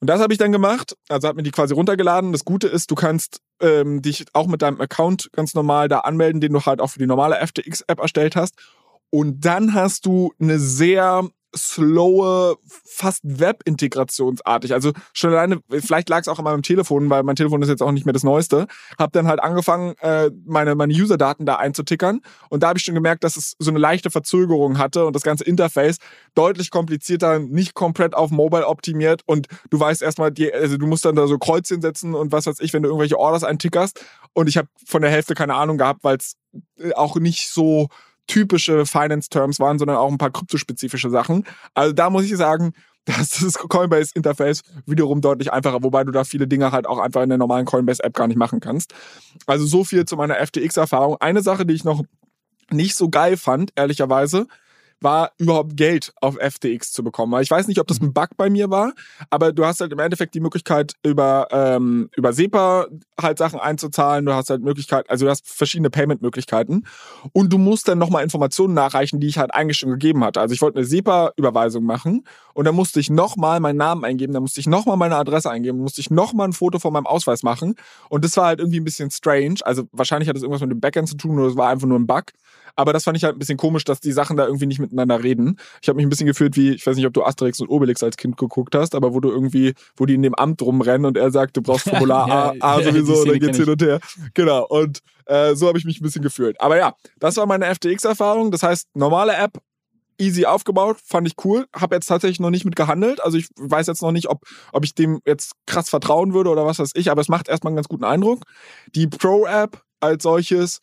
[0.00, 2.32] Und das habe ich dann gemacht, also habe mir die quasi runtergeladen.
[2.32, 6.40] Das Gute ist, du kannst ähm, dich auch mit deinem Account ganz normal da anmelden,
[6.40, 8.54] den du halt auch für die normale FTX-App erstellt hast.
[9.10, 14.72] Und dann hast du eine sehr slowe, fast Web-integrationsartig.
[14.72, 17.82] Also schon alleine, vielleicht lag es auch an meinem Telefon, weil mein Telefon ist jetzt
[17.82, 18.66] auch nicht mehr das Neueste.
[18.98, 22.20] Hab dann halt angefangen, äh, meine, meine User-Daten da einzutickern.
[22.48, 25.22] Und da habe ich schon gemerkt, dass es so eine leichte Verzögerung hatte und das
[25.22, 25.98] ganze Interface
[26.34, 29.22] deutlich komplizierter, nicht komplett auf Mobile optimiert.
[29.26, 32.46] Und du weißt erstmal, die, also du musst dann da so Kreuzchen setzen und was
[32.46, 34.04] weiß ich, wenn du irgendwelche Orders eintickerst.
[34.32, 36.36] Und ich habe von der Hälfte keine Ahnung gehabt, weil es
[36.78, 37.88] äh, auch nicht so
[38.30, 41.44] typische Finance-Terms waren, sondern auch ein paar kryptospezifische Sachen.
[41.74, 42.72] Also da muss ich sagen,
[43.04, 47.22] das ist das Coinbase-Interface wiederum deutlich einfacher, wobei du da viele Dinge halt auch einfach
[47.22, 48.94] in der normalen Coinbase-App gar nicht machen kannst.
[49.46, 51.16] Also so viel zu meiner FTX-Erfahrung.
[51.18, 52.04] Eine Sache, die ich noch
[52.70, 54.46] nicht so geil fand, ehrlicherweise,
[55.00, 57.40] war überhaupt Geld auf FTX zu bekommen.
[57.42, 58.92] Ich weiß nicht, ob das ein Bug bei mir war,
[59.30, 62.86] aber du hast halt im Endeffekt die Möglichkeit, über, ähm, über SEPA
[63.20, 64.26] halt Sachen einzuzahlen.
[64.26, 66.84] Du hast halt Möglichkeit, also du hast verschiedene Payment-Möglichkeiten
[67.32, 70.40] und du musst dann nochmal Informationen nachreichen, die ich halt eigentlich schon gegeben hatte.
[70.40, 72.24] Also ich wollte eine SEPA-Überweisung machen
[72.54, 75.78] und dann musste ich nochmal meinen Namen eingeben, dann musste ich nochmal meine Adresse eingeben,
[75.78, 77.74] musste ich nochmal ein Foto von meinem Ausweis machen
[78.08, 79.56] und das war halt irgendwie ein bisschen strange.
[79.62, 81.98] Also wahrscheinlich hat das irgendwas mit dem Backend zu tun oder es war einfach nur
[81.98, 82.24] ein Bug.
[82.76, 85.22] aber das fand ich halt ein bisschen komisch, dass die Sachen da irgendwie nicht miteinander
[85.22, 85.56] reden.
[85.82, 88.02] Ich habe mich ein bisschen gefühlt wie, ich weiß nicht, ob du Asterix und Obelix
[88.02, 91.16] als Kind geguckt hast, aber wo du irgendwie, wo die in dem Amt rumrennen und
[91.16, 94.00] er sagt, du brauchst Formular ja, A, A sowieso, und dann geht's hin und her.
[94.34, 96.60] Genau, und äh, so habe ich mich ein bisschen gefühlt.
[96.60, 98.50] Aber ja, das war meine FTX-Erfahrung.
[98.50, 99.58] Das heißt, normale App,
[100.18, 101.66] easy aufgebaut, fand ich cool.
[101.74, 103.22] Habe jetzt tatsächlich noch nicht mit gehandelt.
[103.24, 106.66] Also ich weiß jetzt noch nicht, ob, ob ich dem jetzt krass vertrauen würde oder
[106.66, 108.42] was weiß ich, aber es macht erstmal einen ganz guten Eindruck.
[108.94, 110.80] Die Pro-App als solches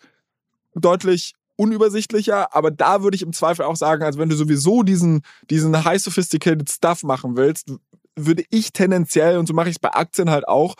[0.76, 5.22] deutlich unübersichtlicher, aber da würde ich im Zweifel auch sagen, also wenn du sowieso diesen,
[5.50, 7.74] diesen high sophisticated Stuff machen willst,
[8.16, 10.76] würde ich tendenziell, und so mache ich es bei Aktien halt auch,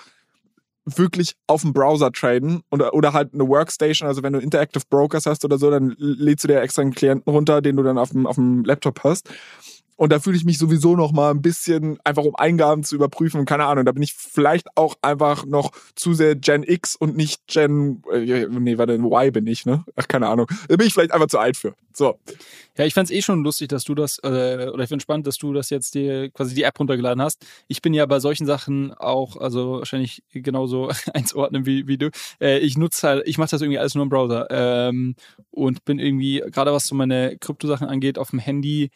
[0.96, 4.08] wirklich auf dem Browser traden oder, oder halt eine Workstation.
[4.08, 7.32] Also wenn du Interactive Brokers hast oder so, dann lädst du dir extra einen Klienten
[7.32, 9.30] runter, den du dann auf dem, auf dem Laptop hast.
[9.98, 13.46] Und da fühle ich mich sowieso noch mal ein bisschen, einfach um Eingaben zu überprüfen.
[13.46, 17.48] Keine Ahnung, da bin ich vielleicht auch einfach noch zu sehr Gen X und nicht
[17.48, 19.84] Gen, äh, nee, warte, Y bin ich, ne?
[19.96, 20.48] Ach, keine Ahnung.
[20.70, 21.74] Da bin ich vielleicht einfach zu alt für.
[21.94, 22.20] So.
[22.78, 25.40] Ja, ich fand's eh schon lustig, dass du das, äh, oder ich finde spannend, dass
[25.40, 27.44] du das jetzt dir quasi die App runtergeladen hast.
[27.68, 32.12] Ich bin ja bei solchen Sachen auch, also wahrscheinlich genauso einzuordnen wie, wie du.
[32.40, 34.46] Äh, ich nutze halt, ich mache das irgendwie alles nur im Browser.
[34.52, 35.16] Ähm,
[35.50, 38.92] und bin irgendwie, gerade was so meine Kryptosachen angeht, auf dem Handy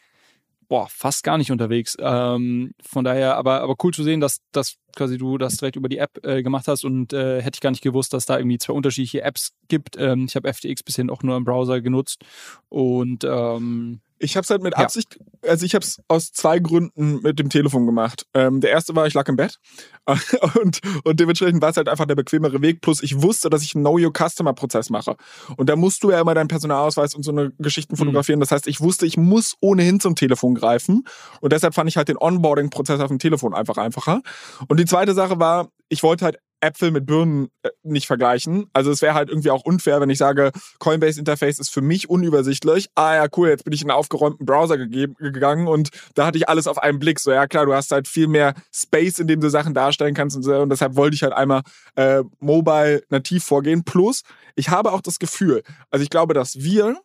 [0.72, 1.98] boah, fast gar nicht unterwegs.
[2.00, 5.88] Ähm, von daher, aber, aber cool zu sehen, dass, dass quasi du das direkt über
[5.88, 8.58] die App äh, gemacht hast und äh, hätte ich gar nicht gewusst, dass da irgendwie
[8.58, 9.96] zwei unterschiedliche Apps gibt.
[9.98, 12.22] Ähm, ich habe FTX bisher auch nur im Browser genutzt
[12.68, 15.50] und ähm, ich habe es halt mit Absicht, ja.
[15.50, 18.24] also ich habe es aus zwei Gründen mit dem Telefon gemacht.
[18.34, 19.58] Ähm, der erste war, ich lag im Bett
[20.62, 22.80] und, und dementsprechend war es halt einfach der bequemere Weg.
[22.80, 25.16] Plus ich wusste, dass ich einen Know-Your-Customer-Prozess mache.
[25.56, 27.98] Und da musst du ja immer deinen Personalausweis und so eine Geschichten mhm.
[27.98, 28.38] fotografieren.
[28.38, 31.04] Das heißt, ich wusste, ich muss ohnehin zum Telefon greifen.
[31.40, 34.22] Und deshalb fand ich halt den Onboarding-Prozess auf dem Telefon einfach einfacher.
[34.68, 38.66] Und die zweite Sache war, ich wollte halt Äpfel mit Birnen äh, nicht vergleichen.
[38.72, 40.50] Also es wäre halt irgendwie auch unfair, wenn ich sage,
[40.80, 42.88] Coinbase Interface ist für mich unübersichtlich.
[42.96, 46.48] Ah ja, cool, jetzt bin ich in einen aufgeräumten Browser gegangen und da hatte ich
[46.48, 47.20] alles auf einen Blick.
[47.20, 50.36] So, ja klar, du hast halt viel mehr Space, in dem du Sachen darstellen kannst
[50.36, 50.54] und so.
[50.56, 51.62] Und deshalb wollte ich halt einmal
[51.94, 53.84] äh, mobile nativ vorgehen.
[53.84, 54.22] Plus,
[54.56, 56.96] ich habe auch das Gefühl, also ich glaube, dass wir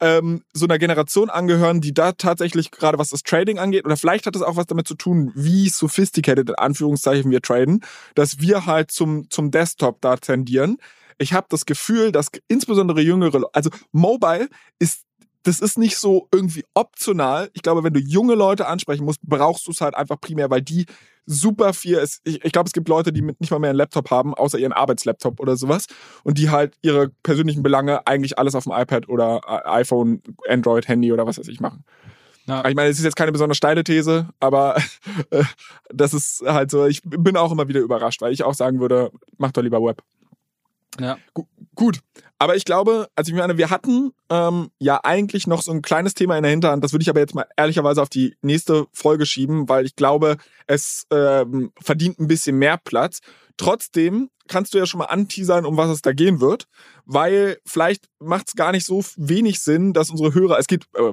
[0.00, 4.26] ähm, so einer Generation angehören, die da tatsächlich gerade was das Trading angeht, oder vielleicht
[4.26, 7.84] hat es auch was damit zu tun, wie sophisticated in Anführungszeichen wir traden,
[8.14, 10.78] dass wir halt zum, zum Desktop da tendieren.
[11.18, 14.48] Ich habe das Gefühl, dass insbesondere jüngere, also Mobile
[14.78, 15.04] ist
[15.44, 17.50] das ist nicht so irgendwie optional.
[17.52, 20.62] Ich glaube, wenn du junge Leute ansprechen musst, brauchst du es halt einfach primär, weil
[20.62, 20.86] die
[21.26, 21.96] super viel.
[21.98, 24.34] Es, ich, ich glaube, es gibt Leute, die mit nicht mal mehr einen Laptop haben,
[24.34, 25.86] außer ihren Arbeitslaptop oder sowas.
[26.22, 30.88] Und die halt ihre persönlichen Belange eigentlich alles auf dem iPad oder äh, iPhone, Android,
[30.88, 31.84] Handy oder was weiß ich machen.
[32.46, 32.66] Ja.
[32.68, 34.76] Ich meine, es ist jetzt keine besonders steile These, aber
[35.30, 35.44] äh,
[35.88, 39.10] das ist halt so, ich bin auch immer wieder überrascht, weil ich auch sagen würde,
[39.38, 40.02] mach doch lieber Web.
[41.00, 41.18] Ja.
[41.32, 41.44] Gu
[41.74, 42.00] gut.
[42.38, 46.14] Aber ich glaube, also ich meine, wir hatten ähm, ja eigentlich noch so ein kleines
[46.14, 46.84] Thema in der Hinterhand.
[46.84, 50.36] Das würde ich aber jetzt mal ehrlicherweise auf die nächste Folge schieben, weil ich glaube,
[50.66, 53.20] es ähm, verdient ein bisschen mehr Platz.
[53.56, 56.66] Trotzdem kannst du ja schon mal anteasern, um was es da gehen wird,
[57.06, 61.12] weil vielleicht macht es gar nicht so wenig Sinn, dass unsere Hörer, es gibt, äh,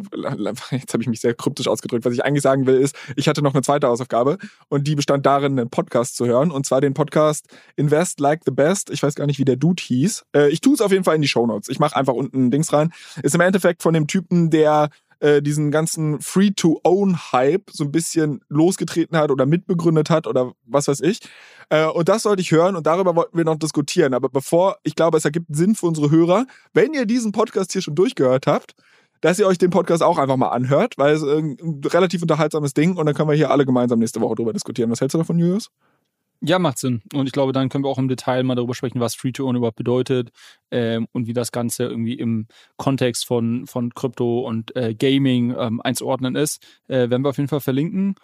[0.76, 3.42] jetzt habe ich mich sehr kryptisch ausgedrückt, was ich eigentlich sagen will, ist, ich hatte
[3.42, 4.38] noch eine zweite Hausaufgabe
[4.70, 8.52] und die bestand darin, einen Podcast zu hören und zwar den Podcast Invest Like the
[8.52, 8.90] Best.
[8.90, 10.26] Ich weiß gar nicht, wie der Dude hieß.
[10.36, 11.70] Äh, ich tue es auf jeden Fall in die Show Notes.
[11.70, 12.94] Ich mache einfach unten Dings rein.
[13.24, 14.90] Ist im Endeffekt von dem Typen, der
[15.22, 21.02] äh, diesen ganzen Free-to-Own-Hype so ein bisschen losgetreten hat oder mitbegründet hat oder was weiß
[21.02, 21.20] ich.
[21.70, 24.14] Äh, und das sollte ich hören und darüber wollten wir noch diskutieren.
[24.14, 27.82] Aber bevor, ich glaube, es ergibt Sinn für unsere Hörer, wenn ihr diesen Podcast hier
[27.82, 28.76] schon durchgehört habt,
[29.22, 32.98] dass ihr euch den Podcast auch einfach mal anhört, weil es ein relativ unterhaltsames Ding
[32.98, 34.90] und dann können wir hier alle gemeinsam nächste Woche drüber diskutieren.
[34.90, 35.70] Was hältst du davon, Julius?
[36.44, 37.04] Ja, macht Sinn.
[37.14, 39.78] Und ich glaube, dann können wir auch im Detail mal darüber sprechen, was Free-to-Own überhaupt
[39.78, 40.32] bedeutet
[40.72, 42.48] ähm, und wie das Ganze irgendwie im
[42.78, 46.64] Kontext von, von Krypto und äh, Gaming ähm, einzuordnen ist.
[46.88, 48.16] Äh, werden wir auf jeden Fall verlinken.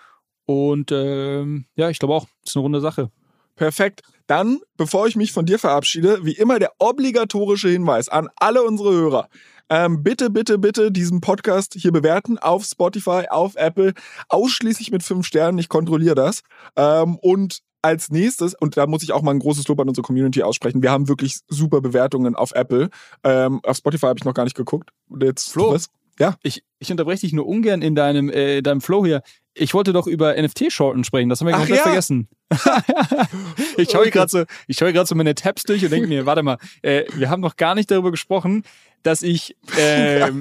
[0.45, 3.11] Und ähm, ja, ich glaube auch, ist eine runde Sache.
[3.55, 4.01] Perfekt.
[4.25, 8.93] Dann, bevor ich mich von dir verabschiede, wie immer der obligatorische Hinweis an alle unsere
[8.93, 9.29] Hörer.
[9.69, 13.93] Ähm, bitte, bitte, bitte diesen Podcast hier bewerten auf Spotify, auf Apple,
[14.29, 15.57] ausschließlich mit fünf Sternen.
[15.57, 16.41] Ich kontrolliere das.
[16.75, 20.03] Ähm, und als nächstes, und da muss ich auch mal ein großes Lob an unsere
[20.03, 22.89] Community aussprechen, wir haben wirklich super Bewertungen auf Apple.
[23.23, 24.89] Ähm, auf Spotify habe ich noch gar nicht geguckt.
[25.19, 25.89] Jetzt, Flo, was?
[26.19, 26.35] Ja.
[26.41, 29.21] Ich, ich unterbreche dich nur ungern in deinem, äh, deinem Flow hier.
[29.53, 31.83] Ich wollte doch über NFT-Shorten sprechen, das haben wir Ach, komplett ja.
[31.83, 32.27] vergessen.
[33.77, 34.11] ich schaue okay.
[34.11, 37.05] gerade so, ich schaue gerade so meine Tabs durch und denke mir, warte mal, äh,
[37.15, 38.63] wir haben noch gar nicht darüber gesprochen,
[39.03, 40.31] dass ich äh,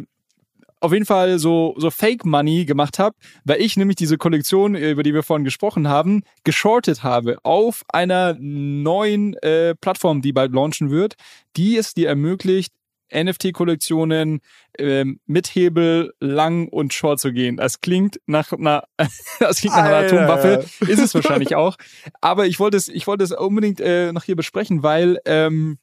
[0.80, 4.90] auf jeden Fall so, so Fake Money gemacht habe, weil ich nämlich diese Kollektion, äh,
[4.90, 10.52] über die wir vorhin gesprochen haben, geschortet habe auf einer neuen äh, Plattform, die bald
[10.52, 11.14] launchen wird,
[11.56, 12.72] die es dir ermöglicht,
[13.14, 14.40] NFT-Kollektionen
[14.78, 17.56] ähm, mit Hebel lang und short zu gehen.
[17.56, 18.84] Das klingt nach einer,
[19.40, 21.76] das klingt nach einer Atomwaffe, ist es wahrscheinlich auch.
[22.20, 25.78] Aber ich wollte es, ich wollte es unbedingt äh, noch hier besprechen, weil ähm,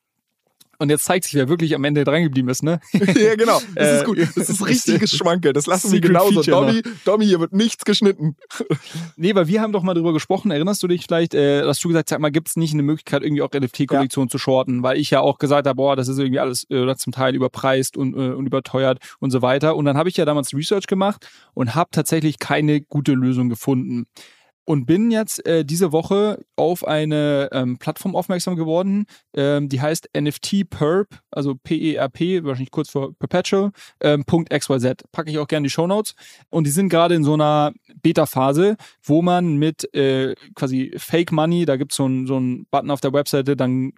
[0.84, 2.80] und jetzt zeigt sich, wer wirklich am Ende dran geblieben ist, ne?
[2.94, 3.60] ja, genau.
[3.76, 4.20] Das ist gut.
[4.20, 5.54] Das ist richtiges Schwankel.
[5.54, 6.42] Das lassen wir genauso.
[6.44, 8.36] Dommy, Dommy, hier wird nichts geschnitten.
[9.16, 10.52] nee, weil wir haben doch mal drüber gesprochen.
[10.52, 12.84] Erinnerst du dich vielleicht, äh, dass du gesagt hast, sag mal, gibt es nicht eine
[12.84, 14.32] Möglichkeit, irgendwie auch NFT-Kollektionen ja.
[14.32, 14.84] zu shorten?
[14.84, 17.96] Weil ich ja auch gesagt habe, boah, das ist irgendwie alles äh, zum Teil überpreist
[17.96, 19.78] und, äh, und überteuert und so weiter.
[19.78, 24.06] Und dann habe ich ja damals Research gemacht und habe tatsächlich keine gute Lösung gefunden
[24.66, 30.10] und bin jetzt äh, diese Woche auf eine ähm, Plattform aufmerksam geworden, ähm, die heißt
[30.18, 33.72] NFT Perp, also P-E-R-P, wahrscheinlich kurz vor Perpetual,
[34.02, 34.96] ähm, .xyz.
[35.12, 36.16] Packe ich auch gerne die Show Notes.
[36.50, 41.66] Und die sind gerade in so einer Beta-Phase, wo man mit äh, quasi Fake Money,
[41.66, 43.94] da gibt's so einen so einen Button auf der Webseite, dann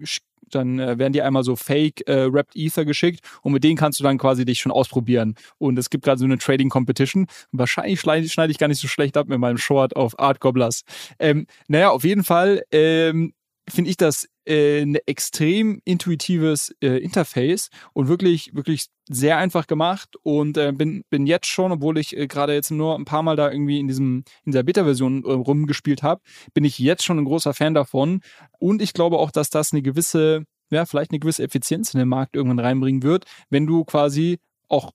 [0.49, 3.99] dann äh, werden dir einmal so Fake äh, Wrapped Ether geschickt und mit denen kannst
[3.99, 5.35] du dann quasi dich schon ausprobieren.
[5.57, 7.27] Und es gibt gerade so eine Trading Competition.
[7.51, 10.83] Wahrscheinlich schneide, ich gar nicht so schlecht ab mit meinem Short auf Art Gobblers.
[11.19, 13.33] Ähm, naja, auf jeden Fall ähm,
[13.69, 20.15] finde ich das äh, ein extrem intuitives äh, Interface und wirklich, wirklich sehr einfach gemacht
[20.23, 23.35] und äh, bin, bin jetzt schon, obwohl ich äh, gerade jetzt nur ein paar Mal
[23.35, 26.21] da irgendwie in diesem, in dieser Beta-Version äh, rumgespielt habe,
[26.53, 28.21] bin ich jetzt schon ein großer Fan davon.
[28.59, 32.09] Und ich glaube auch, dass das eine gewisse, ja, vielleicht eine gewisse Effizienz in den
[32.09, 34.37] Markt irgendwann reinbringen wird, wenn du quasi
[34.67, 34.91] auch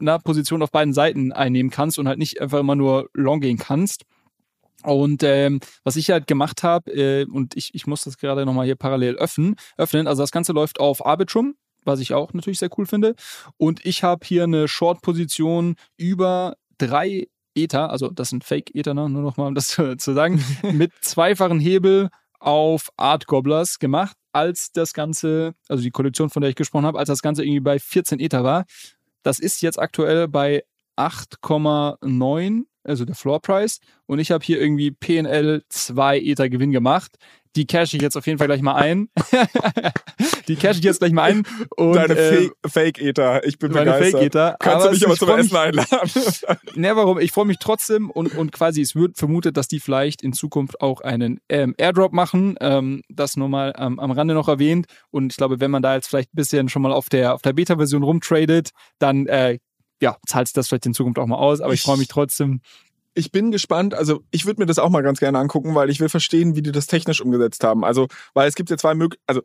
[0.00, 3.58] eine Position auf beiden Seiten einnehmen kannst und halt nicht einfach immer nur long gehen
[3.58, 4.04] kannst.
[4.82, 8.66] Und ähm, was ich halt gemacht habe, äh, und ich, ich muss das gerade nochmal
[8.66, 11.54] hier parallel öffnen, öffnen, also das Ganze läuft auf Arbitrum,
[11.84, 13.14] was ich auch natürlich sehr cool finde.
[13.56, 19.08] Und ich habe hier eine Short-Position über drei Ether, also das sind Fake-Ether, ne?
[19.08, 20.42] nur nochmal um das zu, zu sagen,
[20.72, 22.08] mit zweifachen Hebel
[22.40, 26.98] auf Art Gobblers gemacht, als das Ganze, also die Kollektion, von der ich gesprochen habe,
[26.98, 28.64] als das Ganze irgendwie bei 14 Ether war.
[29.22, 30.64] Das ist jetzt aktuell bei
[30.98, 33.78] 8,9 also der Floor Price.
[34.06, 37.16] Und ich habe hier irgendwie PNL 2 Ether Gewinn gemacht.
[37.54, 39.10] Die cash ich jetzt auf jeden Fall gleich mal ein.
[40.48, 41.42] die cash ich jetzt gleich mal ein.
[41.76, 43.44] Und, Deine äh, Fake Ether.
[43.46, 44.20] Ich bin meine begeistert.
[44.20, 44.56] Fake Ether.
[44.58, 46.10] Kannst aber du mich aber zum Essen einladen?
[46.74, 47.18] ne, warum?
[47.18, 50.80] Ich freue mich trotzdem und, und quasi es wird vermutet, dass die vielleicht in Zukunft
[50.80, 52.56] auch einen ähm, Airdrop machen.
[52.60, 54.86] Ähm, das nur mal ähm, am Rande noch erwähnt.
[55.10, 57.42] Und ich glaube, wenn man da jetzt vielleicht ein bisschen schon mal auf der, auf
[57.42, 59.58] der Beta-Version rumtradet, dann äh,
[60.02, 62.60] ja, zahlst das vielleicht in Zukunft auch mal aus, aber ich, ich freue mich trotzdem.
[63.14, 66.00] Ich bin gespannt, also ich würde mir das auch mal ganz gerne angucken, weil ich
[66.00, 67.84] will verstehen, wie die das technisch umgesetzt haben.
[67.84, 69.42] Also, weil es gibt ja zwei Möglichkeiten, also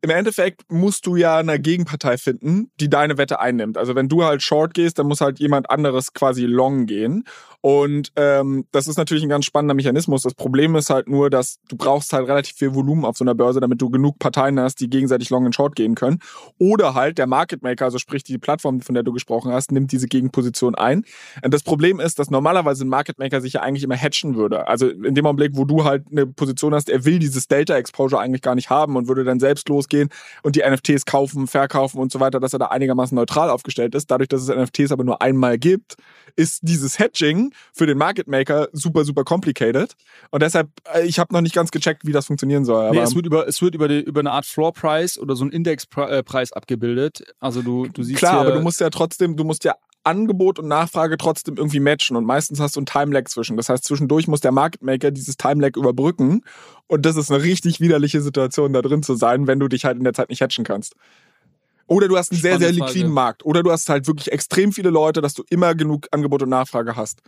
[0.00, 3.78] im Endeffekt musst du ja eine Gegenpartei finden, die deine Wette einnimmt.
[3.78, 7.24] Also wenn du halt Short gehst, dann muss halt jemand anderes quasi Long gehen.
[7.62, 10.22] Und ähm, das ist natürlich ein ganz spannender Mechanismus.
[10.22, 13.36] Das Problem ist halt nur, dass du brauchst halt relativ viel Volumen auf so einer
[13.36, 16.18] Börse, damit du genug Parteien hast, die gegenseitig Long und Short gehen können.
[16.58, 19.92] Oder halt der Market Maker, also sprich die Plattform, von der du gesprochen hast, nimmt
[19.92, 21.04] diese Gegenposition ein.
[21.44, 24.66] Und das Problem ist, dass normalerweise ein Market Maker sich ja eigentlich immer hatchen würde.
[24.66, 28.20] Also in dem Augenblick, wo du halt eine Position hast, er will dieses Delta Exposure
[28.20, 30.08] eigentlich gar nicht haben und würde dann selbst losgehen
[30.42, 34.10] und die NFTs kaufen, verkaufen und so weiter, dass er da einigermaßen neutral aufgestellt ist.
[34.10, 35.94] Dadurch, dass es NFTs aber nur einmal gibt,
[36.34, 39.94] ist dieses Hedging für den Market Maker super, super complicated.
[40.30, 42.90] Und deshalb, äh, ich habe noch nicht ganz gecheckt, wie das funktionieren soll.
[42.90, 45.44] nee, es wird über, es wird über, die, über eine Art Floor Price oder so
[45.44, 47.24] einen Indexpreis äh, abgebildet.
[47.40, 49.74] Also du, du siehst Klar, aber du musst ja trotzdem, du musst ja
[50.04, 53.56] Angebot und Nachfrage trotzdem irgendwie matchen und meistens hast du einen Time-Lag zwischen.
[53.56, 56.42] Das heißt, zwischendurch muss der Market Maker dieses Time-Lag überbrücken
[56.88, 59.98] und das ist eine richtig widerliche Situation, da drin zu sein, wenn du dich halt
[59.98, 60.94] in der Zeit nicht hatchen kannst.
[61.92, 63.14] Oder du hast einen Spannende sehr, sehr liquiden Frage.
[63.14, 63.44] Markt.
[63.44, 66.96] Oder du hast halt wirklich extrem viele Leute, dass du immer genug Angebot und Nachfrage
[66.96, 67.22] hast.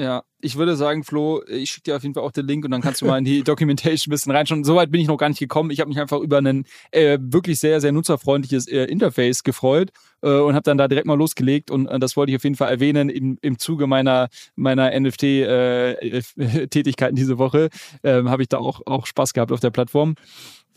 [0.00, 2.70] Ja, ich würde sagen, Flo, ich schicke dir auf jeden Fall auch den Link und
[2.70, 4.62] dann kannst du mal in die Documentation ein bisschen reinschauen.
[4.62, 5.72] Soweit bin ich noch gar nicht gekommen.
[5.72, 9.90] Ich habe mich einfach über ein äh, wirklich sehr, sehr nutzerfreundliches äh, Interface gefreut
[10.22, 12.54] äh, und habe dann da direkt mal losgelegt und äh, das wollte ich auf jeden
[12.54, 17.68] Fall erwähnen im, im Zuge meiner, meiner NFT-Tätigkeiten äh, diese Woche.
[18.04, 20.14] Ähm, habe ich da auch, auch Spaß gehabt auf der Plattform.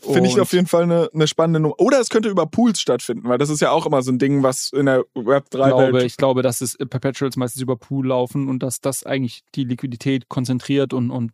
[0.02, 1.74] Finde ich auf jeden Fall eine, eine spannende Nummer.
[1.78, 4.42] Oder es könnte über Pools stattfinden, weil das ist ja auch immer so ein Ding,
[4.42, 6.04] was in der Web3-Welt.
[6.04, 10.28] Ich glaube, dass es Perpetuals meistens über Pool laufen und dass das eigentlich die Liquidität
[10.28, 11.30] konzentriert und, und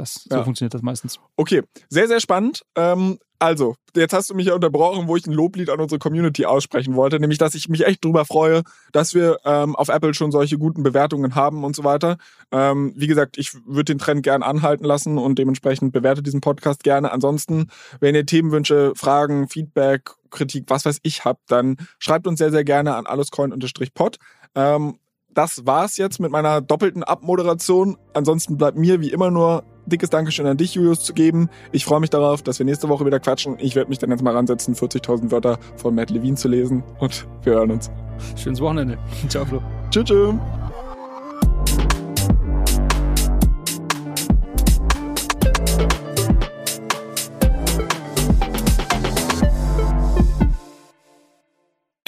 [0.00, 0.44] ja, das, so ja.
[0.44, 1.20] funktioniert das meistens.
[1.36, 2.62] Okay, sehr, sehr spannend.
[2.76, 6.44] Ähm, also, jetzt hast du mich ja unterbrochen, wo ich ein Loblied an unsere Community
[6.44, 8.62] aussprechen wollte, nämlich, dass ich mich echt drüber freue,
[8.92, 12.18] dass wir ähm, auf Apple schon solche guten Bewertungen haben und so weiter.
[12.52, 16.84] Ähm, wie gesagt, ich würde den Trend gern anhalten lassen und dementsprechend bewerte diesen Podcast
[16.84, 17.12] gerne.
[17.12, 17.68] Ansonsten,
[17.98, 22.64] wenn ihr Themenwünsche, Fragen, Feedback, Kritik, was weiß ich habt, dann schreibt uns sehr, sehr
[22.64, 24.18] gerne an allescoin-pod.
[24.54, 24.98] Ähm,
[25.32, 27.96] das war's jetzt mit meiner doppelten Abmoderation.
[28.14, 31.48] Ansonsten bleibt mir wie immer nur dickes Dankeschön an dich, Julius, zu geben.
[31.72, 33.56] Ich freue mich darauf, dass wir nächste Woche wieder quatschen.
[33.58, 37.26] Ich werde mich dann jetzt mal ransetzen, 40.000 Wörter von Matt Levine zu lesen und
[37.42, 37.90] wir hören uns.
[38.36, 38.98] Schönes Wochenende.
[39.28, 39.62] Ciao, Flo.
[39.90, 40.04] Tschüss.
[40.04, 40.34] tschüss.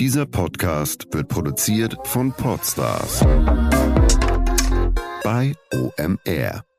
[0.03, 3.20] Dieser Podcast wird produziert von Podstars
[5.23, 6.72] bei OMR.